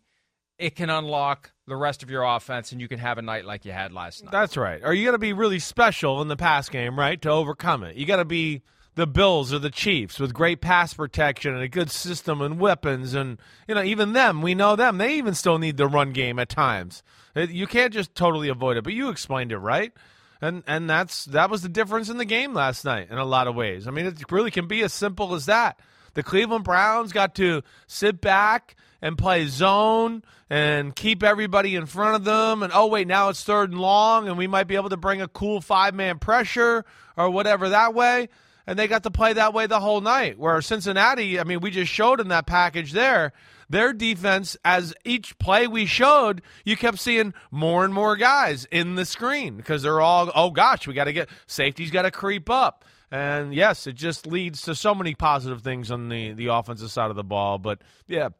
it 0.58 0.76
can 0.76 0.90
unlock 0.90 1.52
the 1.66 1.76
rest 1.76 2.02
of 2.02 2.10
your 2.10 2.22
offense 2.22 2.72
and 2.72 2.80
you 2.80 2.88
can 2.88 2.98
have 2.98 3.18
a 3.18 3.22
night 3.22 3.44
like 3.44 3.64
you 3.64 3.72
had 3.72 3.92
last 3.92 4.22
night. 4.22 4.32
That's 4.32 4.56
right. 4.56 4.80
Or 4.84 4.92
you 4.94 5.04
got 5.04 5.12
to 5.12 5.18
be 5.18 5.32
really 5.32 5.58
special 5.58 6.22
in 6.22 6.28
the 6.28 6.36
pass 6.36 6.68
game, 6.68 6.98
right, 6.98 7.20
to 7.22 7.30
overcome 7.30 7.82
it. 7.82 7.96
You 7.96 8.06
got 8.06 8.16
to 8.16 8.24
be 8.24 8.62
the 8.94 9.06
Bills 9.06 9.52
or 9.52 9.58
the 9.58 9.70
Chiefs 9.70 10.20
with 10.20 10.32
great 10.32 10.60
pass 10.60 10.94
protection 10.94 11.54
and 11.54 11.62
a 11.62 11.68
good 11.68 11.90
system 11.90 12.40
and 12.40 12.60
weapons 12.60 13.14
and 13.14 13.38
you 13.66 13.74
know 13.74 13.82
even 13.82 14.12
them, 14.12 14.42
we 14.42 14.54
know 14.54 14.76
them. 14.76 14.98
They 14.98 15.14
even 15.14 15.34
still 15.34 15.58
need 15.58 15.76
the 15.76 15.86
run 15.86 16.12
game 16.12 16.38
at 16.38 16.48
times. 16.48 17.02
You 17.34 17.66
can't 17.66 17.92
just 17.92 18.14
totally 18.14 18.48
avoid 18.48 18.76
it, 18.76 18.84
but 18.84 18.92
you 18.92 19.08
explained 19.08 19.52
it 19.52 19.58
right. 19.58 19.92
And 20.40 20.62
and 20.66 20.88
that's 20.88 21.24
that 21.26 21.50
was 21.50 21.62
the 21.62 21.68
difference 21.68 22.08
in 22.08 22.18
the 22.18 22.24
game 22.24 22.54
last 22.54 22.84
night 22.84 23.08
in 23.10 23.18
a 23.18 23.24
lot 23.24 23.46
of 23.46 23.54
ways. 23.54 23.88
I 23.88 23.90
mean, 23.90 24.06
it 24.06 24.30
really 24.30 24.50
can 24.50 24.66
be 24.66 24.82
as 24.82 24.92
simple 24.92 25.34
as 25.34 25.46
that. 25.46 25.78
The 26.14 26.22
Cleveland 26.22 26.64
Browns 26.64 27.12
got 27.12 27.34
to 27.36 27.62
sit 27.86 28.20
back 28.20 28.76
and 29.02 29.18
play 29.18 29.46
zone 29.46 30.22
and 30.48 30.94
keep 30.94 31.22
everybody 31.22 31.74
in 31.74 31.86
front 31.86 32.14
of 32.14 32.24
them. 32.24 32.62
And 32.62 32.72
oh, 32.72 32.86
wait, 32.86 33.08
now 33.08 33.28
it's 33.28 33.42
third 33.42 33.70
and 33.70 33.80
long, 33.80 34.28
and 34.28 34.38
we 34.38 34.46
might 34.46 34.68
be 34.68 34.76
able 34.76 34.90
to 34.90 34.96
bring 34.96 35.20
a 35.20 35.28
cool 35.28 35.60
five 35.60 35.94
man 35.94 36.18
pressure 36.18 36.84
or 37.16 37.30
whatever 37.30 37.70
that 37.70 37.94
way. 37.94 38.28
And 38.66 38.78
they 38.78 38.88
got 38.88 39.02
to 39.02 39.10
play 39.10 39.34
that 39.34 39.52
way 39.52 39.66
the 39.66 39.80
whole 39.80 40.00
night. 40.00 40.38
Where 40.38 40.60
Cincinnati, 40.62 41.38
I 41.38 41.44
mean, 41.44 41.60
we 41.60 41.70
just 41.70 41.92
showed 41.92 42.20
in 42.20 42.28
that 42.28 42.46
package 42.46 42.92
there 42.92 43.32
their 43.68 43.92
defense, 43.92 44.56
as 44.64 44.94
each 45.04 45.38
play 45.38 45.66
we 45.66 45.86
showed, 45.86 46.42
you 46.64 46.76
kept 46.76 46.98
seeing 46.98 47.34
more 47.50 47.84
and 47.84 47.94
more 47.94 48.16
guys 48.16 48.66
in 48.70 48.94
the 48.94 49.04
screen 49.04 49.56
because 49.56 49.82
they're 49.82 50.00
all, 50.00 50.30
oh 50.34 50.50
gosh, 50.50 50.86
we 50.86 50.94
got 50.94 51.04
to 51.04 51.12
get 51.12 51.28
safety's 51.46 51.90
got 51.90 52.02
to 52.02 52.10
creep 52.10 52.50
up. 52.50 52.84
And 53.10 53.54
yes, 53.54 53.86
it 53.86 53.94
just 53.94 54.26
leads 54.26 54.62
to 54.62 54.74
so 54.74 54.94
many 54.94 55.14
positive 55.14 55.62
things 55.62 55.90
on 55.90 56.08
the, 56.08 56.32
the 56.32 56.48
offensive 56.48 56.90
side 56.90 57.10
of 57.10 57.16
the 57.16 57.24
ball. 57.24 57.58
But 57.58 57.82
yeah, 58.06 58.30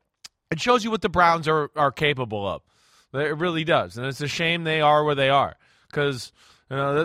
it 0.51 0.61
shows 0.61 0.85
you 0.85 0.91
what 0.91 1.03
the 1.03 1.09
Browns 1.09 1.47
are, 1.49 1.71
are 1.77 1.93
capable 1.93 2.47
of. 2.47 2.63
It 3.13 3.37
really 3.39 3.65
does. 3.65 3.97
And 3.97 4.07
it's 4.07 4.21
a 4.21 4.29
shame 4.29 4.65
they 4.65 4.81
are 4.81 5.05
where 5.05 5.15
they 5.15 5.31
are 5.31 5.57
because 5.89 6.33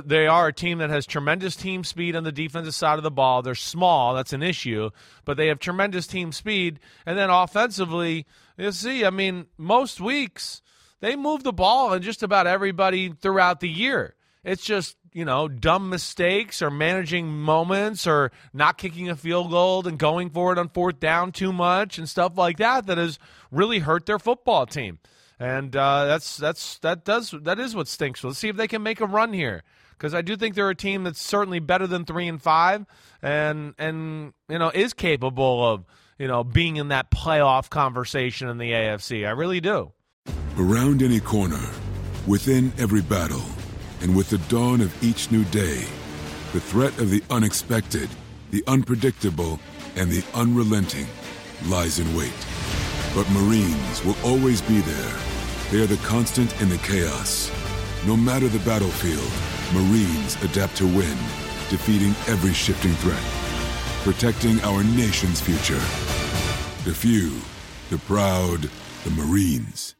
they 0.05 0.28
are 0.28 0.47
a 0.47 0.53
team 0.53 0.78
that 0.80 0.89
has 0.89 1.05
tremendous 1.05 1.55
team 1.55 1.84
speed 1.84 2.15
on 2.15 2.24
the 2.24 2.32
defensive 2.32 2.76
side 2.76 2.97
of 2.97 3.03
the 3.03 3.11
ball. 3.11 3.41
They're 3.41 3.55
small, 3.55 4.13
that's 4.13 4.34
an 4.34 4.43
issue, 4.43 4.89
but 5.26 5.38
they 5.38 5.47
have 5.47 5.59
tremendous 5.59 6.07
team 6.07 6.32
speed. 6.32 6.80
And 7.05 7.17
then 7.17 7.30
offensively, 7.30 8.26
you 8.57 8.72
see, 8.72 9.05
I 9.05 9.09
mean, 9.09 9.47
most 9.57 9.99
weeks 9.99 10.61
they 11.01 11.15
move 11.15 11.43
the 11.43 11.53
ball 11.53 11.93
on 11.93 12.01
just 12.01 12.24
about 12.24 12.47
everybody 12.47 13.09
throughout 13.09 13.59
the 13.59 13.70
year. 13.70 14.15
It's 14.43 14.63
just, 14.63 14.95
you 15.11 15.26
know, 15.26 15.47
dumb 15.47 15.89
mistakes 15.89 16.61
or 16.61 16.72
managing 16.72 17.30
moments 17.30 18.07
or 18.07 18.32
not 18.53 18.78
kicking 18.78 19.09
a 19.09 19.15
field 19.15 19.51
goal 19.51 19.86
and 19.88 19.99
going 19.99 20.30
for 20.30 20.53
it 20.53 20.57
on 20.57 20.70
fourth 20.70 20.99
down 20.99 21.32
too 21.32 21.51
much 21.51 21.97
and 21.97 22.07
stuff 22.07 22.38
like 22.38 22.57
that 22.57 22.86
that 22.88 22.97
has 22.97 23.20
really 23.51 23.80
hurt 23.80 24.05
their 24.05 24.20
football 24.20 24.65
team 24.65 24.99
and 25.40 25.74
uh, 25.76 26.06
that's 26.06 26.38
that's 26.38 26.80
that 26.80 27.06
does 27.06 27.34
that 27.44 27.60
is 27.60 27.74
what 27.76 27.88
stinks. 27.88 28.24
Let's 28.24 28.38
see 28.38 28.50
if 28.50 28.58
they 28.58 28.68
can 28.68 28.84
make 28.84 29.00
a 29.00 29.06
run 29.06 29.32
here 29.32 29.64
because 29.98 30.14
I 30.14 30.22
do 30.22 30.36
think 30.36 30.56
they're 30.56 30.70
a 30.70 30.76
team 30.76 31.04
that's 31.04 31.22
certainly 31.22 31.60
better 31.60 31.88
than 31.88 32.06
three 32.06 32.28
and 32.28 32.42
five, 32.42 32.86
and 33.22 33.74
and 33.78 34.34
you 34.50 34.60
know 34.60 34.70
is 34.74 34.94
capable 34.94 35.66
of 35.66 35.86
you 36.18 36.28
know 36.28 36.44
being 36.44 36.76
in 36.76 36.90
that 36.90 37.10
playoff 37.10 37.70
conversation 37.70 38.50
in 38.50 38.58
the 38.58 38.72
AFC. 38.72 39.26
I 39.26 39.32
really 39.32 39.62
do. 39.62 39.94
Around 40.58 41.02
any 41.02 41.22
corner, 41.22 41.70
within 42.28 42.74
every 42.78 43.02
battle, 43.02 43.46
and 44.02 44.16
with 44.16 44.30
the 44.30 44.40
dawn 44.50 44.82
of 44.82 45.04
each 45.04 45.32
new 45.32 45.46
day, 45.46 45.86
the 46.52 46.60
threat 46.60 46.98
of 47.00 47.10
the 47.10 47.24
unexpected, 47.30 48.10
the 48.52 48.62
unpredictable, 48.68 49.58
and 49.96 50.12
the 50.12 50.26
unrelenting 50.34 51.08
lies 51.68 52.00
in 52.00 52.14
wait. 52.14 52.34
But 53.16 53.30
Marines 53.32 54.04
will 54.04 54.18
always 54.24 54.62
be 54.62 54.82
there 54.82 55.29
they 55.72 55.82
are 55.82 55.88
the 55.88 55.97
constant 55.97 56.59
in 56.61 56.70
the 56.70 56.78
chaos. 56.80 57.51
No 58.05 58.17
matter 58.17 58.47
the 58.47 58.59
battlefield, 58.59 59.32
Marines 59.74 60.41
adapt 60.43 60.76
to 60.78 60.86
win, 60.86 61.17
defeating 61.70 62.11
every 62.28 62.53
shifting 62.53 62.93
threat, 62.93 63.24
protecting 64.03 64.59
our 64.61 64.84
nation's 64.84 65.41
future. 65.41 65.80
The 66.86 66.95
few, 66.95 67.39
the 67.89 67.97
proud, 68.05 68.70
the 69.03 69.11
Marines. 69.11 69.95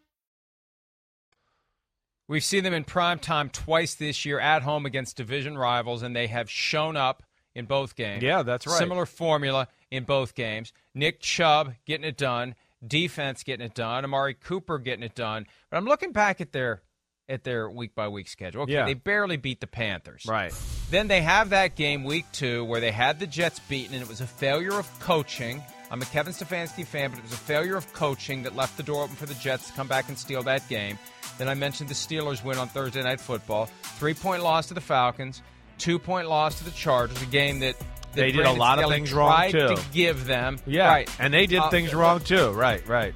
We've 2.28 2.44
seen 2.44 2.64
them 2.64 2.74
in 2.74 2.84
prime 2.84 3.20
time 3.20 3.50
twice 3.50 3.96
this 3.96 4.24
year 4.24 4.40
at 4.40 4.62
home 4.62 4.86
against 4.86 5.18
division 5.18 5.58
rivals, 5.58 6.04
and 6.04 6.16
they 6.16 6.28
have 6.28 6.50
shown 6.50 6.96
up 6.96 7.24
in 7.56 7.66
both 7.66 7.96
games. 7.96 8.24
Yeah, 8.24 8.44
that's 8.44 8.68
right. 8.68 8.78
Similar 8.78 9.06
formula 9.06 9.68
in 9.92 10.04
both 10.04 10.36
games. 10.36 10.72
Nick 10.94 11.20
Chubb 11.20 11.74
getting 11.86 12.08
it 12.08 12.18
done 12.18 12.56
defense 12.86 13.44
getting 13.44 13.66
it 13.66 13.74
done, 13.74 14.04
Amari 14.04 14.34
Cooper 14.34 14.80
getting 14.80 15.04
it 15.04 15.16
done. 15.16 15.46
But 15.70 15.78
I'm 15.78 15.86
looking 15.86 16.12
back 16.12 16.42
at 16.42 16.52
their 16.52 16.82
at 17.28 17.44
their 17.44 17.70
week 17.70 17.94
by 17.94 18.08
week 18.08 18.28
schedule. 18.28 18.64
Okay, 18.64 18.74
yeah. 18.74 18.86
they 18.86 18.96
barely 18.96 19.38
beat 19.38 19.62
the 19.62 19.68
Panthers. 19.68 20.26
Right. 20.28 20.54
Then 20.90 21.08
they 21.08 21.22
have 21.22 21.52
that 21.52 21.76
game 21.76 22.04
week 22.04 22.26
two 22.32 22.66
where 22.66 22.82
they 22.82 22.92
had 22.92 23.20
the 23.20 23.28
Jets 23.28 23.60
beaten, 23.60 23.94
and 23.94 24.02
it 24.02 24.10
was 24.10 24.22
a 24.22 24.28
failure 24.28 24.78
of 24.78 25.00
coaching. 25.00 25.62
I'm 25.92 26.02
a 26.02 26.06
Kevin 26.06 26.34
Stefanski 26.34 26.86
fan, 26.86 27.10
but 27.12 27.20
it 27.20 27.24
was 27.24 27.34
a 27.34 27.38
failure 27.38 27.76
of 27.76 27.92
coaching 27.94 28.44
that 28.44 28.56
left 28.56 28.78
the 28.78 28.84
door 28.84 29.04
open 29.04 29.16
for 29.16 29.26
the 29.26 29.34
Jets 29.36 29.68
to 29.68 29.74
come 29.74 29.88
back 29.88 30.08
and 30.08 30.18
steal 30.18 30.44
that 30.44 30.68
game. 30.70 31.00
Then 31.38 31.48
I 31.48 31.54
mentioned 31.54 31.90
the 31.90 31.96
Steelers 31.96 32.44
win 32.44 32.58
on 32.58 32.68
Thursday 32.68 33.02
Night 33.02 33.20
Football. 33.22 33.68
Three 33.98 34.14
point 34.14 34.44
loss 34.44 34.68
to 34.68 34.74
the 34.74 34.82
Falcons, 34.82 35.42
two 35.78 35.98
point 35.98 36.28
loss 36.28 36.58
to 36.60 36.66
the 36.66 36.72
Chargers, 36.72 37.22
a 37.22 37.26
game 37.28 37.60
that 37.60 37.76
they 38.14 38.32
did 38.32 38.46
a 38.46 38.52
lot 38.52 38.82
of 38.82 38.90
things 38.90 39.14
wrong 39.14 39.52
too. 39.52 39.76
To 39.76 39.82
give 39.92 40.26
them, 40.26 40.60
yeah, 40.66 40.88
right, 40.88 41.10
and 41.20 41.34
they 41.34 41.46
did 41.46 41.60
uh, 41.60 41.70
things 41.70 41.94
wrong 41.94 42.20
too. 42.20 42.52
Right, 42.52 42.86
right. 42.88 43.14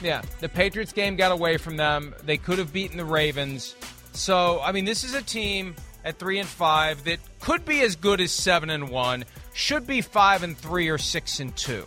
Yeah, 0.00 0.22
the 0.40 0.48
Patriots 0.48 0.92
game 0.92 1.16
got 1.16 1.32
away 1.32 1.58
from 1.58 1.76
them. 1.76 2.14
They 2.24 2.36
could 2.36 2.58
have 2.58 2.72
beaten 2.72 2.96
the 2.96 3.04
Ravens. 3.04 3.76
So, 4.12 4.60
I 4.60 4.72
mean, 4.72 4.84
this 4.84 5.04
is 5.04 5.14
a 5.14 5.22
team 5.22 5.76
at 6.04 6.18
three 6.18 6.38
and 6.38 6.48
five 6.48 7.04
that 7.04 7.18
could 7.40 7.64
be 7.64 7.80
as 7.82 7.96
good 7.96 8.20
as 8.20 8.32
seven 8.32 8.68
and 8.70 8.90
one, 8.90 9.24
should 9.54 9.86
be 9.86 10.00
five 10.00 10.42
and 10.42 10.56
three 10.58 10.88
or 10.88 10.98
six 10.98 11.38
and 11.40 11.56
two, 11.56 11.86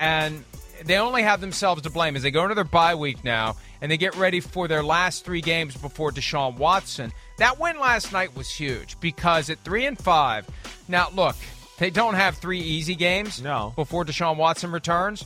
and 0.00 0.42
they 0.84 0.96
only 0.96 1.22
have 1.22 1.40
themselves 1.40 1.82
to 1.82 1.90
blame 1.90 2.16
as 2.16 2.22
they 2.22 2.30
go 2.30 2.44
into 2.44 2.54
their 2.54 2.64
bye 2.64 2.94
week 2.94 3.24
now 3.24 3.56
and 3.80 3.90
they 3.90 3.96
get 3.96 4.16
ready 4.16 4.40
for 4.40 4.68
their 4.68 4.82
last 4.82 5.24
three 5.24 5.40
games 5.40 5.76
before 5.76 6.10
Deshaun 6.12 6.56
Watson. 6.56 7.12
That 7.38 7.58
win 7.58 7.78
last 7.78 8.12
night 8.12 8.36
was 8.36 8.50
huge 8.50 8.98
because 9.00 9.48
at 9.48 9.58
three 9.60 9.86
and 9.86 9.96
five, 9.96 10.46
now 10.88 11.08
look, 11.14 11.36
they 11.78 11.90
don't 11.90 12.14
have 12.14 12.36
three 12.36 12.60
easy 12.60 12.94
games 12.94 13.40
no. 13.40 13.72
before 13.76 14.04
Deshaun 14.04 14.36
Watson 14.36 14.72
returns. 14.72 15.24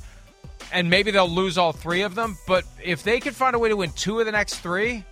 And 0.73 0.89
maybe 0.89 1.11
they'll 1.11 1.29
lose 1.29 1.59
all 1.59 1.73
three 1.73 2.03
of 2.03 2.15
them, 2.15 2.39
but 2.47 2.65
if 2.83 3.03
they 3.03 3.21
can 3.21 3.35
find 3.35 3.55
a 3.55 3.59
way 3.59 3.69
to 3.69 3.77
win 3.77 3.91
two 3.93 4.21
of 4.21 4.27
the 4.27 4.33
next 4.33 4.61
three, 4.61 5.05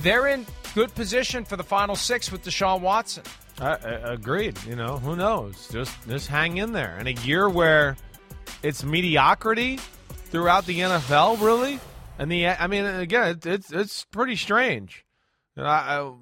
they're 0.00 0.28
in 0.28 0.46
good 0.74 0.94
position 0.94 1.44
for 1.44 1.56
the 1.56 1.64
final 1.64 1.96
six 1.96 2.32
with 2.32 2.42
Deshaun 2.42 2.80
Watson. 2.80 3.24
I, 3.60 3.72
I, 3.72 4.12
agreed. 4.12 4.62
You 4.64 4.76
know, 4.76 4.98
who 4.98 5.14
knows? 5.14 5.68
Just 5.68 5.96
just 6.08 6.28
hang 6.28 6.56
in 6.56 6.72
there. 6.72 6.98
In 6.98 7.06
a 7.06 7.12
year 7.12 7.48
where 7.48 7.96
it's 8.62 8.82
mediocrity 8.82 9.78
throughout 10.30 10.66
the 10.66 10.80
NFL, 10.80 11.40
really, 11.40 11.78
and 12.18 12.30
the 12.30 12.48
I 12.48 12.66
mean, 12.66 12.84
again, 12.84 13.36
it, 13.36 13.46
it's 13.46 13.72
it's 13.72 14.04
pretty 14.06 14.36
strange. 14.36 15.03
I, 15.56 16.12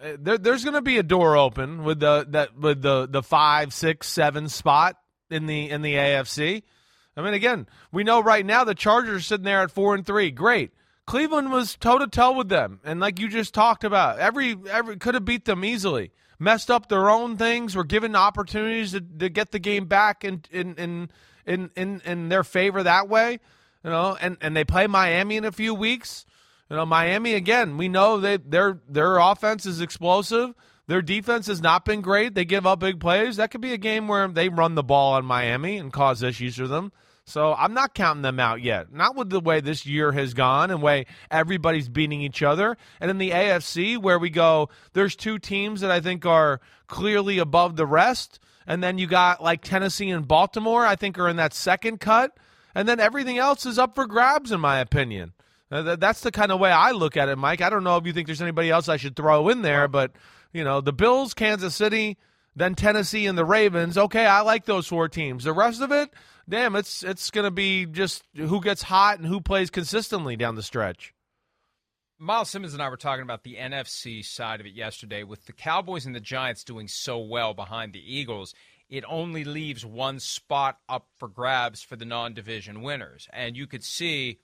eh, 0.00 0.16
there, 0.18 0.38
there's 0.38 0.64
going 0.64 0.74
to 0.74 0.82
be 0.82 0.98
a 0.98 1.02
door 1.02 1.36
open 1.36 1.84
with 1.84 2.00
the 2.00 2.26
that 2.30 2.56
with 2.58 2.82
the 2.82 3.06
the 3.08 3.22
five, 3.22 3.72
six, 3.72 4.08
seven 4.08 4.48
spot 4.48 4.96
in 5.30 5.46
the 5.46 5.70
in 5.70 5.82
the 5.82 5.94
AFC. 5.94 6.62
I 7.16 7.20
mean, 7.20 7.34
again, 7.34 7.66
we 7.90 8.04
know 8.04 8.22
right 8.22 8.44
now 8.44 8.64
the 8.64 8.74
Chargers 8.74 9.26
sitting 9.26 9.44
there 9.44 9.62
at 9.62 9.70
four 9.70 9.94
and 9.94 10.06
three. 10.06 10.30
Great. 10.30 10.72
Cleveland 11.04 11.50
was 11.50 11.76
toe 11.76 11.98
to 11.98 12.06
toe 12.06 12.32
with 12.32 12.48
them, 12.48 12.80
and 12.84 13.00
like 13.00 13.18
you 13.18 13.28
just 13.28 13.52
talked 13.52 13.84
about, 13.84 14.18
every 14.18 14.56
every 14.70 14.96
could 14.96 15.14
have 15.14 15.24
beat 15.24 15.44
them 15.44 15.64
easily. 15.64 16.12
Messed 16.38 16.70
up 16.70 16.88
their 16.88 17.10
own 17.10 17.36
things, 17.36 17.76
were 17.76 17.84
given 17.84 18.16
opportunities 18.16 18.92
to, 18.92 19.00
to 19.00 19.28
get 19.28 19.52
the 19.52 19.58
game 19.58 19.86
back 19.86 20.24
in 20.24 20.42
in 20.50 20.74
in 20.76 21.10
in 21.44 21.70
in, 21.76 22.00
in 22.04 22.28
their 22.28 22.44
favor 22.44 22.82
that 22.82 23.08
way 23.08 23.38
you 23.84 23.90
know, 23.90 24.16
and, 24.20 24.36
and 24.40 24.56
they 24.56 24.64
play 24.64 24.86
Miami 24.86 25.36
in 25.36 25.44
a 25.44 25.52
few 25.52 25.74
weeks. 25.74 26.24
You 26.70 26.76
know, 26.76 26.86
Miami 26.86 27.34
again, 27.34 27.76
we 27.76 27.88
know 27.88 28.18
that 28.20 28.50
their 28.50 28.80
their 28.88 29.18
offense 29.18 29.66
is 29.66 29.80
explosive. 29.80 30.54
Their 30.86 31.02
defense 31.02 31.46
has 31.46 31.60
not 31.60 31.84
been 31.84 32.00
great. 32.00 32.34
They 32.34 32.44
give 32.44 32.66
up 32.66 32.80
big 32.80 32.98
plays. 32.98 33.36
That 33.36 33.50
could 33.50 33.60
be 33.60 33.72
a 33.72 33.78
game 33.78 34.08
where 34.08 34.26
they 34.28 34.48
run 34.48 34.74
the 34.74 34.82
ball 34.82 35.14
on 35.14 35.24
Miami 35.24 35.76
and 35.76 35.92
cause 35.92 36.22
issues 36.22 36.56
for 36.56 36.66
them. 36.66 36.92
So 37.24 37.54
I'm 37.54 37.72
not 37.72 37.94
counting 37.94 38.22
them 38.22 38.40
out 38.40 38.62
yet. 38.62 38.92
Not 38.92 39.14
with 39.14 39.30
the 39.30 39.38
way 39.38 39.60
this 39.60 39.86
year 39.86 40.10
has 40.10 40.34
gone 40.34 40.72
and 40.72 40.82
way 40.82 41.06
everybody's 41.30 41.88
beating 41.88 42.20
each 42.20 42.42
other. 42.42 42.76
And 43.00 43.10
in 43.10 43.18
the 43.18 43.30
AFC, 43.30 43.96
where 43.96 44.18
we 44.18 44.28
go, 44.28 44.70
there's 44.92 45.14
two 45.14 45.38
teams 45.38 45.82
that 45.82 45.90
I 45.92 46.00
think 46.00 46.26
are 46.26 46.60
clearly 46.88 47.38
above 47.38 47.76
the 47.76 47.86
rest. 47.86 48.40
And 48.66 48.82
then 48.82 48.98
you 48.98 49.06
got 49.06 49.42
like 49.42 49.62
Tennessee 49.62 50.10
and 50.10 50.26
Baltimore, 50.26 50.84
I 50.84 50.96
think 50.96 51.16
are 51.16 51.28
in 51.28 51.36
that 51.36 51.54
second 51.54 52.00
cut 52.00 52.36
and 52.74 52.88
then 52.88 53.00
everything 53.00 53.38
else 53.38 53.66
is 53.66 53.78
up 53.78 53.94
for 53.94 54.06
grabs, 54.06 54.52
in 54.52 54.60
my 54.60 54.78
opinion. 54.78 55.32
Uh, 55.72 55.96
that's 55.96 56.20
the 56.20 56.30
kind 56.30 56.52
of 56.52 56.60
way 56.60 56.70
I 56.70 56.90
look 56.90 57.16
at 57.16 57.30
it, 57.30 57.36
Mike. 57.36 57.62
I 57.62 57.70
don't 57.70 57.82
know 57.82 57.96
if 57.96 58.04
you 58.04 58.12
think 58.12 58.26
there's 58.26 58.42
anybody 58.42 58.70
else 58.70 58.90
I 58.90 58.98
should 58.98 59.16
throw 59.16 59.48
in 59.48 59.62
there, 59.62 59.88
but 59.88 60.12
you 60.52 60.64
know, 60.64 60.82
the 60.82 60.92
Bills, 60.92 61.32
Kansas 61.32 61.74
City, 61.74 62.18
then 62.54 62.74
Tennessee 62.74 63.26
and 63.26 63.38
the 63.38 63.44
Ravens. 63.46 63.96
Okay, 63.96 64.26
I 64.26 64.42
like 64.42 64.66
those 64.66 64.86
four 64.86 65.08
teams. 65.08 65.44
The 65.44 65.54
rest 65.54 65.80
of 65.80 65.90
it, 65.90 66.10
damn, 66.46 66.76
it's 66.76 67.02
it's 67.02 67.30
going 67.30 67.46
to 67.46 67.50
be 67.50 67.86
just 67.86 68.22
who 68.36 68.60
gets 68.60 68.82
hot 68.82 69.18
and 69.18 69.26
who 69.26 69.40
plays 69.40 69.70
consistently 69.70 70.36
down 70.36 70.56
the 70.56 70.62
stretch. 70.62 71.14
Myles 72.18 72.50
Simmons 72.50 72.74
and 72.74 72.82
I 72.82 72.88
were 72.90 72.96
talking 72.98 73.22
about 73.22 73.42
the 73.42 73.56
NFC 73.56 74.24
side 74.24 74.60
of 74.60 74.66
it 74.66 74.74
yesterday 74.74 75.24
with 75.24 75.46
the 75.46 75.52
Cowboys 75.52 76.06
and 76.06 76.14
the 76.14 76.20
Giants 76.20 76.62
doing 76.62 76.86
so 76.86 77.18
well 77.18 77.54
behind 77.54 77.94
the 77.94 78.14
Eagles 78.14 78.54
it 78.92 79.04
only 79.08 79.42
leaves 79.42 79.86
one 79.86 80.20
spot 80.20 80.76
up 80.86 81.08
for 81.16 81.26
grabs 81.26 81.82
for 81.82 81.96
the 81.96 82.04
non 82.04 82.34
division 82.34 82.82
winners. 82.82 83.26
And 83.32 83.56
you 83.56 83.66
could 83.66 83.82
see 83.82 84.38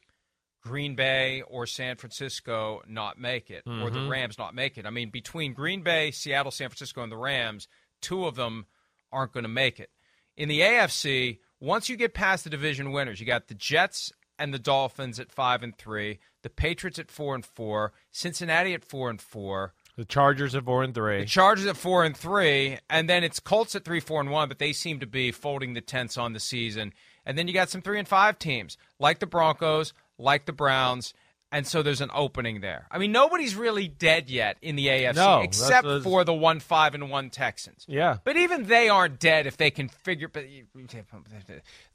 Green 0.61 0.95
Bay 0.95 1.43
or 1.43 1.67
San 1.67 1.97
Francisco 1.97 2.83
not 2.87 3.19
make 3.19 3.51
it, 3.51 3.65
mm-hmm. 3.65 3.83
or 3.83 3.91
the 3.91 4.01
mm-hmm. 4.01 4.11
Rams 4.11 4.39
not 4.39 4.55
make 4.55 4.79
it. 4.79 4.87
I 4.87 4.91
mean, 4.91 5.11
between 5.11 5.55
Green 5.55 5.83
Bay, 5.83 6.11
Seattle, 6.11 6.51
San 6.51 6.69
Francisco, 6.69 7.03
and 7.03 7.13
the 7.13 7.17
Rams, 7.17 7.69
two 8.01 8.27
of 8.27 8.35
them 8.37 8.67
aren't 9.13 9.33
going 9.33 9.45
to 9.45 9.49
make 9.49 9.81
it. 9.81 9.91
In 10.37 10.49
the 10.49 10.61
AFC, 10.61 11.39
once 11.61 11.89
you 11.89 11.97
get 11.97 12.15
past 12.15 12.45
the 12.45 12.51
division 12.51 12.93
winners, 12.93 13.21
you 13.21 13.27
got 13.27 13.49
the 13.49 13.55
Jets 13.55 14.13
and 14.39 14.55
the 14.55 14.59
Dolphins 14.59 15.19
at 15.19 15.33
five 15.33 15.63
and 15.63 15.77
three, 15.77 16.21
the 16.43 16.51
Patriots 16.51 16.99
at 16.99 17.11
four 17.11 17.35
and 17.35 17.45
four, 17.45 17.93
Cincinnati 18.13 18.73
at 18.73 18.85
four 18.85 19.11
and 19.11 19.21
four, 19.21 19.75
The 19.97 20.05
Chargers 20.05 20.55
at 20.55 20.65
four 20.65 20.85
and 20.85 20.95
three. 20.95 21.21
the 21.21 21.27
Chargers 21.27 21.67
at 21.67 21.77
four 21.77 22.05
and 22.05 22.17
three, 22.17 22.79
and 22.89 23.11
then 23.11 23.25
it's 23.25 23.41
Colts 23.41 23.75
at 23.75 23.85
three, 23.85 24.01
four 24.01 24.21
and 24.21 24.31
one, 24.31 24.49
but 24.49 24.59
they 24.59 24.73
seem 24.73 25.01
to 25.01 25.07
be 25.07 25.33
folding 25.33 25.75
the 25.75 25.81
tents 25.81 26.17
on 26.17 26.33
the 26.33 26.41
season. 26.41 26.93
And 27.27 27.37
then 27.37 27.49
you 27.49 27.55
got 27.55 27.69
some 27.69 27.83
three 27.83 27.99
and 27.99 28.07
five 28.07 28.39
teams 28.39 28.79
like 29.01 29.19
the 29.19 29.27
Broncos, 29.27 29.93
like 30.19 30.45
the 30.47 30.53
Browns, 30.53 31.15
and 31.51 31.67
so 31.67 31.83
there's 31.83 32.01
an 32.03 32.11
opening 32.13 32.61
there. 32.61 32.87
I 32.91 32.99
mean, 32.99 33.11
nobody's 33.13 33.55
really 33.55 33.89
dead 33.89 34.29
yet 34.29 34.59
in 34.61 34.77
the 34.77 34.89
AFC 34.89 35.15
No, 35.17 35.41
except 35.41 35.87
that's- 35.87 36.03
for 36.03 36.25
the 36.25 36.35
one 36.35 36.61
five 36.61 36.95
and 36.95 37.09
one 37.11 37.31
Texans. 37.31 37.85
Yeah. 37.89 38.19
but 38.25 38.37
even 38.37 38.65
they 38.65 38.89
aren't 38.89 39.19
dead 39.19 39.47
if 39.47 39.57
they 39.57 39.71
can 39.71 39.89
figure. 39.89 40.29
But 40.29 40.45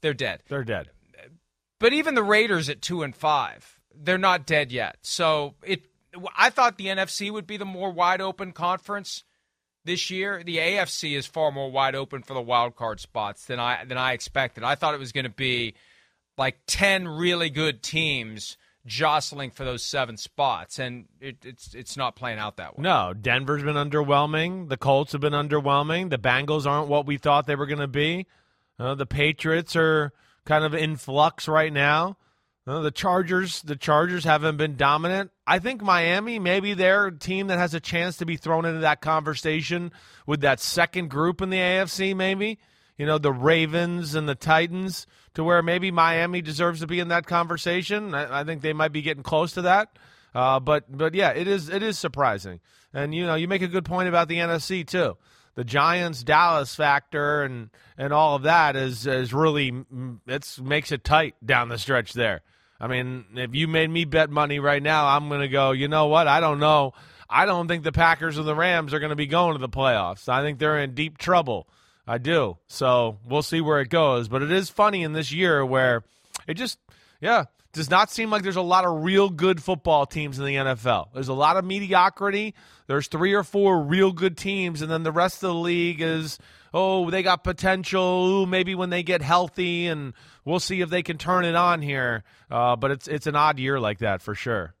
they're 0.00 0.14
dead. 0.14 0.42
They're 0.48 0.64
dead. 0.64 0.90
But 1.80 1.92
even 1.92 2.14
the 2.14 2.22
Raiders 2.22 2.68
at 2.68 2.80
two 2.80 3.02
and 3.02 3.14
five, 3.14 3.78
they're 3.94 4.16
not 4.18 4.46
dead 4.46 4.72
yet. 4.72 4.96
So 5.02 5.54
it, 5.62 5.82
I 6.36 6.50
thought 6.50 6.78
the 6.78 6.86
NFC 6.86 7.30
would 7.30 7.46
be 7.46 7.56
the 7.56 7.64
more 7.64 7.90
wide 7.92 8.20
open 8.20 8.52
conference 8.52 9.24
this 9.84 10.08
year. 10.10 10.42
The 10.42 10.58
AFC 10.58 11.16
is 11.16 11.26
far 11.26 11.50
more 11.52 11.70
wide 11.70 11.94
open 11.94 12.22
for 12.22 12.32
the 12.34 12.40
wild 12.40 12.74
card 12.76 13.00
spots 13.00 13.44
than 13.46 13.60
I 13.60 13.84
than 13.84 13.98
I 13.98 14.12
expected. 14.12 14.64
I 14.64 14.76
thought 14.76 14.94
it 14.94 15.00
was 15.00 15.12
going 15.12 15.24
to 15.24 15.30
be 15.30 15.74
like 16.36 16.58
ten 16.66 17.06
really 17.08 17.50
good 17.50 17.82
teams 17.82 18.56
jostling 18.86 19.50
for 19.50 19.64
those 19.64 19.84
seven 19.84 20.16
spots, 20.16 20.78
and 20.78 21.06
it, 21.20 21.38
it's 21.44 21.74
it's 21.74 21.96
not 21.96 22.16
playing 22.16 22.38
out 22.38 22.56
that 22.56 22.76
way. 22.76 22.82
No, 22.82 23.14
Denver's 23.14 23.62
been 23.62 23.76
underwhelming. 23.76 24.68
The 24.68 24.76
Colts 24.76 25.12
have 25.12 25.20
been 25.20 25.32
underwhelming. 25.32 26.10
The 26.10 26.18
Bengals 26.18 26.66
aren't 26.66 26.88
what 26.88 27.06
we 27.06 27.16
thought 27.16 27.46
they 27.46 27.56
were 27.56 27.66
going 27.66 27.78
to 27.78 27.86
be. 27.86 28.26
Uh, 28.78 28.94
the 28.94 29.06
Patriots 29.06 29.76
are 29.76 30.12
kind 30.44 30.64
of 30.64 30.74
in 30.74 30.96
flux 30.96 31.48
right 31.48 31.72
now. 31.72 32.16
Uh, 32.66 32.80
the 32.80 32.90
Chargers, 32.90 33.60
the 33.62 33.76
Chargers 33.76 34.24
haven't 34.24 34.56
been 34.56 34.76
dominant. 34.76 35.30
I 35.46 35.58
think 35.58 35.82
Miami, 35.82 36.38
maybe 36.38 36.72
they're 36.72 37.06
a 37.06 37.18
team 37.18 37.48
that 37.48 37.58
has 37.58 37.74
a 37.74 37.80
chance 37.80 38.16
to 38.18 38.26
be 38.26 38.38
thrown 38.38 38.64
into 38.64 38.80
that 38.80 39.02
conversation 39.02 39.92
with 40.26 40.40
that 40.40 40.60
second 40.60 41.10
group 41.10 41.42
in 41.42 41.50
the 41.50 41.58
AFC. 41.58 42.16
Maybe 42.16 42.58
you 42.96 43.04
know 43.04 43.18
the 43.18 43.32
Ravens 43.32 44.14
and 44.14 44.28
the 44.28 44.34
Titans, 44.34 45.06
to 45.34 45.44
where 45.44 45.62
maybe 45.62 45.90
Miami 45.90 46.42
deserves 46.42 46.80
to 46.80 46.86
be 46.86 47.00
in 47.00 47.08
that 47.08 47.26
conversation. 47.26 48.14
I, 48.14 48.40
I 48.40 48.44
think 48.44 48.62
they 48.62 48.72
might 48.72 48.92
be 48.92 49.02
getting 49.02 49.22
close 49.22 49.52
to 49.52 49.62
that. 49.62 49.98
Uh, 50.34 50.58
but 50.60 50.84
but 50.96 51.14
yeah, 51.14 51.30
it 51.30 51.46
is 51.46 51.68
it 51.68 51.82
is 51.82 51.98
surprising, 51.98 52.60
and 52.92 53.14
you 53.14 53.24
know 53.24 53.36
you 53.36 53.46
make 53.46 53.62
a 53.62 53.68
good 53.68 53.84
point 53.84 54.08
about 54.08 54.28
the 54.28 54.38
NFC 54.38 54.86
too. 54.86 55.16
The 55.54 55.62
Giants 55.62 56.24
Dallas 56.24 56.74
factor 56.74 57.44
and 57.44 57.70
and 57.96 58.12
all 58.12 58.34
of 58.34 58.42
that 58.42 58.74
is 58.74 59.06
is 59.06 59.32
really 59.32 59.72
it's 60.26 60.58
makes 60.58 60.90
it 60.90 61.04
tight 61.04 61.36
down 61.44 61.68
the 61.68 61.78
stretch 61.78 62.12
there. 62.14 62.42
I 62.80 62.88
mean, 62.88 63.24
if 63.36 63.54
you 63.54 63.68
made 63.68 63.88
me 63.88 64.04
bet 64.04 64.30
money 64.30 64.58
right 64.58 64.82
now, 64.82 65.06
I'm 65.06 65.28
going 65.28 65.40
to 65.40 65.48
go. 65.48 65.70
You 65.70 65.86
know 65.86 66.06
what? 66.06 66.26
I 66.26 66.40
don't 66.40 66.58
know. 66.58 66.92
I 67.30 67.46
don't 67.46 67.68
think 67.68 67.84
the 67.84 67.92
Packers 67.92 68.38
or 68.38 68.42
the 68.42 68.54
Rams 68.54 68.92
are 68.92 68.98
going 68.98 69.10
to 69.10 69.16
be 69.16 69.26
going 69.26 69.54
to 69.54 69.60
the 69.60 69.68
playoffs. 69.68 70.28
I 70.28 70.42
think 70.42 70.58
they're 70.58 70.80
in 70.80 70.94
deep 70.94 71.16
trouble. 71.16 71.68
I 72.06 72.18
do. 72.18 72.58
So 72.66 73.18
we'll 73.26 73.42
see 73.42 73.60
where 73.60 73.80
it 73.80 73.88
goes. 73.88 74.28
But 74.28 74.42
it 74.42 74.52
is 74.52 74.70
funny 74.70 75.02
in 75.02 75.12
this 75.12 75.32
year 75.32 75.64
where 75.64 76.04
it 76.46 76.54
just, 76.54 76.78
yeah, 77.20 77.44
does 77.72 77.90
not 77.90 78.10
seem 78.10 78.30
like 78.30 78.42
there's 78.42 78.56
a 78.56 78.62
lot 78.62 78.84
of 78.84 79.02
real 79.02 79.28
good 79.28 79.62
football 79.62 80.06
teams 80.06 80.38
in 80.38 80.44
the 80.44 80.54
NFL. 80.54 81.08
There's 81.12 81.28
a 81.28 81.34
lot 81.34 81.56
of 81.56 81.64
mediocrity. 81.64 82.54
There's 82.86 83.08
three 83.08 83.34
or 83.34 83.42
four 83.42 83.82
real 83.82 84.12
good 84.12 84.36
teams, 84.36 84.80
and 84.80 84.90
then 84.90 85.02
the 85.02 85.12
rest 85.12 85.36
of 85.42 85.48
the 85.48 85.54
league 85.54 86.00
is, 86.00 86.38
oh, 86.72 87.10
they 87.10 87.22
got 87.22 87.42
potential. 87.42 88.26
Ooh, 88.26 88.46
maybe 88.46 88.74
when 88.74 88.90
they 88.90 89.02
get 89.02 89.22
healthy, 89.22 89.86
and 89.86 90.14
we'll 90.44 90.60
see 90.60 90.82
if 90.82 90.90
they 90.90 91.02
can 91.02 91.18
turn 91.18 91.44
it 91.44 91.56
on 91.56 91.82
here. 91.82 92.22
Uh, 92.50 92.76
but 92.76 92.90
it's 92.90 93.08
it's 93.08 93.26
an 93.26 93.36
odd 93.36 93.58
year 93.58 93.80
like 93.80 93.98
that 93.98 94.22
for 94.22 94.34
sure. 94.34 94.74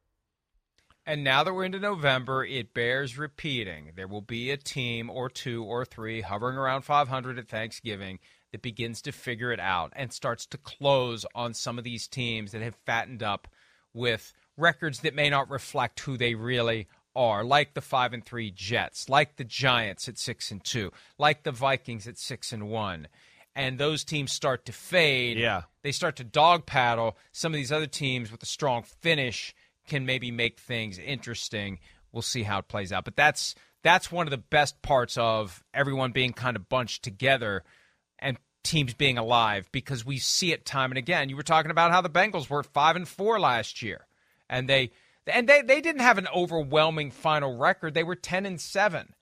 And 1.06 1.22
now 1.22 1.44
that 1.44 1.52
we're 1.52 1.64
into 1.64 1.78
November, 1.78 2.44
it 2.44 2.72
bears 2.72 3.18
repeating. 3.18 3.92
There 3.94 4.08
will 4.08 4.22
be 4.22 4.50
a 4.50 4.56
team 4.56 5.10
or 5.10 5.28
two 5.28 5.62
or 5.62 5.84
three 5.84 6.22
hovering 6.22 6.56
around 6.56 6.82
500 6.82 7.38
at 7.38 7.48
Thanksgiving 7.48 8.20
that 8.52 8.62
begins 8.62 9.02
to 9.02 9.12
figure 9.12 9.52
it 9.52 9.60
out 9.60 9.92
and 9.96 10.12
starts 10.12 10.46
to 10.46 10.58
close 10.58 11.26
on 11.34 11.52
some 11.52 11.76
of 11.76 11.84
these 11.84 12.08
teams 12.08 12.52
that 12.52 12.62
have 12.62 12.76
fattened 12.86 13.22
up 13.22 13.48
with 13.92 14.32
records 14.56 15.00
that 15.00 15.14
may 15.14 15.28
not 15.28 15.50
reflect 15.50 16.00
who 16.00 16.16
they 16.16 16.34
really 16.34 16.88
are, 17.14 17.44
like 17.44 17.74
the 17.74 17.80
5 17.80 18.14
and 18.14 18.24
3 18.24 18.50
Jets, 18.50 19.08
like 19.08 19.36
the 19.36 19.44
Giants 19.44 20.08
at 20.08 20.18
6 20.18 20.50
and 20.50 20.64
2, 20.64 20.90
like 21.18 21.42
the 21.42 21.52
Vikings 21.52 22.08
at 22.08 22.18
6 22.18 22.52
and 22.52 22.68
1. 22.68 23.08
And 23.56 23.78
those 23.78 24.04
teams 24.04 24.32
start 24.32 24.64
to 24.66 24.72
fade. 24.72 25.38
Yeah. 25.38 25.62
They 25.82 25.92
start 25.92 26.16
to 26.16 26.24
dog 26.24 26.66
paddle. 26.66 27.16
Some 27.30 27.52
of 27.52 27.56
these 27.56 27.70
other 27.70 27.86
teams 27.86 28.32
with 28.32 28.42
a 28.42 28.46
strong 28.46 28.82
finish 28.82 29.54
can 29.86 30.06
maybe 30.06 30.30
make 30.30 30.58
things 30.58 30.98
interesting. 30.98 31.78
We'll 32.12 32.22
see 32.22 32.42
how 32.42 32.58
it 32.58 32.68
plays 32.68 32.92
out. 32.92 33.04
But 33.04 33.16
that's 33.16 33.54
that's 33.82 34.10
one 34.10 34.26
of 34.26 34.30
the 34.30 34.38
best 34.38 34.80
parts 34.82 35.18
of 35.18 35.62
everyone 35.72 36.12
being 36.12 36.32
kind 36.32 36.56
of 36.56 36.68
bunched 36.68 37.02
together 37.02 37.62
and 38.18 38.38
teams 38.62 38.94
being 38.94 39.18
alive 39.18 39.68
because 39.70 40.04
we 40.04 40.18
see 40.18 40.52
it 40.52 40.64
time 40.64 40.90
and 40.90 40.98
again. 40.98 41.28
You 41.28 41.36
were 41.36 41.42
talking 41.42 41.70
about 41.70 41.92
how 41.92 42.00
the 42.00 42.10
Bengals 42.10 42.48
were 42.48 42.62
five 42.62 42.96
and 42.96 43.06
four 43.06 43.38
last 43.38 43.82
year, 43.82 44.06
and 44.48 44.68
they 44.68 44.90
and 45.26 45.48
they 45.48 45.62
they 45.62 45.80
didn't 45.80 46.00
have 46.00 46.18
an 46.18 46.28
overwhelming 46.34 47.10
final 47.10 47.56
record. 47.56 47.94
They 47.94 48.02
were 48.02 48.16
ten 48.16 48.46
and 48.46 48.60
seven. 48.60 49.14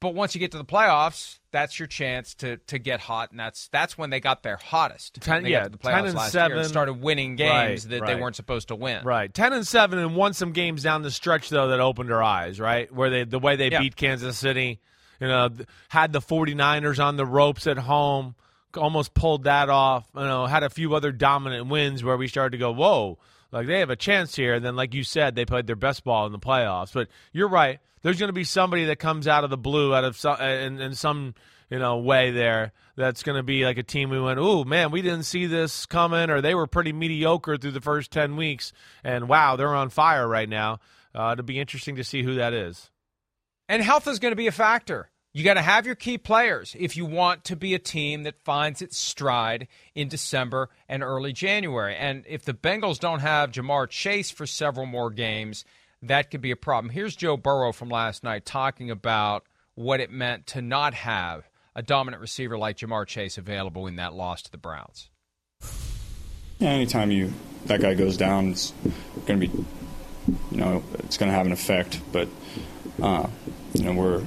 But 0.00 0.14
once 0.14 0.34
you 0.34 0.38
get 0.38 0.52
to 0.52 0.58
the 0.58 0.64
playoffs, 0.64 1.38
that's 1.50 1.78
your 1.78 1.86
chance 1.86 2.34
to 2.36 2.56
to 2.68 2.78
get 2.78 3.00
hot, 3.00 3.30
and 3.32 3.38
that's 3.38 3.68
that's 3.68 3.98
when 3.98 4.08
they 4.10 4.18
got 4.18 4.42
their 4.42 4.56
hottest. 4.56 5.20
Ten- 5.20 5.44
yeah, 5.44 5.68
the 5.68 5.76
10 5.76 6.06
and 6.06 6.14
last 6.14 6.32
year 6.34 6.44
and 6.44 6.52
7. 6.54 6.64
started 6.68 6.94
winning 7.02 7.36
games 7.36 7.84
Right, 7.86 7.98
that 8.00 8.06
they 8.06 8.14
weren't 8.14 8.34
supposed 8.36 8.68
to 8.68 8.76
win. 8.76 9.04
Right, 9.04 9.32
ten 9.32 9.52
and 9.52 9.66
seven, 9.66 9.98
and 9.98 10.16
won 10.16 10.32
some 10.32 10.52
games 10.52 10.82
down 10.82 11.02
the 11.02 11.10
stretch 11.10 11.50
though 11.50 11.68
that 11.68 11.80
opened 11.80 12.10
our 12.10 12.22
eyes. 12.22 12.58
Right, 12.58 12.90
where 12.90 13.10
they 13.10 13.24
the 13.24 13.38
way 13.38 13.56
they 13.56 13.70
Yeah. 13.70 13.80
beat 13.80 13.94
Kansas 13.96 14.38
City, 14.38 14.80
you 15.20 15.28
know, 15.28 15.50
had 15.90 16.12
the 16.14 16.20
49ers 16.22 16.98
on 16.98 17.16
the 17.16 17.26
ropes 17.26 17.66
at 17.66 17.76
home, 17.76 18.36
almost 18.76 19.12
pulled 19.12 19.44
that 19.44 19.68
off. 19.68 20.08
You 20.14 20.22
know, 20.22 20.46
had 20.46 20.62
a 20.62 20.70
few 20.70 20.94
other 20.94 21.12
dominant 21.12 21.66
wins 21.66 22.02
where 22.02 22.16
we 22.16 22.26
started 22.26 22.52
to 22.52 22.58
go, 22.58 22.70
whoa, 22.72 23.18
like 23.52 23.66
they 23.66 23.80
have 23.80 23.90
a 23.90 23.96
chance 23.96 24.36
here. 24.36 24.54
And 24.54 24.64
then, 24.64 24.76
like 24.76 24.94
you 24.94 25.04
said, 25.04 25.34
they 25.34 25.44
played 25.44 25.66
their 25.66 25.76
best 25.76 26.04
ball 26.04 26.26
in 26.26 26.32
the 26.32 26.38
playoffs. 26.38 26.92
But 26.92 27.08
you're 27.32 27.48
right. 27.48 27.80
There's 28.02 28.18
going 28.18 28.28
to 28.28 28.34
be 28.34 28.44
somebody 28.44 28.86
that 28.86 28.98
comes 28.98 29.28
out 29.28 29.44
of 29.44 29.50
the 29.50 29.58
blue, 29.58 29.94
out 29.94 30.04
of 30.04 30.16
some, 30.16 30.40
in, 30.40 30.80
in 30.80 30.94
some 30.94 31.34
you 31.70 31.78
know 31.78 31.98
way 31.98 32.30
there. 32.30 32.72
That's 32.96 33.22
going 33.22 33.36
to 33.36 33.42
be 33.42 33.64
like 33.64 33.78
a 33.78 33.82
team 33.82 34.10
we 34.10 34.20
went, 34.20 34.38
oh 34.38 34.64
man, 34.64 34.90
we 34.90 35.02
didn't 35.02 35.22
see 35.22 35.46
this 35.46 35.86
coming, 35.86 36.28
or 36.30 36.40
they 36.40 36.54
were 36.54 36.66
pretty 36.66 36.92
mediocre 36.92 37.56
through 37.56 37.70
the 37.70 37.80
first 37.80 38.10
ten 38.10 38.36
weeks, 38.36 38.72
and 39.02 39.28
wow, 39.28 39.56
they're 39.56 39.74
on 39.74 39.88
fire 39.90 40.28
right 40.28 40.48
now. 40.48 40.80
Uh, 41.14 41.30
it'll 41.32 41.44
be 41.44 41.58
interesting 41.58 41.96
to 41.96 42.04
see 42.04 42.22
who 42.22 42.34
that 42.36 42.52
is. 42.52 42.90
And 43.68 43.82
health 43.82 44.06
is 44.08 44.18
going 44.18 44.32
to 44.32 44.36
be 44.36 44.48
a 44.48 44.52
factor. 44.52 45.10
You 45.32 45.44
got 45.44 45.54
to 45.54 45.62
have 45.62 45.86
your 45.86 45.94
key 45.94 46.18
players 46.18 46.74
if 46.76 46.96
you 46.96 47.06
want 47.06 47.44
to 47.44 47.56
be 47.56 47.72
a 47.74 47.78
team 47.78 48.24
that 48.24 48.40
finds 48.40 48.82
its 48.82 48.98
stride 48.98 49.68
in 49.94 50.08
December 50.08 50.70
and 50.88 51.04
early 51.04 51.32
January. 51.32 51.94
And 51.94 52.24
if 52.28 52.44
the 52.44 52.52
Bengals 52.52 52.98
don't 52.98 53.20
have 53.20 53.52
Ja'Marr 53.52 53.88
Chase 53.88 54.32
for 54.32 54.44
several 54.44 54.86
more 54.86 55.10
games, 55.10 55.64
that 56.02 56.32
could 56.32 56.40
be 56.40 56.50
a 56.50 56.56
problem. 56.56 56.92
Here's 56.92 57.14
Joe 57.14 57.36
Burrow 57.36 57.70
from 57.70 57.90
last 57.90 58.24
night 58.24 58.44
talking 58.44 58.90
about 58.90 59.44
what 59.76 60.00
it 60.00 60.10
meant 60.10 60.48
to 60.48 60.62
not 60.62 60.94
have 60.94 61.48
a 61.76 61.82
dominant 61.82 62.20
receiver 62.20 62.58
like 62.58 62.78
Ja'Marr 62.78 63.06
Chase 63.06 63.38
available 63.38 63.86
in 63.86 63.96
that 63.96 64.14
loss 64.14 64.42
to 64.42 64.50
the 64.50 64.58
Browns. 64.58 65.10
Yeah, 66.58 66.70
anytime 66.70 67.12
you 67.12 67.32
that 67.66 67.80
guy 67.80 67.94
goes 67.94 68.16
down, 68.16 68.48
it's 68.48 68.72
going 69.26 69.40
to 69.40 69.46
be, 69.46 69.64
you 70.50 70.56
know, 70.56 70.82
it's 70.98 71.18
going 71.18 71.30
to 71.30 71.36
have 71.36 71.46
an 71.46 71.52
effect. 71.52 72.00
But 72.10 72.28
uh, 73.00 73.28
you 73.74 73.84
know, 73.84 73.92
we're 73.92 74.24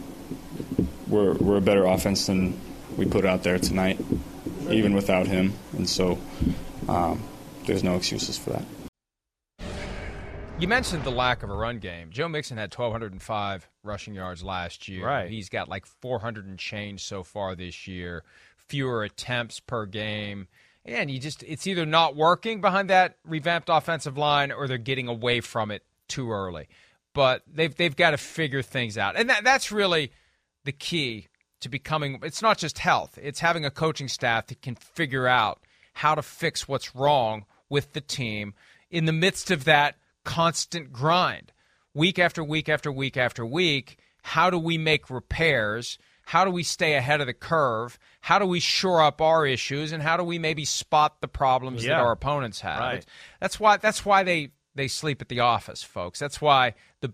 we're 1.08 1.34
we're 1.34 1.58
a 1.58 1.62
better 1.62 1.86
offense 1.86 2.28
than 2.28 2.60
we 2.98 3.06
put 3.06 3.26
out 3.26 3.44
there 3.44 3.60
tonight, 3.60 4.00
even 4.70 4.94
without 4.94 5.28
him, 5.28 5.54
and 5.74 5.88
so 5.88 6.20
um, 6.88 7.22
there's 7.66 7.84
no 7.84 7.96
excuses 7.96 8.38
for 8.38 8.52
that. 8.52 8.66
You 10.60 10.68
mentioned 10.68 11.04
the 11.04 11.12
lack 11.12 11.44
of 11.44 11.50
a 11.50 11.54
run 11.56 11.80
game. 11.80 12.10
Joe 12.12 12.30
Mixon 12.30 12.58
had 12.58 12.74
1,205 12.74 13.70
rushing 13.84 14.14
yards 14.14 14.44
last 14.44 14.88
year. 14.88 15.06
Right. 15.06 15.30
He's 15.30 15.50
got 15.50 15.68
like 15.68 15.86
400 15.86 16.46
and 16.46 16.60
change 16.60 17.04
so 17.04 17.24
far 17.24 17.56
this 17.56 17.88
year. 17.88 18.24
Fewer 18.56 19.04
attempts 19.04 19.60
per 19.60 19.86
game. 19.86 20.48
And 20.86 21.10
you 21.10 21.20
just, 21.20 21.44
it's 21.44 21.66
either 21.66 21.86
not 21.86 22.16
working 22.16 22.62
behind 22.62 22.90
that 22.92 23.18
revamped 23.26 23.68
offensive 23.70 24.18
line 24.18 24.52
or 24.52 24.68
they're 24.68 24.78
getting 24.78 25.08
away 25.08 25.42
from 25.42 25.72
it 25.72 25.84
too 26.08 26.32
early. 26.32 26.68
But 27.14 27.42
they've, 27.52 27.76
they've 27.76 27.96
got 27.96 28.12
to 28.12 28.18
figure 28.18 28.62
things 28.62 28.98
out. 28.98 29.18
And 29.18 29.30
that, 29.32 29.44
that's 29.44 29.72
really 29.72 30.12
the 30.66 30.72
key 30.72 31.28
to 31.62 31.70
becoming, 31.70 32.20
it's 32.24 32.42
not 32.42 32.58
just 32.58 32.80
health, 32.80 33.18
it's 33.22 33.40
having 33.40 33.66
a 33.66 33.72
coaching 33.72 34.08
staff 34.08 34.48
that 34.48 34.62
can 34.62 34.76
figure 34.76 35.28
out 35.28 35.62
how 35.94 36.16
to 36.16 36.22
fix 36.22 36.68
what's 36.68 36.96
wrong 36.96 37.46
with 37.70 37.94
the 37.94 38.02
team 38.02 38.54
in 38.90 39.06
the 39.06 39.14
midst 39.14 39.52
of 39.52 39.64
that 39.66 39.96
constant 40.24 40.92
grind. 40.92 41.52
Week 41.94 42.18
after 42.18 42.44
week 42.44 42.68
after 42.70 42.92
week 42.92 43.18
after 43.18 43.46
week, 43.46 43.98
how 44.24 44.50
do 44.50 44.58
we 44.58 44.78
make 44.78 45.10
repairs? 45.10 45.98
how 46.26 46.46
do 46.46 46.52
we 46.52 46.64
stay 46.64 46.94
ahead 46.96 47.20
of 47.22 47.28
the 47.28 47.34
curve? 47.34 48.00
How 48.22 48.40
do 48.40 48.46
we 48.46 48.60
shore 48.62 49.02
up 49.02 49.22
our 49.22 49.46
issues, 49.46 49.92
and 49.92 50.02
how 50.02 50.16
do 50.18 50.24
we 50.24 50.40
maybe 50.40 50.64
spot 50.66 51.20
the 51.22 51.28
problems 51.28 51.84
Yeah. 51.84 51.96
that 51.98 52.00
our 52.04 52.12
opponents 52.14 52.62
have? 52.62 52.80
Right. 52.80 53.06
That's 53.42 53.60
why. 53.60 53.78
That's 53.78 54.06
why 54.06 54.24
they 54.24 54.52
they 54.76 54.88
sleep 54.88 55.22
at 55.22 55.28
the 55.30 55.42
office, 55.42 55.84
folks. 55.84 56.20
That's 56.20 56.40
why 56.40 56.76
the 57.02 57.14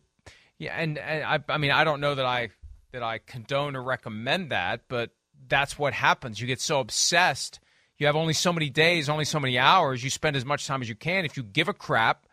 yeah. 0.59 0.75
And, 0.79 0.97
and 0.99 1.23
I 1.23 1.39
I 1.49 1.57
mean 1.57 1.71
I 1.71 1.83
don't 1.83 2.01
know 2.01 2.13
that 2.15 2.25
I 2.25 2.49
that 2.91 3.03
I 3.03 3.19
condone 3.19 3.75
or 3.75 3.83
recommend 3.83 4.51
that, 4.51 4.81
but 4.87 5.11
that's 5.47 5.77
what 5.77 5.93
happens. 5.93 6.39
You 6.41 6.47
get 6.47 6.61
so 6.61 6.79
obsessed. 6.79 7.59
You 7.97 8.05
have 8.05 8.15
only 8.15 8.33
so 8.33 8.53
many 8.53 8.69
days, 8.69 9.09
only 9.09 9.25
so 9.25 9.39
many 9.39 9.57
hours. 9.57 10.03
You 10.03 10.09
spend 10.09 10.35
as 10.35 10.45
much 10.45 10.65
time 10.67 10.81
as 10.81 10.89
you 10.89 10.95
can. 10.95 11.25
If 11.25 11.35
you 11.37 11.43
give 11.43 11.67
a 11.67 11.73
crap 11.73 12.25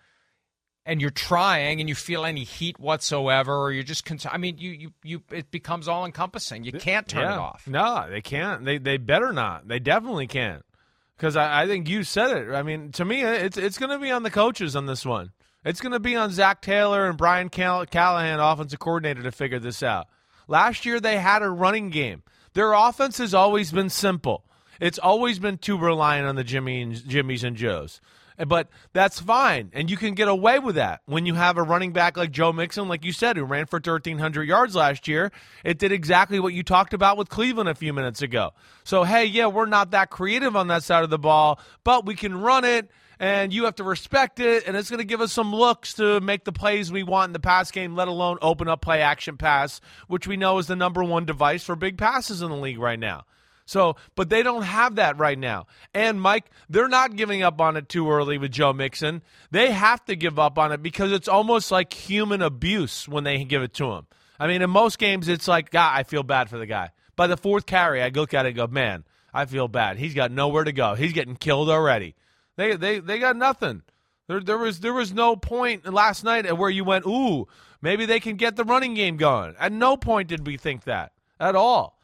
and 0.84 1.00
you're 1.00 1.10
trying 1.10 1.80
and 1.80 1.88
you 1.88 1.94
feel 1.96 2.24
any 2.24 2.44
heat 2.44 2.78
whatsoever, 2.78 3.52
or 3.52 3.72
you're 3.72 3.82
just, 3.82 4.04
con- 4.04 4.20
I 4.30 4.38
mean, 4.38 4.58
you, 4.58 4.70
you, 4.70 4.90
you, 5.02 5.22
it 5.32 5.50
becomes 5.50 5.88
all 5.88 6.04
encompassing. 6.06 6.62
You 6.64 6.72
can't 6.72 7.08
turn 7.08 7.24
it 7.24 7.38
off. 7.38 7.66
No, 7.66 8.06
they 8.08 8.20
can't. 8.20 8.64
They 8.64 8.78
they 8.78 8.96
better 8.96 9.32
not. 9.32 9.66
They 9.66 9.80
definitely 9.80 10.28
can't. 10.28 10.64
Because 11.16 11.34
I, 11.34 11.62
I 11.62 11.66
think 11.66 11.88
you 11.88 12.04
said 12.04 12.36
it. 12.36 12.54
I 12.54 12.62
mean, 12.62 12.92
to 12.92 13.04
me, 13.04 13.22
it's 13.22 13.56
it's 13.56 13.78
going 13.78 13.90
to 13.90 13.98
be 13.98 14.12
on 14.12 14.22
the 14.22 14.30
coaches 14.30 14.76
on 14.76 14.86
this 14.86 15.04
one. 15.04 15.32
It's 15.64 15.80
going 15.80 15.92
to 15.92 15.98
be 16.00 16.14
on 16.14 16.30
Zac 16.30 16.62
Taylor 16.62 17.08
and 17.08 17.18
Brian 17.18 17.48
Call- 17.48 17.86
Callahan, 17.86 18.38
offensive 18.38 18.78
coordinator, 18.78 19.24
to 19.24 19.32
figure 19.32 19.58
this 19.58 19.82
out. 19.82 20.06
Last 20.48 20.86
year 20.86 21.00
they 21.00 21.18
had 21.18 21.42
a 21.42 21.50
running 21.50 21.90
game. 21.90 22.22
Their 22.54 22.72
offense 22.72 23.18
has 23.18 23.34
always 23.34 23.72
been 23.72 23.90
simple. 23.90 24.44
It's 24.80 24.98
always 24.98 25.38
been 25.38 25.58
too 25.58 25.78
reliant 25.78 26.26
on 26.26 26.36
the 26.36 26.44
Jimmy 26.44 26.82
and 26.82 26.94
Jimmys 26.94 27.44
and 27.44 27.56
Joes. 27.56 28.00
But 28.46 28.68
that's 28.92 29.18
fine, 29.18 29.70
and 29.72 29.90
you 29.90 29.96
can 29.96 30.12
get 30.12 30.28
away 30.28 30.58
with 30.58 30.74
that 30.74 31.00
when 31.06 31.24
you 31.24 31.32
have 31.32 31.56
a 31.56 31.62
running 31.62 31.92
back 31.92 32.18
like 32.18 32.30
Joe 32.30 32.52
Mixon, 32.52 32.86
like 32.86 33.02
you 33.02 33.12
said, 33.12 33.38
who 33.38 33.44
ran 33.44 33.64
for 33.64 33.76
1,300 33.76 34.42
yards 34.42 34.74
last 34.74 35.08
year. 35.08 35.32
It 35.64 35.78
did 35.78 35.90
exactly 35.90 36.38
what 36.38 36.52
you 36.52 36.62
talked 36.62 36.92
about 36.92 37.16
with 37.16 37.30
Cleveland 37.30 37.70
a 37.70 37.74
few 37.74 37.94
minutes 37.94 38.20
ago. 38.20 38.50
So, 38.84 39.04
hey, 39.04 39.24
yeah, 39.24 39.46
we're 39.46 39.64
not 39.64 39.92
that 39.92 40.10
creative 40.10 40.54
on 40.54 40.68
that 40.68 40.82
side 40.82 41.02
of 41.02 41.08
the 41.08 41.18
ball, 41.18 41.58
but 41.82 42.04
we 42.04 42.14
can 42.14 42.38
run 42.38 42.66
it, 42.66 42.90
and 43.18 43.52
you 43.52 43.64
have 43.64 43.76
to 43.76 43.84
respect 43.84 44.40
it, 44.40 44.66
and 44.66 44.76
it's 44.76 44.90
going 44.90 44.98
to 44.98 45.04
give 45.04 45.20
us 45.20 45.32
some 45.32 45.54
looks 45.54 45.94
to 45.94 46.20
make 46.20 46.44
the 46.44 46.52
plays 46.52 46.92
we 46.92 47.02
want 47.02 47.30
in 47.30 47.32
the 47.32 47.40
pass 47.40 47.70
game, 47.70 47.94
let 47.94 48.08
alone 48.08 48.38
open 48.42 48.68
up 48.68 48.80
play 48.80 49.02
action 49.02 49.36
pass, 49.36 49.80
which 50.08 50.26
we 50.26 50.36
know 50.36 50.58
is 50.58 50.66
the 50.66 50.76
number 50.76 51.02
one 51.02 51.24
device 51.24 51.64
for 51.64 51.76
big 51.76 51.96
passes 51.98 52.42
in 52.42 52.50
the 52.50 52.56
league 52.56 52.78
right 52.78 52.98
now. 52.98 53.24
So, 53.66 53.96
but 54.14 54.30
they 54.30 54.44
don't 54.44 54.62
have 54.62 54.94
that 54.94 55.18
right 55.18 55.38
now. 55.38 55.66
And 55.92 56.20
Mike, 56.20 56.50
they're 56.70 56.88
not 56.88 57.16
giving 57.16 57.42
up 57.42 57.60
on 57.60 57.76
it 57.76 57.88
too 57.88 58.08
early 58.08 58.38
with 58.38 58.52
Joe 58.52 58.72
Mixon. 58.72 59.22
They 59.50 59.72
have 59.72 60.04
to 60.04 60.14
give 60.14 60.38
up 60.38 60.56
on 60.56 60.70
it 60.70 60.82
because 60.82 61.10
it's 61.10 61.26
almost 61.26 61.72
like 61.72 61.92
human 61.92 62.42
abuse 62.42 63.08
when 63.08 63.24
they 63.24 63.42
give 63.42 63.62
it 63.62 63.74
to 63.74 63.90
him. 63.92 64.06
I 64.38 64.46
mean, 64.46 64.62
in 64.62 64.70
most 64.70 64.98
games, 64.98 65.26
it's 65.26 65.48
like, 65.48 65.70
God, 65.70 65.92
I 65.94 66.04
feel 66.04 66.22
bad 66.22 66.48
for 66.48 66.58
the 66.58 66.66
guy. 66.66 66.90
By 67.16 67.26
the 67.26 67.36
fourth 67.36 67.66
carry, 67.66 68.02
I 68.02 68.08
look 68.08 68.34
at 68.34 68.46
it 68.46 68.50
and 68.50 68.56
go, 68.56 68.66
man, 68.68 69.04
I 69.34 69.46
feel 69.46 69.66
bad. 69.66 69.96
He's 69.96 70.14
got 70.14 70.30
nowhere 70.30 70.64
to 70.64 70.72
go. 70.72 70.94
He's 70.94 71.12
getting 71.12 71.36
killed 71.36 71.68
already. 71.68 72.14
They 72.56 72.76
they 72.76 72.98
they 73.00 73.18
got 73.18 73.36
nothing. 73.36 73.82
There 74.28 74.40
there 74.40 74.58
was 74.58 74.80
there 74.80 74.92
was 74.92 75.12
no 75.12 75.36
point 75.36 75.92
last 75.92 76.24
night 76.24 76.50
where 76.56 76.70
you 76.70 76.84
went, 76.84 77.06
ooh, 77.06 77.46
maybe 77.80 78.06
they 78.06 78.20
can 78.20 78.36
get 78.36 78.56
the 78.56 78.64
running 78.64 78.94
game 78.94 79.16
going. 79.16 79.54
At 79.58 79.72
no 79.72 79.96
point 79.96 80.28
did 80.28 80.46
we 80.46 80.56
think 80.56 80.84
that 80.84 81.12
at 81.38 81.54
all. 81.54 81.95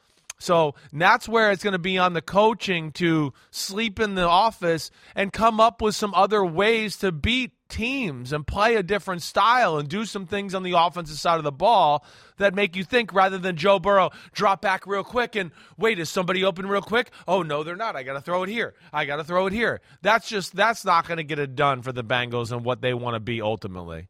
So 0.43 0.74
that's 0.93 1.28
where 1.28 1.53
it's 1.53 1.62
going 1.62 1.72
to 1.72 1.78
be 1.78 1.99
on 1.99 2.14
the 2.14 2.20
coaching 2.20 2.90
to 2.93 3.32
sleep 3.53 4.01
in 4.01 4.16
the 4.16 4.26
office 4.26 4.90
and 5.14 5.32
come 5.32 5.61
up 5.61 5.80
with 5.80 5.95
some 5.95 6.12
other 6.14 6.45
ways 6.45 6.97
to 6.99 7.12
beat 7.12 7.53
teams 7.68 8.32
and 8.32 8.45
play 8.45 8.74
a 8.74 8.82
different 8.82 9.22
style 9.22 9.78
and 9.78 9.88
do 9.88 10.05
some 10.05 10.26
things 10.26 10.53
on 10.53 10.64
the 10.64 10.76
offensive 10.76 11.16
side 11.16 11.38
of 11.38 11.45
the 11.45 11.53
ball 11.53 12.05
that 12.38 12.55
make 12.55 12.74
you 12.74 12.82
think 12.82 13.14
rather 13.14 13.38
than 13.38 13.57
Joe 13.57 13.78
Burrow 13.78 14.11
drop 14.32 14.61
back 14.61 14.84
real 14.84 15.05
quick 15.05 15.36
and 15.36 15.53
wait, 15.78 16.01
is 16.01 16.11
somebody 16.11 16.45
open 16.45 16.66
real 16.66 16.82
quick? 16.82 17.12
Oh 17.28 17.43
no, 17.43 17.62
they're 17.62 17.76
not. 17.76 17.95
I 17.95 18.03
got 18.03 18.14
to 18.14 18.20
throw 18.20 18.43
it 18.43 18.49
here. 18.49 18.74
I 18.93 19.05
got 19.05 19.16
to 19.16 19.24
throw 19.24 19.47
it 19.47 19.53
here. 19.53 19.80
That's 20.03 20.28
just 20.28 20.57
that's 20.57 20.84
not 20.84 21.07
going 21.07 21.18
to 21.18 21.24
get 21.24 21.38
it 21.38 21.55
done 21.55 21.82
for 21.82 21.93
the 21.93 22.05
Bengals 22.05 22.51
and 22.51 22.64
what 22.64 22.82
they 22.82 22.95
want 22.95 23.14
to 23.14 23.20
be 23.20 23.40
ultimately. 23.40 24.09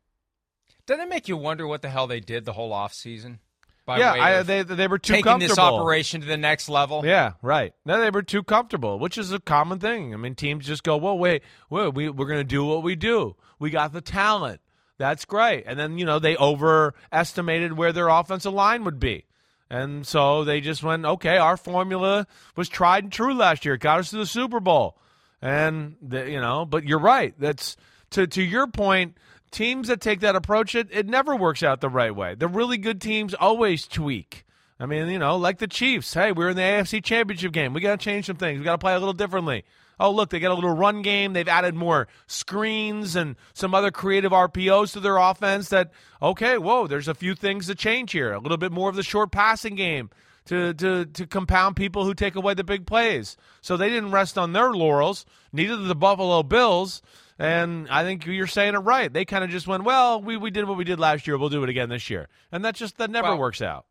Doesn't 0.87 1.05
it 1.05 1.11
make 1.11 1.29
you 1.29 1.37
wonder 1.37 1.67
what 1.67 1.83
the 1.83 1.91
hell 1.91 2.07
they 2.07 2.21
did 2.21 2.47
the 2.47 2.55
whole 2.55 2.73
offseason? 2.73 3.39
By 3.85 3.99
yeah, 3.99 4.13
I, 4.13 4.43
they 4.43 4.63
they 4.63 4.87
were 4.87 4.99
too 4.99 5.15
comfortable. 5.15 5.39
taking 5.39 5.49
this 5.49 5.59
operation 5.59 6.21
to 6.21 6.27
the 6.27 6.37
next 6.37 6.69
level. 6.69 7.05
Yeah, 7.05 7.33
right. 7.43 7.75
No, 7.85 8.01
they 8.01 8.11
were 8.11 8.23
too 8.23 8.45
comfortable, 8.45 8.99
which 9.01 9.19
is 9.19 9.33
a 9.33 9.41
common 9.41 9.81
thing. 9.81 10.15
I 10.15 10.17
mean, 10.17 10.37
teams 10.37 10.67
just 10.67 10.85
go, 10.85 10.97
"Well, 10.97 11.19
wait, 11.19 11.43
well, 11.69 11.91
we 11.91 12.09
we're 12.09 12.27
going 12.27 12.39
to 12.39 12.45
do 12.45 12.65
what 12.65 12.85
we 12.85 12.95
do. 12.95 13.35
We 13.59 13.71
got 13.71 13.93
the 13.93 14.01
talent. 14.01 14.61
That's 14.99 15.25
great." 15.25 15.65
And 15.67 15.79
then 15.79 15.99
you 15.99 16.05
know 16.05 16.21
they 16.21 16.37
overestimated 16.37 17.77
where 17.77 17.93
their 17.93 18.09
offensive 18.09 18.53
line 18.53 18.85
would 18.85 19.01
be, 19.01 19.25
and 19.69 20.07
so 20.07 20.45
they 20.45 20.61
just 20.61 20.85
went, 20.85 21.05
"Okay, 21.05 21.37
our 21.37 21.57
formula 21.57 22.29
was 22.55 22.69
tried 22.69 23.03
and 23.03 23.13
true 23.13 23.35
last 23.35 23.65
year. 23.65 23.75
It 23.75 23.81
got 23.81 23.99
us 23.99 24.11
to 24.11 24.17
the 24.17 24.27
Super 24.27 24.61
Bowl." 24.61 24.97
And 25.41 25.97
the, 26.01 26.31
you 26.31 26.41
know, 26.41 26.65
but 26.65 26.85
you're 26.85 27.01
right. 27.01 27.35
That's 27.37 27.77
to 28.11 28.29
to 28.29 28.43
your 28.43 28.69
point. 28.69 29.17
Teams 29.53 29.89
that 29.89 30.01
take 30.01 30.21
that 30.21 30.35
approach, 30.35 30.75
it, 30.75 30.89
it 30.91 31.07
never 31.07 31.37
works 31.37 31.63
out 31.63 31.81
the 31.81 31.89
right 31.89 32.15
way. 32.15 32.35
The 32.35 32.49
really 32.49 32.79
good 32.79 33.01
teams 33.01 33.35
always 33.35 33.87
tweak. 33.87 34.45
I 34.81 34.87
mean, 34.87 35.09
you 35.09 35.19
know, 35.19 35.37
like 35.37 35.59
the 35.59 35.69
Chiefs. 35.69 36.13
Hey, 36.13 36.33
we're 36.33 36.49
in 36.49 36.57
the 36.57 36.63
AFC 36.63 37.05
Championship 37.05 37.53
game. 37.53 37.73
We 37.73 37.81
got 37.81 38.01
to 38.01 38.05
change 38.05 38.27
some 38.27 38.37
things. 38.37 38.59
We 38.59 38.65
got 38.65 38.73
to 38.73 38.79
play 38.79 38.95
a 38.95 38.99
little 38.99 39.13
differently. 39.13 39.65
Oh, 40.01 40.11
look, 40.11 40.31
they 40.31 40.41
got 40.41 40.51
a 40.51 40.55
little 40.55 40.75
run 40.75 41.03
game. 41.03 41.33
They've 41.33 41.47
added 41.47 41.77
more 41.77 42.09
screens 42.27 43.15
and 43.15 43.37
some 43.53 43.75
other 43.75 43.93
creative 43.93 44.33
RPOs 44.33 44.95
to 44.95 45.01
their 45.01 45.19
offense. 45.19 45.69
That 45.69 45.93
okay, 46.21 46.59
whoa, 46.59 46.89
there's 46.89 47.07
a 47.07 47.15
few 47.15 47.37
things 47.37 47.69
to 47.69 47.77
change 47.77 48.11
here. 48.11 48.33
A 48.33 48.41
little 48.41 48.57
bit 48.57 48.73
more 48.73 48.89
of 48.89 48.97
the 48.97 49.05
short 49.05 49.31
passing 49.31 49.77
game 49.77 50.11
to 50.47 50.75
to 50.75 51.05
to 51.05 51.27
compound 51.27 51.77
people 51.77 52.05
who 52.05 52.15
take 52.15 52.35
away 52.35 52.55
the 52.55 52.65
big 52.65 52.87
plays. 52.87 53.37
So 53.61 53.77
they 53.77 53.89
didn't 53.89 54.11
rest 54.11 54.37
on 54.37 54.53
their 54.53 54.73
laurels. 54.73 55.25
Neither 55.53 55.77
did 55.77 55.87
the 55.87 55.95
Buffalo 55.95 56.43
Bills. 56.43 57.03
And 57.39 57.89
I 57.91 58.05
think 58.05 58.27
you're 58.27 58.47
saying 58.47 58.75
it 58.75 58.79
right. 58.79 59.13
They 59.13 59.25
kind 59.25 59.43
of 59.43 59.51
just 59.51 59.67
went, 59.67 59.85
well, 59.85 60.21
we, 60.21 60.37
we 60.37 60.51
did 60.51 60.67
what 60.67 60.77
we 60.77 60.85
did 60.85 61.01
last 61.01 61.27
year. 61.27 61.37
We'll 61.39 61.49
do 61.49 61.63
it 61.65 61.69
again 61.71 61.89
this 61.89 62.09
year. 62.11 62.29
And 62.51 62.65
that 62.65 62.75
just 62.75 62.99
that 62.99 63.11
never 63.11 63.29
Well- 63.29 63.39
works 63.39 63.63
out. 63.63 63.87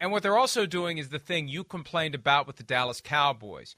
And 0.00 0.10
what 0.10 0.22
they're 0.22 0.36
also 0.36 0.66
doing 0.66 0.98
is 0.98 1.10
the 1.10 1.18
thing 1.20 1.46
you 1.46 1.62
complained 1.64 2.14
about 2.14 2.46
with 2.46 2.56
the 2.56 2.62
Dallas 2.64 3.00
Cowboys. 3.00 3.76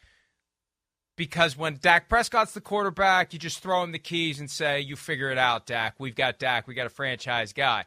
Because 1.14 1.56
when 1.56 1.78
Dak 1.80 2.08
Prescott's 2.08 2.52
the 2.52 2.60
quarterback, 2.60 3.32
you 3.32 3.38
just 3.38 3.60
throw 3.62 3.82
him 3.82 3.92
the 3.92 3.98
keys 3.98 4.38
and 4.40 4.50
say, 4.50 4.80
You 4.80 4.96
figure 4.96 5.30
it 5.30 5.38
out, 5.38 5.66
Dak. 5.66 5.94
We've 5.98 6.14
got 6.14 6.38
Dak. 6.38 6.66
We 6.66 6.74
got 6.74 6.86
a 6.86 6.90
franchise 6.90 7.52
guy. 7.52 7.84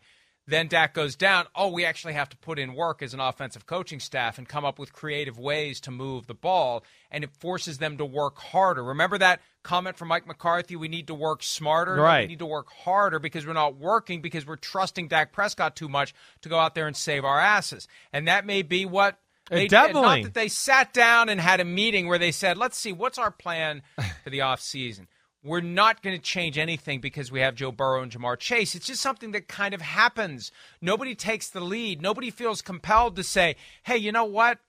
Then 0.49 0.67
Dak 0.67 0.95
goes 0.95 1.15
down. 1.15 1.45
Oh, 1.55 1.69
we 1.69 1.85
actually 1.85 2.13
have 2.13 2.29
to 2.29 2.37
put 2.37 2.57
in 2.57 2.73
work 2.73 3.03
as 3.03 3.13
an 3.13 3.19
offensive 3.19 3.67
coaching 3.67 3.99
staff 3.99 4.39
and 4.39 4.47
come 4.49 4.65
up 4.65 4.79
with 4.79 4.93
creative 4.93 5.37
ways 5.37 5.79
to 5.81 5.91
move 5.91 6.25
the 6.25 6.33
ball. 6.33 6.83
And 7.11 7.23
it 7.23 7.29
forces 7.39 7.77
them 7.77 7.97
to 7.97 8.05
work 8.05 8.37
harder. 8.37 8.83
Remember 8.83 9.19
that 9.19 9.41
comment 9.61 9.95
from 9.95 10.07
Mike 10.07 10.25
McCarthy? 10.25 10.75
We 10.75 10.87
need 10.87 11.07
to 11.07 11.13
work 11.13 11.43
smarter. 11.43 11.95
Right. 11.95 12.21
we 12.21 12.27
need 12.27 12.39
to 12.39 12.47
work 12.47 12.67
harder 12.69 13.19
because 13.19 13.45
we're 13.45 13.53
not 13.53 13.77
working 13.77 14.21
because 14.21 14.45
we're 14.45 14.55
trusting 14.55 15.07
Dak 15.07 15.33
Prescott 15.33 15.75
too 15.75 15.87
much 15.87 16.15
to 16.41 16.49
go 16.49 16.57
out 16.57 16.73
there 16.73 16.87
and 16.87 16.97
save 16.97 17.23
our 17.23 17.39
asses. 17.39 17.87
And 18.11 18.27
that 18.27 18.45
may 18.45 18.63
be 18.63 18.85
what 18.85 19.19
they 19.51 19.61
did. 19.61 19.69
definitely. 19.69 20.01
Not 20.01 20.23
that 20.23 20.33
they 20.33 20.47
sat 20.47 20.93
down 20.93 21.29
and 21.29 21.39
had 21.39 21.59
a 21.59 21.65
meeting 21.65 22.07
where 22.07 22.19
they 22.19 22.31
said, 22.31 22.57
let's 22.57 22.77
see, 22.77 22.91
what's 22.91 23.19
our 23.19 23.31
plan 23.31 23.83
for 24.23 24.31
the 24.31 24.39
offseason? 24.39 25.05
We're 25.43 25.61
not 25.61 26.01
going 26.01 26.17
to 26.17 26.21
change 26.21 26.57
anything 26.57 26.99
because 26.99 27.31
we 27.31 27.39
have 27.39 27.55
Joe 27.55 27.71
Burrow 27.71 28.01
and 28.01 28.11
Ja'Marr 28.11 28.37
Chase. 28.37 28.75
It's 28.75 28.87
just 28.87 29.01
something 29.01 29.31
that 29.31 29.47
kind 29.47 29.73
of 29.73 29.81
happens. 29.81 30.51
Nobody 30.81 31.15
takes 31.15 31.49
the 31.49 31.61
lead. 31.61 32.01
Nobody 32.01 32.29
feels 32.29 32.61
compelled 32.61 33.15
to 33.15 33.23
say, 33.23 33.55
hey, 33.83 33.97
you 33.97 34.11
know 34.11 34.25
what? 34.25 34.59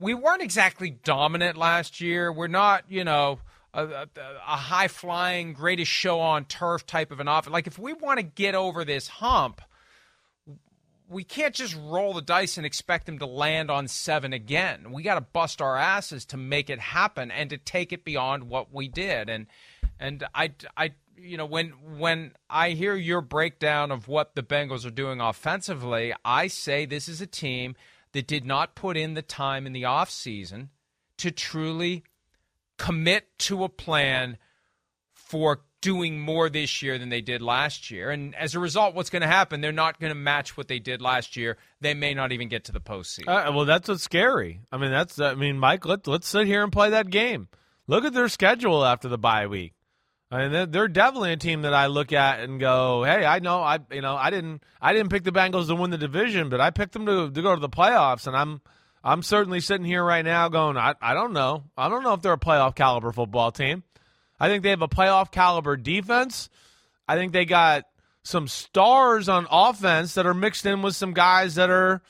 we 0.00 0.14
weren't 0.14 0.42
exactly 0.42 0.90
dominant 0.90 1.56
last 1.56 2.00
year. 2.00 2.32
We're 2.32 2.46
not, 2.46 2.84
you 2.88 3.04
know, 3.04 3.40
a, 3.74 3.84
a, 3.84 4.08
a 4.16 4.56
high 4.56 4.88
flying, 4.88 5.52
greatest 5.52 5.90
show 5.90 6.20
on 6.20 6.44
turf 6.44 6.86
type 6.86 7.10
of 7.10 7.20
an 7.20 7.28
offense. 7.28 7.52
Like, 7.52 7.66
if 7.66 7.78
we 7.78 7.92
want 7.92 8.18
to 8.18 8.22
get 8.22 8.54
over 8.54 8.84
this 8.84 9.08
hump, 9.08 9.60
we 11.08 11.24
can't 11.24 11.54
just 11.54 11.76
roll 11.76 12.12
the 12.14 12.22
dice 12.22 12.58
and 12.58 12.66
expect 12.66 13.06
them 13.06 13.18
to 13.18 13.26
land 13.26 13.70
on 13.70 13.88
seven 13.88 14.32
again. 14.32 14.92
We 14.92 15.02
got 15.02 15.14
to 15.14 15.20
bust 15.20 15.60
our 15.60 15.76
asses 15.76 16.24
to 16.26 16.36
make 16.36 16.70
it 16.70 16.78
happen 16.78 17.30
and 17.30 17.50
to 17.50 17.56
take 17.56 17.92
it 17.92 18.04
beyond 18.04 18.44
what 18.44 18.72
we 18.72 18.88
did. 18.88 19.28
And 19.28 19.46
and 19.98 20.24
I 20.34 20.52
I 20.76 20.92
you 21.16 21.36
know 21.36 21.46
when 21.46 21.70
when 21.98 22.32
I 22.48 22.70
hear 22.70 22.94
your 22.94 23.20
breakdown 23.20 23.90
of 23.90 24.08
what 24.08 24.34
the 24.34 24.42
Bengals 24.42 24.86
are 24.86 24.90
doing 24.90 25.20
offensively, 25.20 26.14
I 26.24 26.46
say 26.48 26.86
this 26.86 27.08
is 27.08 27.20
a 27.20 27.26
team 27.26 27.74
that 28.12 28.26
did 28.26 28.44
not 28.44 28.74
put 28.74 28.96
in 28.96 29.14
the 29.14 29.22
time 29.22 29.66
in 29.66 29.72
the 29.72 29.82
offseason 29.82 30.68
to 31.18 31.30
truly 31.30 32.04
commit 32.78 33.26
to 33.38 33.64
a 33.64 33.68
plan 33.68 34.38
for 35.12 35.62
doing 35.80 36.20
more 36.20 36.48
this 36.48 36.82
year 36.82 36.98
than 36.98 37.08
they 37.08 37.20
did 37.20 37.42
last 37.42 37.90
year. 37.90 38.10
And 38.10 38.34
as 38.34 38.54
a 38.54 38.58
result, 38.58 38.94
what's 38.94 39.10
going 39.10 39.22
to 39.22 39.28
happen? 39.28 39.60
They're 39.60 39.72
not 39.72 40.00
going 40.00 40.10
to 40.10 40.18
match 40.18 40.56
what 40.56 40.68
they 40.68 40.78
did 40.78 41.00
last 41.00 41.36
year. 41.36 41.56
They 41.80 41.94
may 41.94 42.14
not 42.14 42.32
even 42.32 42.48
get 42.48 42.64
to 42.64 42.72
the 42.72 42.80
postseason. 42.80 43.28
Uh, 43.28 43.52
well, 43.52 43.64
that's 43.64 43.88
what's 43.88 44.02
scary. 44.02 44.60
I 44.72 44.78
mean, 44.78 44.90
that's. 44.90 45.20
I 45.20 45.34
mean, 45.34 45.58
Mike, 45.58 45.84
let, 45.84 46.06
let's 46.06 46.28
sit 46.28 46.46
here 46.46 46.62
and 46.62 46.72
play 46.72 46.90
that 46.90 47.10
game. 47.10 47.48
Look 47.86 48.04
at 48.04 48.12
their 48.12 48.28
schedule 48.28 48.84
after 48.84 49.08
the 49.08 49.18
bye 49.18 49.46
week. 49.46 49.74
They're, 50.30 50.66
they're 50.66 50.88
definitely 50.88 51.32
a 51.32 51.36
team 51.38 51.62
that 51.62 51.72
I 51.72 51.86
look 51.86 52.12
at 52.12 52.40
and 52.40 52.60
go, 52.60 53.02
"Hey, 53.02 53.24
I 53.24 53.38
know 53.38 53.62
I 53.62 53.78
you 53.90 54.02
know 54.02 54.14
I 54.14 54.28
didn't 54.28 54.62
I 54.80 54.92
didn't 54.92 55.10
pick 55.10 55.24
the 55.24 55.32
Bengals 55.32 55.68
to 55.68 55.74
win 55.74 55.90
the 55.90 55.98
division, 55.98 56.50
but 56.50 56.60
I 56.60 56.70
picked 56.70 56.92
them 56.92 57.06
to 57.06 57.30
to 57.30 57.42
go 57.42 57.54
to 57.54 57.60
the 57.60 57.68
playoffs, 57.68 58.26
and 58.26 58.36
I'm 58.36 58.60
I'm 59.02 59.22
certainly 59.22 59.60
sitting 59.60 59.86
here 59.86 60.04
right 60.04 60.24
now 60.24 60.48
going, 60.50 60.76
I 60.76 60.94
I 61.00 61.14
don't 61.14 61.32
know, 61.32 61.64
I 61.78 61.88
don't 61.88 62.02
know 62.02 62.12
if 62.12 62.20
they're 62.20 62.34
a 62.34 62.38
playoff 62.38 62.74
caliber 62.74 63.10
football 63.10 63.52
team. 63.52 63.84
I 64.38 64.48
think 64.48 64.62
they 64.62 64.70
have 64.70 64.82
a 64.82 64.88
playoff 64.88 65.30
caliber 65.30 65.76
defense. 65.76 66.50
I 67.08 67.16
think 67.16 67.32
they 67.32 67.46
got 67.46 67.84
some 68.22 68.48
stars 68.48 69.30
on 69.30 69.46
offense 69.50 70.14
that 70.14 70.26
are 70.26 70.34
mixed 70.34 70.66
in 70.66 70.82
with 70.82 70.94
some 70.94 71.14
guys 71.14 71.54
that 71.56 71.70
are." 71.70 72.02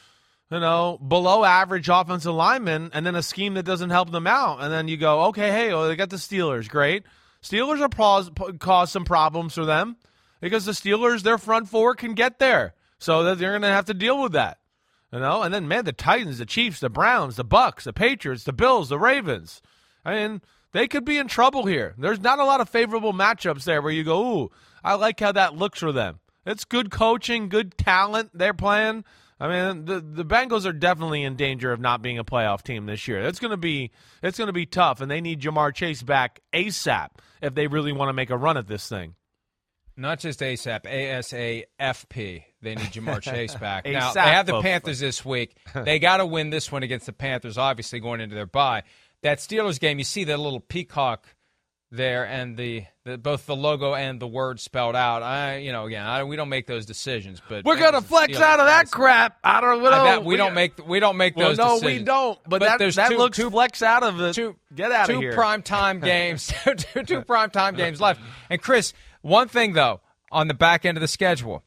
you 0.50 0.60
know, 0.60 0.96
below 0.96 1.44
average 1.44 1.90
offensive 1.90 2.32
linemen, 2.32 2.90
and 2.94 3.04
then 3.04 3.14
a 3.14 3.22
scheme 3.22 3.52
that 3.52 3.64
doesn't 3.64 3.90
help 3.90 4.10
them 4.10 4.26
out. 4.26 4.62
And 4.62 4.72
then 4.72 4.88
you 4.88 4.96
go, 4.96 5.24
okay, 5.26 5.50
hey, 5.50 5.68
well, 5.68 5.86
they 5.86 5.94
got 5.94 6.08
the 6.08 6.16
Steelers, 6.16 6.70
great. 6.70 7.02
Steelers 7.43 7.80
are 7.80 7.89
pause, 7.89 8.30
cause 8.59 8.91
some 8.91 9.05
problems 9.05 9.55
for 9.55 9.64
them 9.64 9.97
because 10.41 10.64
the 10.64 10.72
Steelers, 10.72 11.22
their 11.22 11.39
front 11.39 11.68
four 11.68 11.95
can 11.95 12.14
get 12.14 12.39
there, 12.39 12.74
so 12.99 13.22
they're 13.22 13.51
going 13.51 13.62
to 13.62 13.68
have 13.68 13.86
to 13.86 13.95
deal 13.95 14.20
with 14.20 14.32
that. 14.32 14.59
You 15.12 15.20
know, 15.20 15.43
and 15.43 15.55
then 15.55 15.68
man, 15.68 15.84
the 15.84 15.93
Titans, 15.93 16.39
the 16.39 16.47
Chiefs, 16.47 16.80
the 16.80 16.91
Browns, 16.91 17.36
the 17.36 17.45
Bucks, 17.45 17.84
the 17.84 17.93
Patriots, 17.93 18.45
the 18.45 18.53
Bills, 18.53 18.91
the 18.91 18.99
Ravens. 18.99 19.62
I 20.05 20.14
mean, 20.14 20.43
they 20.72 20.86
could 20.86 21.05
be 21.05 21.16
in 21.16 21.28
trouble 21.28 21.64
here. 21.64 21.95
There's 21.97 22.20
not 22.20 22.39
a 22.39 22.45
lot 22.45 22.61
of 22.61 22.68
favorable 22.68 23.14
matchups 23.14 23.64
there 23.64 23.80
where 23.80 23.93
you 23.93 24.05
go, 24.05 24.20
ooh, 24.20 24.51
I 24.84 24.95
like 24.95 25.18
how 25.20 25.32
that 25.32 25.57
looks 25.57 25.78
for 25.78 25.93
them. 25.93 26.20
It's 26.45 26.64
good 26.64 26.91
coaching, 26.91 27.49
good 27.49 27.78
talent 27.78 28.30
they're 28.34 28.55
playing. 28.55 29.05
I 29.41 29.49
mean, 29.49 29.84
the 29.84 30.01
the 30.01 30.24
Bengals 30.24 30.66
are 30.66 30.72
definitely 30.72 31.22
in 31.22 31.36
danger 31.36 31.72
of 31.72 31.80
not 31.80 32.03
being 32.03 32.18
a 32.18 32.24
playoff 32.24 32.62
team 32.62 32.86
this 32.86 33.07
year. 33.07 33.22
It's 33.22 33.39
going 33.39 33.53
to 33.53 33.57
be 33.57 33.93
it's 34.22 34.36
going 34.36 34.49
to 34.49 34.53
be 34.53 34.66
tough, 34.66 35.01
and 35.01 35.11
they 35.11 35.20
need 35.20 35.41
Ja'Marr 35.41 35.74
Chase 35.74 36.03
back 36.03 36.41
ASAP 36.53 37.09
if 37.43 37.55
they 37.55 37.66
really 37.66 37.93
want 37.93 38.09
to 38.09 38.12
make 38.12 38.30
a 38.30 38.36
run 38.36 38.57
at 38.57 38.66
this 38.66 38.89
thing. 38.89 39.14
Not 39.97 40.20
just 40.20 40.39
ASAP, 40.41 40.82
ASAFP. 40.84 42.45
They 42.62 42.74
need 42.74 42.86
Ja'Marr 42.86 43.20
Chase 43.20 43.55
back. 43.61 43.84
now 43.84 44.12
they 44.12 44.20
have 44.20 44.47
the 44.47 44.62
Panthers 44.62 45.01
this 45.01 45.24
week. 45.24 45.57
They 45.74 45.99
got 45.99 46.18
to 46.18 46.26
win 46.26 46.51
this 46.51 46.70
one 46.70 46.82
against 46.84 47.07
the 47.07 47.12
Panthers. 47.12 47.59
Obviously, 47.59 47.99
going 47.99 48.20
into 48.20 48.34
their 48.36 48.47
bye. 48.47 48.84
That 49.22 49.39
Steelers 49.39 49.80
game, 49.80 49.99
you 49.99 50.05
see 50.05 50.24
that 50.24 50.39
little 50.39 50.61
peacock 50.61 51.26
there 51.91 52.26
and 52.26 52.57
the, 52.57 52.84
the, 53.05 53.16
both 53.16 53.47
the 53.47 53.57
logo 53.57 53.95
and 53.95 54.20
the 54.20 54.26
word 54.26 54.61
spelled 54.61 54.95
out. 54.95 55.22
I 55.22 55.59
you 55.59 55.72
know 55.72 55.86
again 55.86 56.05
I, 56.05 56.24
we 56.24 56.36
don't 56.36 56.49
make 56.49 56.66
those 56.66 56.86
decisions, 56.86 57.41
but 57.49 57.64
we're 57.64 57.78
gonna 57.78 58.03
flex 58.03 58.39
out 58.39 58.61
of 58.61 58.66
that 58.66 58.91
crap. 58.91 59.39
I 59.43 59.61
don't 59.61 59.82
know. 59.82 60.20
we, 60.20 60.26
we 60.26 60.36
don't 60.36 60.55
make 60.55 60.86
we 60.86 61.01
don't 61.01 61.16
make 61.16 61.36
well, 61.36 61.49
those. 61.49 61.59
No, 61.59 61.74
decisions. 61.74 62.01
we 62.01 62.05
don't. 62.05 62.39
But, 62.45 62.61
but 62.61 62.78
that, 62.78 62.95
that 62.95 63.11
two, 63.11 63.16
looks 63.16 63.36
two, 63.36 63.51
flex 63.51 63.82
out 63.82 64.03
of 64.03 64.16
the 64.16 64.32
Two, 64.32 64.57
Get 64.74 64.93
out 64.93 65.07
two 65.07 65.16
of 65.16 65.20
here. 65.20 65.32
prime 65.32 65.62
time 65.62 66.01
games. 66.05 66.53
two, 66.64 67.03
two 67.03 67.22
prime 67.22 67.51
time 67.51 67.74
games 67.74 68.01
left. 68.01 68.20
And 68.51 68.61
Chris, 68.61 68.93
one 69.22 69.49
thing 69.49 69.72
though 69.72 70.01
on 70.30 70.49
the 70.49 70.55
back 70.55 70.84
end 70.84 70.99
of 70.99 71.01
the 71.01 71.09
schedule, 71.09 71.64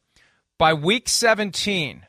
by 0.58 0.74
week 0.74 1.10
seventeen 1.10 2.06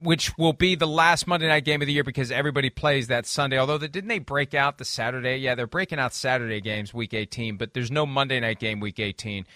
which 0.00 0.36
will 0.36 0.52
be 0.52 0.74
the 0.74 0.86
last 0.86 1.26
Monday 1.26 1.48
night 1.48 1.64
game 1.64 1.80
of 1.80 1.86
the 1.86 1.92
year 1.92 2.04
because 2.04 2.30
everybody 2.30 2.70
plays 2.70 3.06
that 3.08 3.26
Sunday. 3.26 3.58
Although, 3.58 3.78
didn't 3.78 4.08
they 4.08 4.18
break 4.18 4.54
out 4.54 4.78
the 4.78 4.84
Saturday? 4.84 5.38
Yeah, 5.38 5.54
they're 5.54 5.66
breaking 5.66 5.98
out 5.98 6.12
Saturday 6.14 6.60
games 6.60 6.92
week 6.92 7.14
18, 7.14 7.56
but 7.56 7.74
there's 7.74 7.90
no 7.90 8.04
Monday 8.06 8.38
night 8.40 8.58
game 8.58 8.80
week 8.80 9.00
18. 9.00 9.46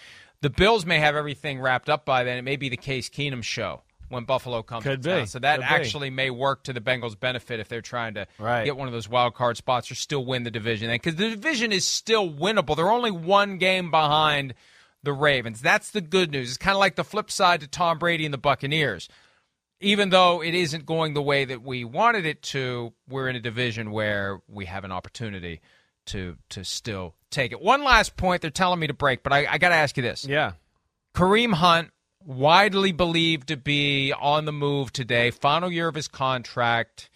The 0.41 0.51
Bills 0.51 0.87
may 0.87 0.99
have 0.99 1.17
everything 1.17 1.61
wrapped 1.61 1.91
up 1.91 2.07
by 2.07 2.25
then. 2.25 2.39
It 2.39 2.43
may 2.43 2.57
be 2.57 2.71
the 2.71 2.79
Case 2.79 3.11
Keenum 3.11 3.43
show 3.43 3.83
when 4.09 4.25
Buffalo 4.25 4.63
comes 4.63 4.85
Could 4.85 5.03
to 5.03 5.09
be. 5.09 5.15
town. 5.15 5.27
So 5.27 5.39
that 5.41 5.57
Could 5.57 5.65
actually 5.67 6.09
be. 6.09 6.17
may 6.17 6.31
work 6.31 6.65
to 6.65 6.73
the 6.73 6.81
Bengals' 6.81 7.19
benefit 7.19 7.61
if 7.61 7.69
they're 7.69 7.83
trying 7.83 8.15
to 8.15 8.27
right. 8.39 8.65
get 8.65 8.77
one 8.77 8.89
of 8.89 8.93
those 8.93 9.09
wild 9.09 9.35
card 9.35 9.59
spots 9.59 9.91
or 9.91 9.95
still 9.95 10.25
win 10.25 10.45
the 10.45 10.51
division. 10.51 10.91
Because 10.91 11.17
the 11.17 11.29
division 11.29 11.73
is 11.73 11.87
still 11.87 12.31
winnable. 12.31 12.75
They're 12.75 12.91
only 12.91 13.11
one 13.11 13.59
game 13.59 13.91
behind 13.91 14.55
the 15.03 15.13
Ravens. 15.13 15.61
That's 15.61 15.91
the 15.91 16.01
good 16.01 16.31
news. 16.31 16.49
It's 16.49 16.59
kind 16.59 16.75
of 16.75 16.81
like 16.81 16.97
the 16.97 17.05
flip 17.05 17.31
side 17.31 17.61
to 17.61 17.67
Tom 17.69 17.99
Brady 17.99 18.25
and 18.25 18.33
the 18.35 18.39
Buccaneers 18.39 19.09
even 19.81 20.11
though 20.11 20.43
it 20.43 20.55
isn't 20.55 20.87
going 20.87 21.15
the 21.15 21.23
way 21.23 21.45
that 21.45 21.63
we 21.63 21.85
wanted 21.85 22.27
it 22.27 22.43
to, 22.43 22.93
we're 23.09 23.29
in 23.29 23.37
a 23.37 23.41
division 23.41 23.91
where 23.91 24.41
we 24.47 24.67
have 24.67 24.85
an 24.85 24.93
opportunity 24.93 25.61
to 26.07 26.37
to 26.51 26.65
still 26.65 27.15
take 27.31 27.53
it. 27.53 27.61
One 27.61 27.83
last 27.83 28.17
point, 28.17 28.43
they're 28.43 28.51
telling 28.51 28.81
me 28.81 28.87
to 28.87 28.95
break, 28.95 29.23
but 29.23 29.33
I, 29.33 29.47
I 29.47 29.59
got 29.59 29.71
to 29.71 29.75
ask 29.75 29.97
you 29.97 30.03
this. 30.03 30.25
Yeah. 30.25 30.53
Kareem 31.15 31.55
Hunt, 31.55 31.91
widely 32.25 32.93
believed 32.93 33.49
to 33.49 33.57
be 33.57 34.13
on 34.13 34.45
the 34.45 34.53
move 34.53 34.93
today, 34.93 35.31
final 35.31 35.71
year 35.71 35.89
of 35.89 35.95
his 35.95 36.09
contract. 36.09 37.11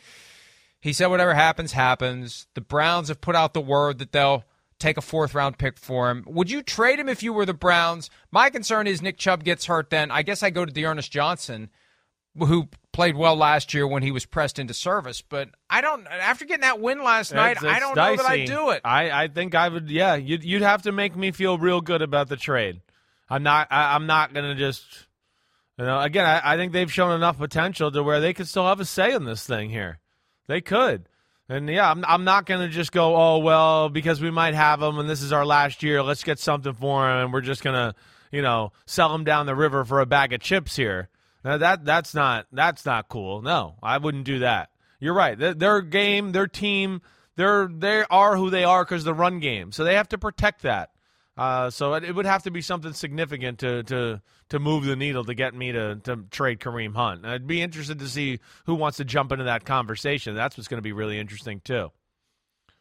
He 0.80 0.92
said 0.92 1.06
whatever 1.06 1.34
happens, 1.34 1.72
happens. 1.72 2.46
The 2.54 2.60
Browns 2.60 3.08
have 3.08 3.20
put 3.20 3.36
out 3.36 3.54
the 3.54 3.60
word 3.60 3.98
that 3.98 4.12
they'll 4.12 4.44
take 4.78 4.96
a 4.96 5.02
fourth 5.02 5.34
round 5.34 5.58
pick 5.58 5.78
for 5.78 6.10
him. 6.10 6.24
Would 6.26 6.50
you 6.50 6.62
trade 6.62 6.98
him 6.98 7.08
if 7.08 7.22
you 7.22 7.32
were 7.32 7.46
the 7.46 7.54
Browns? 7.54 8.10
My 8.30 8.50
concern 8.50 8.86
is 8.86 9.00
Nick 9.00 9.16
Chubb 9.16 9.44
gets 9.44 9.66
hurt 9.66 9.90
then. 9.90 10.10
I 10.10 10.22
guess 10.22 10.42
I 10.42 10.50
go 10.50 10.64
to 10.64 10.72
D'Ernest 10.72 11.10
Johnson 11.10 11.70
who 12.38 12.68
played 12.92 13.16
well 13.16 13.36
last 13.36 13.74
year 13.74 13.86
when 13.86 14.02
he 14.02 14.10
was 14.10 14.24
pressed 14.26 14.58
into 14.58 14.74
service. 14.74 15.22
But 15.22 15.50
I 15.68 15.80
don't. 15.80 16.06
After 16.06 16.44
getting 16.44 16.62
that 16.62 16.80
win 16.80 17.02
last 17.02 17.34
night, 17.34 17.52
it's, 17.52 17.62
it's 17.62 17.72
I 17.72 17.80
don't 17.80 17.94
dicey. 17.94 18.16
know 18.16 18.22
that 18.22 18.30
I 18.30 18.44
do 18.44 18.70
it. 18.70 18.80
I, 18.84 19.24
I 19.24 19.28
think 19.28 19.54
I 19.54 19.68
would. 19.68 19.90
Yeah, 19.90 20.14
you'd 20.14 20.44
you'd 20.44 20.62
have 20.62 20.82
to 20.82 20.92
make 20.92 21.16
me 21.16 21.32
feel 21.32 21.58
real 21.58 21.80
good 21.80 22.02
about 22.02 22.28
the 22.28 22.36
trade. 22.36 22.80
I'm 23.28 23.42
not. 23.42 23.68
I, 23.70 23.96
am 23.96 24.06
not 24.06 24.32
going 24.32 24.46
to 24.46 24.54
just. 24.54 24.84
You 25.78 25.84
know, 25.84 26.00
again, 26.00 26.24
I, 26.24 26.54
I 26.54 26.56
think 26.56 26.72
they've 26.72 26.92
shown 26.92 27.12
enough 27.12 27.36
potential 27.36 27.90
to 27.90 28.02
where 28.02 28.20
they 28.20 28.32
could 28.32 28.46
still 28.46 28.66
have 28.66 28.78
a 28.78 28.84
say 28.84 29.12
in 29.12 29.24
this 29.24 29.44
thing 29.44 29.70
here. 29.70 29.98
They 30.46 30.60
could. 30.60 31.08
And 31.48 31.68
yeah, 31.68 31.90
I'm, 31.90 32.04
I'm 32.06 32.24
not 32.24 32.46
going 32.46 32.60
to 32.60 32.68
just 32.68 32.92
go, 32.92 33.16
oh, 33.16 33.38
well, 33.38 33.88
because 33.88 34.20
we 34.20 34.30
might 34.30 34.54
have 34.54 34.80
them 34.80 34.98
and 34.98 35.08
this 35.08 35.22
is 35.22 35.32
our 35.32 35.44
last 35.44 35.82
year, 35.82 36.02
let's 36.02 36.24
get 36.24 36.38
something 36.38 36.72
for 36.72 37.10
him 37.10 37.24
and 37.24 37.32
we're 37.32 37.42
just 37.42 37.62
going 37.62 37.74
to, 37.74 37.94
you 38.32 38.40
know, 38.40 38.72
sell 38.86 39.14
him 39.14 39.24
down 39.24 39.46
the 39.46 39.54
river 39.54 39.84
for 39.84 40.00
a 40.00 40.06
bag 40.06 40.32
of 40.32 40.40
chips 40.40 40.74
here. 40.74 41.08
Now 41.44 41.58
that 41.58 41.84
that's 41.84 42.14
not 42.14 42.46
that's 42.52 42.86
not 42.86 43.08
cool. 43.08 43.42
No, 43.42 43.76
I 43.82 43.98
wouldn't 43.98 44.24
do 44.24 44.40
that. 44.40 44.70
You're 44.98 45.14
right. 45.14 45.38
Their, 45.38 45.54
their 45.54 45.82
game, 45.82 46.32
their 46.32 46.46
team, 46.46 47.02
they're 47.36 47.68
they 47.68 48.04
are 48.10 48.36
who 48.36 48.48
they 48.50 48.64
are 48.64 48.84
because 48.84 49.04
the 49.04 49.14
run 49.14 49.40
game. 49.40 49.70
So 49.70 49.84
they 49.84 49.94
have 49.96 50.08
to 50.08 50.18
protect 50.18 50.62
that. 50.62 50.90
Uh, 51.36 51.68
so 51.68 51.94
it, 51.94 52.04
it, 52.04 52.14
would 52.14 52.26
have 52.26 52.44
to 52.44 52.50
be 52.52 52.62
something 52.62 52.92
significant 52.92 53.58
to 53.58 53.82
to 53.84 54.22
to 54.50 54.58
move 54.58 54.84
the 54.84 54.94
needle 54.94 55.24
to 55.24 55.34
get 55.34 55.52
me 55.52 55.72
to 55.72 55.96
to 55.96 56.24
trade 56.30 56.60
Kareem 56.60 56.94
Hunt. 56.94 57.26
I'd 57.26 57.46
be 57.46 57.60
interested 57.60 57.98
to 57.98 58.08
see 58.08 58.38
who 58.66 58.74
wants 58.76 58.98
to 58.98 59.04
jump 59.04 59.32
into 59.32 59.44
that 59.44 59.64
conversation. 59.64 60.34
That's 60.34 60.56
what's 60.56 60.68
going 60.68 60.78
to 60.78 60.82
be 60.82 60.92
really 60.92 61.18
interesting 61.18 61.60
too. 61.60 61.90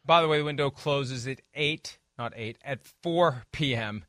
By 0.06 0.22
the 0.22 0.28
way, 0.28 0.38
the 0.38 0.44
window 0.44 0.70
closes 0.70 1.26
at 1.26 1.40
eight, 1.54 1.98
not 2.16 2.32
eight, 2.36 2.58
at 2.64 2.80
four 3.02 3.42
p.m. 3.50 4.04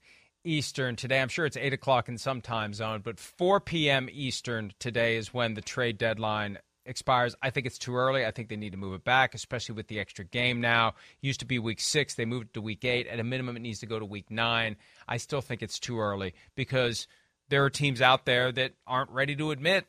Eastern 0.46 0.96
today. 0.96 1.20
I'm 1.22 1.28
sure 1.28 1.46
it's 1.46 1.58
8 1.58 1.74
o'clock 1.74 2.08
in 2.08 2.18
some 2.18 2.42
time 2.42 2.74
zone, 2.74 3.02
but 3.04 3.20
4 3.20 3.60
p.m. 3.60 4.08
Eastern 4.12 4.74
today 4.80 5.18
is 5.18 5.34
when 5.34 5.56
the 5.56 5.62
trade 5.62 5.98
deadline 5.98 6.60
expires. 6.86 7.36
I 7.42 7.50
think 7.50 7.66
it's 7.66 7.80
too 7.80 7.96
early. 7.96 8.26
I 8.26 8.32
think 8.32 8.50
they 8.50 8.56
need 8.56 8.72
to 8.72 8.78
move 8.78 8.94
it 8.94 9.04
back, 9.04 9.34
especially 9.34 9.76
with 9.76 9.88
the 9.88 10.00
extra 10.00 10.24
game 10.24 10.62
now. 10.62 10.94
Used 11.22 11.40
to 11.40 11.46
be 11.46 11.60
week 11.60 11.82
six, 11.82 12.16
they 12.16 12.26
moved 12.26 12.48
it 12.48 12.54
to 12.54 12.62
week 12.62 12.86
eight. 12.86 13.08
At 13.08 13.20
a 13.20 13.24
minimum, 13.24 13.58
it 13.58 13.62
needs 13.62 13.80
to 13.80 13.86
go 13.86 14.00
to 14.00 14.06
week 14.06 14.30
nine. 14.30 14.78
I 15.08 15.18
still 15.18 15.42
think 15.42 15.62
it's 15.62 15.80
too 15.80 16.00
early 16.00 16.34
because 16.56 17.08
there 17.50 17.64
are 17.64 17.70
teams 17.70 18.02
out 18.02 18.26
there 18.26 18.52
that 18.52 18.74
aren't 18.88 19.12
ready 19.12 19.36
to 19.36 19.52
admit 19.52 19.86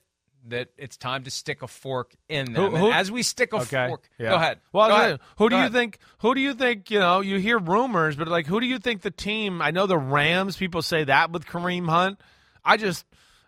that 0.49 0.69
it's 0.77 0.97
time 0.97 1.25
to 1.25 1.31
stick 1.31 1.63
a 1.63 1.67
fork 1.67 2.15
in 2.29 2.53
them. 2.53 2.71
Who, 2.71 2.77
who, 2.77 2.91
as 2.93 3.11
we 3.11 3.23
stick 3.23 3.53
a 3.53 3.57
okay, 3.57 3.89
fork, 3.89 4.09
yeah. 4.19 4.31
go 4.31 4.37
ahead. 4.37 4.61
Well, 4.73 4.89
go 4.89 4.95
ahead. 4.95 5.21
who 5.39 5.49
do 5.49 5.51
go 5.51 5.57
you 5.57 5.63
ahead. 5.63 5.73
think? 5.73 5.99
Who 6.19 6.35
do 6.35 6.41
you 6.41 6.55
think? 6.55 6.91
You 6.91 6.99
know, 6.99 7.21
you 7.21 7.39
hear 7.39 7.59
rumors, 7.59 8.17
but 8.17 8.29
like, 8.29 8.47
who 8.47 8.61
do 8.61 8.67
you 8.67 8.79
think 8.79 9.03
the 9.03 9.11
team? 9.11 9.61
I 9.61 9.71
know 9.71 9.87
the 9.87 9.99
Rams. 9.99 10.57
People 10.57 10.83
say 10.83 11.05
that 11.05 11.31
with 11.31 11.47
Kareem 11.47 11.89
Hunt. 11.89 12.21
I 12.65 12.77
just, 12.77 13.05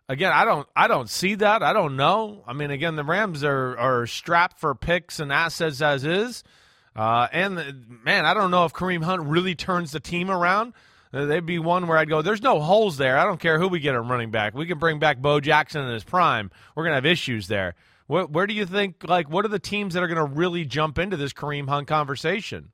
again, 0.08 0.32
I 0.32 0.44
don't, 0.44 0.68
I 0.76 0.88
don't 0.88 1.08
see 1.08 1.34
that. 1.36 1.62
I 1.62 1.72
don't 1.72 1.96
know. 1.96 2.44
I 2.46 2.52
mean, 2.52 2.70
again, 2.70 2.96
the 2.96 3.04
Rams 3.04 3.44
are 3.44 3.76
are 3.78 4.06
strapped 4.06 4.58
for 4.58 4.74
picks 4.74 5.20
and 5.20 5.32
assets 5.32 5.80
as 5.82 6.04
is. 6.04 6.44
Uh, 6.94 7.28
and 7.32 7.86
man, 8.04 8.26
I 8.26 8.34
don't 8.34 8.50
know 8.50 8.64
if 8.64 8.72
Kareem 8.72 9.04
Hunt 9.04 9.22
really 9.22 9.54
turns 9.54 9.92
the 9.92 10.00
team 10.00 10.30
around. 10.30 10.72
Uh, 11.12 11.24
they'd 11.24 11.46
be 11.46 11.58
one 11.58 11.86
where 11.86 11.96
I'd 11.98 12.08
go, 12.08 12.22
there's 12.22 12.42
no 12.42 12.60
holes 12.60 12.96
there. 12.98 13.18
I 13.18 13.24
don't 13.24 13.40
care 13.40 13.58
who 13.58 13.68
we 13.68 13.80
get 13.80 13.94
at 13.94 14.04
running 14.04 14.30
back. 14.30 14.54
We 14.54 14.66
can 14.66 14.78
bring 14.78 14.98
back 14.98 15.18
Bo 15.18 15.40
Jackson 15.40 15.82
in 15.82 15.92
his 15.92 16.04
prime. 16.04 16.50
We're 16.74 16.84
going 16.84 16.92
to 16.92 16.96
have 16.96 17.06
issues 17.06 17.48
there. 17.48 17.74
Where, 18.06 18.24
where 18.26 18.46
do 18.46 18.54
you 18.54 18.66
think, 18.66 19.04
like, 19.06 19.30
what 19.30 19.44
are 19.44 19.48
the 19.48 19.58
teams 19.58 19.94
that 19.94 20.02
are 20.02 20.08
going 20.08 20.16
to 20.16 20.34
really 20.34 20.64
jump 20.64 20.98
into 20.98 21.16
this 21.16 21.32
Kareem 21.32 21.68
Hunt 21.68 21.88
conversation? 21.88 22.72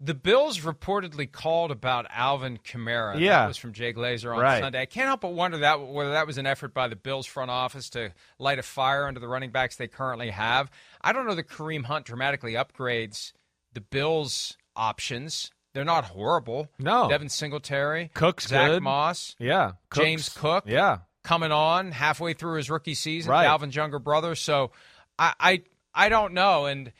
The 0.00 0.12
Bills 0.14 0.58
reportedly 0.60 1.30
called 1.30 1.70
about 1.70 2.06
Alvin 2.10 2.58
Kamara. 2.58 3.18
Yeah. 3.18 3.42
That 3.42 3.48
was 3.48 3.56
from 3.56 3.72
Jay 3.72 3.92
Glazer 3.92 4.34
on 4.34 4.40
Right. 4.40 4.60
Sunday. 4.60 4.82
I 4.82 4.86
can't 4.86 5.06
help 5.06 5.20
but 5.22 5.32
wonder 5.32 5.58
that 5.58 5.80
whether 5.86 6.12
that 6.12 6.26
was 6.26 6.36
an 6.36 6.46
effort 6.46 6.74
by 6.74 6.88
the 6.88 6.96
Bills 6.96 7.26
front 7.26 7.50
office 7.50 7.88
to 7.90 8.12
light 8.38 8.58
a 8.58 8.62
fire 8.62 9.06
under 9.06 9.20
the 9.20 9.28
running 9.28 9.50
backs 9.50 9.76
they 9.76 9.86
currently 9.86 10.30
have. 10.30 10.70
I 11.00 11.12
don't 11.12 11.26
know 11.26 11.34
that 11.36 11.48
Kareem 11.48 11.84
Hunt 11.84 12.04
dramatically 12.04 12.52
upgrades 12.54 13.32
the 13.72 13.80
Bills' 13.80 14.58
options. 14.76 15.50
They're 15.74 15.84
not 15.84 16.04
horrible. 16.04 16.68
No. 16.78 17.08
Devin 17.10 17.28
Singletary, 17.28 18.10
Cook's 18.14 18.46
Zack 18.48 18.68
good. 18.70 18.82
Moss, 18.82 19.36
Yeah. 19.38 19.72
James 19.94 20.28
Cook. 20.30 20.64
Yeah. 20.66 20.98
coming 21.24 21.52
on 21.52 21.90
halfway 21.92 22.32
through 22.32 22.56
his 22.56 22.70
rookie 22.70 22.94
season, 22.94 23.30
Right. 23.30 23.44
Dalvin's 23.44 23.74
younger 23.76 23.98
brother. 23.98 24.34
So 24.34 24.70
I, 25.18 25.34
I 25.40 25.62
I 25.94 26.08
don't 26.08 26.32
know. 26.34 26.66
And 26.66 26.92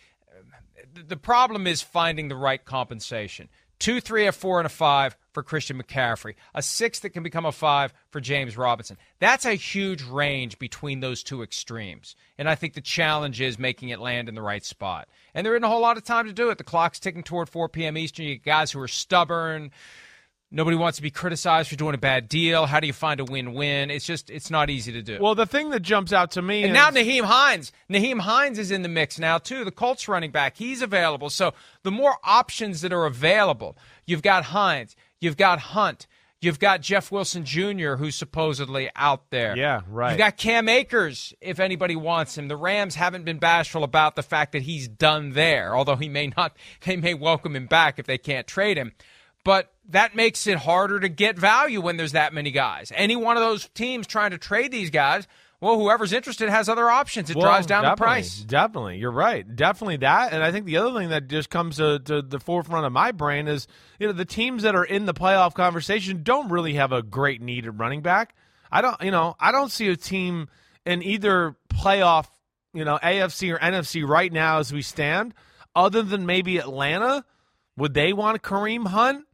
the 0.92 1.16
problem 1.16 1.66
is 1.66 1.82
finding 1.82 2.28
the 2.28 2.36
right 2.36 2.64
compensation. 2.64 3.48
Two, 3.84 4.00
three, 4.00 4.26
a 4.26 4.32
four, 4.32 4.58
and 4.58 4.64
a 4.64 4.70
five 4.70 5.14
for 5.32 5.42
Christian 5.42 5.78
McCaffrey, 5.78 6.36
a 6.54 6.62
six 6.62 7.00
that 7.00 7.10
can 7.10 7.22
become 7.22 7.44
a 7.44 7.52
five 7.52 7.92
for 8.08 8.18
James 8.18 8.56
Robinson. 8.56 8.96
That's 9.18 9.44
a 9.44 9.52
huge 9.52 10.02
range 10.02 10.58
between 10.58 11.00
those 11.00 11.22
two 11.22 11.42
extremes. 11.42 12.16
And 12.38 12.48
I 12.48 12.54
think 12.54 12.72
the 12.72 12.80
challenge 12.80 13.42
is 13.42 13.58
making 13.58 13.90
it 13.90 14.00
land 14.00 14.30
in 14.30 14.36
the 14.36 14.40
right 14.40 14.64
spot. 14.64 15.06
And 15.34 15.44
there 15.44 15.54
isn't 15.54 15.64
a 15.64 15.68
whole 15.68 15.82
lot 15.82 15.98
of 15.98 16.04
time 16.04 16.26
to 16.28 16.32
do 16.32 16.48
it. 16.48 16.56
The 16.56 16.64
clock's 16.64 16.98
ticking 16.98 17.24
toward 17.24 17.50
4 17.50 17.68
p.m. 17.68 17.98
Eastern. 17.98 18.24
You 18.24 18.36
guys 18.36 18.72
who 18.72 18.80
are 18.80 18.88
stubborn. 18.88 19.70
Nobody 20.54 20.76
wants 20.76 20.96
to 20.96 21.02
be 21.02 21.10
criticized 21.10 21.68
for 21.68 21.74
doing 21.74 21.96
a 21.96 21.98
bad 21.98 22.28
deal. 22.28 22.66
How 22.66 22.78
do 22.78 22.86
you 22.86 22.92
find 22.92 23.18
a 23.18 23.24
win-win? 23.24 23.90
It's 23.90 24.06
just 24.06 24.30
it's 24.30 24.50
not 24.50 24.70
easy 24.70 24.92
to 24.92 25.02
do. 25.02 25.18
Well, 25.20 25.34
the 25.34 25.46
thing 25.46 25.70
that 25.70 25.80
jumps 25.80 26.12
out 26.12 26.30
to 26.32 26.42
me 26.42 26.62
and 26.62 26.70
is 26.70 26.74
now 26.74 26.90
Nyheim 26.90 27.24
Hines. 27.24 27.72
Nyheim 27.90 28.20
Hines 28.20 28.56
is 28.56 28.70
in 28.70 28.82
the 28.82 28.88
mix 28.88 29.18
now 29.18 29.38
too. 29.38 29.64
The 29.64 29.72
Colts 29.72 30.06
running 30.06 30.30
back, 30.30 30.56
he's 30.56 30.80
available. 30.80 31.28
So 31.28 31.54
the 31.82 31.90
more 31.90 32.18
options 32.22 32.82
that 32.82 32.92
are 32.92 33.04
available, 33.04 33.76
you've 34.06 34.22
got 34.22 34.44
Hines, 34.44 34.94
you've 35.20 35.36
got 35.36 35.58
Hunt, 35.58 36.06
you've 36.40 36.60
got 36.60 36.80
Jeff 36.82 37.10
Wilson 37.10 37.44
Jr. 37.44 37.96
who's 37.96 38.14
supposedly 38.14 38.88
out 38.94 39.30
there. 39.30 39.56
Yeah, 39.56 39.80
right. 39.88 40.10
You've 40.10 40.18
got 40.18 40.36
Cam 40.36 40.68
Akers 40.68 41.34
if 41.40 41.58
anybody 41.58 41.96
wants 41.96 42.38
him. 42.38 42.46
The 42.46 42.56
Rams 42.56 42.94
haven't 42.94 43.24
been 43.24 43.38
bashful 43.38 43.82
about 43.82 44.14
the 44.14 44.22
fact 44.22 44.52
that 44.52 44.62
he's 44.62 44.86
done 44.86 45.32
there, 45.32 45.74
although 45.74 45.96
he 45.96 46.08
may 46.08 46.28
not. 46.36 46.56
They 46.86 46.94
may 46.96 47.14
welcome 47.14 47.56
him 47.56 47.66
back 47.66 47.98
if 47.98 48.06
they 48.06 48.18
can't 48.18 48.46
trade 48.46 48.76
him. 48.76 48.92
But 49.44 49.70
that 49.90 50.16
makes 50.16 50.46
it 50.46 50.56
harder 50.56 50.98
to 51.00 51.08
get 51.08 51.38
value 51.38 51.80
when 51.80 51.96
there's 51.96 52.12
that 52.12 52.32
many 52.32 52.50
guys. 52.50 52.90
Any 52.94 53.16
one 53.16 53.36
of 53.36 53.42
those 53.42 53.68
teams 53.74 54.06
trying 54.06 54.30
to 54.30 54.38
trade 54.38 54.72
these 54.72 54.88
guys, 54.90 55.28
well, 55.60 55.78
whoever's 55.78 56.12
interested 56.12 56.48
has 56.48 56.68
other 56.68 56.90
options. 56.90 57.30
It 57.30 57.36
Well, 57.36 57.44
drives 57.46 57.66
down 57.66 57.84
the 57.84 57.94
price. 57.94 58.38
Definitely, 58.40 58.98
you're 58.98 59.10
right. 59.10 59.44
Definitely 59.54 59.98
that. 59.98 60.32
And 60.32 60.42
I 60.42 60.50
think 60.50 60.66
the 60.66 60.78
other 60.78 60.98
thing 60.98 61.10
that 61.10 61.28
just 61.28 61.50
comes 61.50 61.76
to, 61.76 61.98
to 62.00 62.22
the 62.22 62.40
forefront 62.40 62.86
of 62.86 62.92
my 62.92 63.12
brain 63.12 63.46
is, 63.46 63.66
you 63.98 64.06
know, 64.06 64.12
the 64.12 64.24
teams 64.24 64.62
that 64.62 64.74
are 64.74 64.84
in 64.84 65.04
the 65.06 65.14
playoff 65.14 65.54
conversation 65.54 66.22
don't 66.22 66.50
really 66.50 66.74
have 66.74 66.92
a 66.92 67.02
great 67.02 67.40
need 67.42 67.66
at 67.66 67.78
running 67.78 68.02
back. 68.02 68.34
I 68.72 68.80
don't, 68.80 69.00
you 69.02 69.10
know, 69.10 69.36
I 69.38 69.52
don't 69.52 69.70
see 69.70 69.88
a 69.88 69.96
team 69.96 70.48
in 70.84 71.02
either 71.02 71.56
playoff, 71.68 72.26
you 72.72 72.84
know, 72.84 72.98
AFC 73.02 73.54
or 73.54 73.58
NFC 73.58 74.06
right 74.06 74.32
now 74.32 74.58
as 74.58 74.72
we 74.72 74.82
stand, 74.82 75.34
other 75.76 76.02
than 76.02 76.24
maybe 76.26 76.58
Atlanta. 76.58 77.24
Would 77.76 77.94
they 77.94 78.12
want 78.12 78.40
Kareem 78.42 78.86
Hunt? 78.86 79.24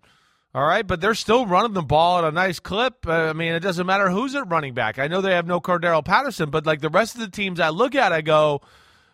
All 0.52 0.66
right, 0.66 0.84
but 0.84 1.00
they're 1.00 1.14
still 1.14 1.46
running 1.46 1.74
the 1.74 1.82
ball 1.82 2.18
at 2.18 2.24
a 2.24 2.32
nice 2.32 2.58
clip. 2.58 3.06
Uh, 3.06 3.12
I 3.12 3.32
mean, 3.34 3.52
it 3.52 3.60
doesn't 3.60 3.86
matter 3.86 4.10
who's 4.10 4.34
at 4.34 4.50
running 4.50 4.74
back. 4.74 4.98
I 4.98 5.06
know 5.06 5.20
they 5.20 5.34
have 5.34 5.46
no 5.46 5.60
Cordarrelle 5.60 6.04
Patterson, 6.04 6.50
but 6.50 6.66
like 6.66 6.80
the 6.80 6.88
rest 6.88 7.14
of 7.14 7.20
the 7.20 7.28
teams 7.28 7.60
I 7.60 7.68
look 7.68 7.94
at, 7.94 8.12
I 8.12 8.20
go, 8.20 8.60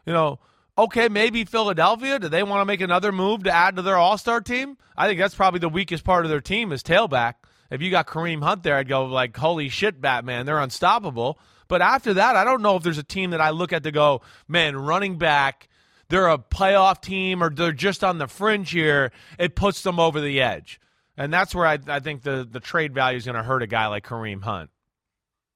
you 0.07 0.15
know, 0.15 0.39
okay, 0.79 1.11
maybe 1.11 1.45
Philadelphia. 1.45 2.19
Do 2.19 2.31
they 2.31 2.43
want 2.43 2.63
to 2.63 2.65
make 2.65 2.81
another 2.81 3.13
move 3.13 3.45
to 3.45 3.55
add 3.55 3.77
to 3.77 3.83
their 3.83 3.99
All 3.99 4.17
Star 4.17 4.41
team? 4.41 4.79
I 4.97 5.07
think 5.07 5.21
that's 5.21 5.35
probably 5.35 5.61
the 5.61 5.69
weakest 5.69 6.05
part 6.05 6.25
of 6.25 6.31
their 6.31 6.41
team 6.41 6.73
is 6.73 6.83
tailback. 6.83 7.35
If 7.71 7.83
you 7.83 7.91
got 7.91 8.07
Kareem 8.07 8.43
Hunt 8.43 8.63
there, 8.63 8.77
I'd 8.77 8.89
go 8.89 9.05
like, 9.05 9.37
holy 9.37 9.69
shit, 9.69 10.01
Batman, 10.01 10.47
they're 10.47 10.59
unstoppable. 10.59 11.39
But 11.69 11.83
after 11.83 12.15
that, 12.15 12.37
I 12.37 12.45
don't 12.45 12.63
know 12.63 12.77
if 12.77 12.83
there's 12.83 12.97
a 12.97 13.03
team 13.03 13.31
that 13.31 13.43
I 13.43 13.51
look 13.51 13.75
at 13.75 13.83
to 13.83 13.93
go, 13.93 14.23
man, 14.49 14.75
running 14.75 15.19
back. 15.19 15.69
They're 16.09 16.29
a 16.29 16.39
playoff 16.39 17.03
team, 17.03 17.43
or 17.43 17.51
they're 17.51 17.73
just 17.73 18.05
on 18.05 18.17
the 18.17 18.29
fringe 18.29 18.71
here. 18.71 19.11
It 19.39 19.57
puts 19.57 19.83
them 19.83 19.99
over 20.01 20.19
the 20.21 20.41
edge. 20.41 20.81
And 21.17 21.33
that's 21.33 21.55
where 21.55 21.67
I, 21.67 21.79
I 21.89 22.01
think 22.01 22.23
the, 22.23 22.47
the 22.51 22.61
trade 22.61 22.93
value 22.95 23.17
is 23.17 23.25
going 23.25 23.37
to 23.37 23.43
hurt 23.43 23.63
a 23.63 23.67
guy 23.67 23.87
like 23.87 24.05
Kareem 24.07 24.43
Hunt. 24.43 24.71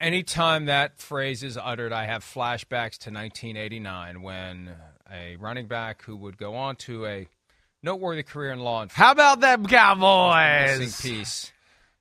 Anytime 0.00 0.66
that 0.66 0.98
phrase 0.98 1.42
is 1.42 1.58
uttered, 1.58 1.92
I 1.92 2.06
have 2.06 2.24
flashbacks 2.24 2.96
to 3.00 3.10
1989 3.10 4.22
when 4.22 4.70
a 5.12 5.36
running 5.36 5.66
back 5.66 6.02
who 6.02 6.16
would 6.16 6.38
go 6.38 6.54
on 6.56 6.76
to 6.76 7.04
a 7.04 7.28
noteworthy 7.82 8.22
career 8.22 8.52
in 8.52 8.60
law 8.60 8.82
enforcement. 8.82 9.06
How 9.06 9.12
about 9.12 9.40
them 9.40 9.66
Cowboys? 9.66 10.78
missing 10.78 11.10
piece 11.16 11.52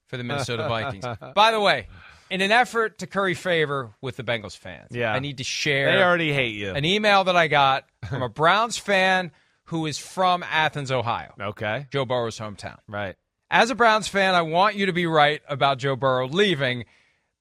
for 0.08 0.16
the 0.16 0.24
Minnesota 0.24 0.68
Vikings. 0.70 1.06
By 1.36 1.52
the 1.52 1.60
way, 1.60 1.88
in 2.30 2.40
an 2.40 2.54
effort 2.54 3.00
to 3.00 3.08
curry 3.08 3.34
favor 3.34 3.92
with 4.00 4.16
the 4.16 4.24
Bengals 4.24 4.58
fans, 4.58 4.88
Yeah. 4.92 5.12
I 5.14 5.20
need 5.20 5.40
to 5.40 5.44
share 5.44 5.92
They 5.92 6.02
already 6.02 6.32
hate 6.32 6.56
you. 6.56 6.72
an 6.72 6.86
email 6.86 7.26
that 7.26 7.36
I 7.36 7.48
got 7.50 7.84
from 8.08 8.22
a 8.22 8.30
Browns 8.30 8.78
fan 8.78 9.32
who 9.66 9.86
is 9.88 9.98
from 9.98 10.42
Athens, 10.44 10.90
Ohio, 10.92 11.34
okay. 11.40 11.86
Joe 11.92 12.06
Burrow's 12.06 12.40
hometown. 12.40 12.78
Right. 12.88 13.16
As 13.52 13.70
a 13.70 13.76
Browns 13.76 14.08
fan, 14.08 14.36
I 14.36 14.44
want 14.44 14.76
you 14.76 14.86
to 14.86 14.94
be 14.94 15.08
right 15.08 15.42
about 15.48 15.80
Joe 15.80 15.96
Burrow 15.96 16.28
leaving, 16.28 16.86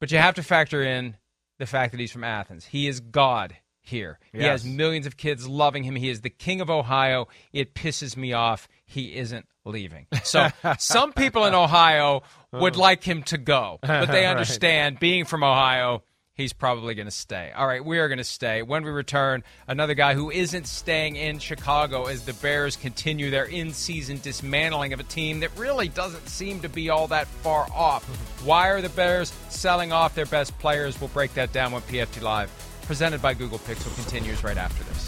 but 0.00 0.10
you 0.10 0.18
have 0.18 0.34
to 0.36 0.42
factor 0.42 0.82
in 0.82 1.16
the 1.58 1.66
fact 1.66 1.92
that 1.92 2.00
he's 2.00 2.12
from 2.12 2.24
Athens. 2.24 2.64
He 2.64 2.88
is 2.88 3.00
God 3.00 3.56
here. 3.82 4.18
He 4.32 4.44
has 4.44 4.64
millions 4.64 5.06
of 5.06 5.16
kids 5.16 5.48
loving 5.48 5.82
him. 5.82 5.96
He 5.96 6.08
is 6.08 6.20
the 6.20 6.30
king 6.30 6.60
of 6.60 6.70
Ohio. 6.70 7.28
It 7.52 7.74
pisses 7.74 8.16
me 8.16 8.32
off. 8.32 8.68
He 8.86 9.16
isn't 9.16 9.46
leaving. 9.64 10.06
So 10.22 10.48
some 10.78 11.12
people 11.12 11.44
in 11.44 11.54
Ohio 11.54 12.22
would 12.52 12.76
oh. 12.76 12.80
like 12.80 13.02
him 13.02 13.22
to 13.24 13.38
go, 13.38 13.78
but 13.82 14.06
they 14.06 14.26
understand 14.26 14.98
being 14.98 15.24
from 15.24 15.42
Ohio, 15.42 16.04
he's 16.38 16.54
probably 16.54 16.94
going 16.94 17.06
to 17.06 17.10
stay. 17.10 17.52
All 17.54 17.66
right, 17.66 17.84
we 17.84 17.98
are 17.98 18.08
going 18.08 18.18
to 18.18 18.24
stay. 18.24 18.62
When 18.62 18.82
we 18.84 18.90
return, 18.90 19.44
another 19.66 19.92
guy 19.92 20.14
who 20.14 20.30
isn't 20.30 20.66
staying 20.66 21.16
in 21.16 21.38
Chicago 21.38 22.06
as 22.06 22.24
the 22.24 22.32
Bears 22.32 22.76
continue 22.76 23.28
their 23.28 23.44
in 23.44 23.72
season 23.72 24.20
dismantling 24.22 24.94
of 24.94 25.00
a 25.00 25.02
team 25.02 25.40
that 25.40 25.50
really 25.58 25.88
doesn't 25.88 26.28
seem 26.28 26.60
to 26.60 26.68
be 26.70 26.88
all 26.88 27.08
that 27.08 27.26
far 27.26 27.68
off. 27.74 28.04
Why 28.46 28.68
are 28.68 28.80
the 28.80 28.88
Bears 28.88 29.32
selling 29.50 29.92
off 29.92 30.14
their 30.14 30.26
best 30.26 30.58
players? 30.58 30.98
We'll 30.98 31.08
break 31.08 31.34
that 31.34 31.52
down 31.52 31.72
when 31.72 31.82
PFT 31.82 32.22
Live, 32.22 32.50
presented 32.86 33.20
by 33.20 33.34
Google 33.34 33.58
Pixel, 33.58 33.94
continues 33.96 34.42
right 34.42 34.56
after 34.56 34.84
this. 34.84 35.07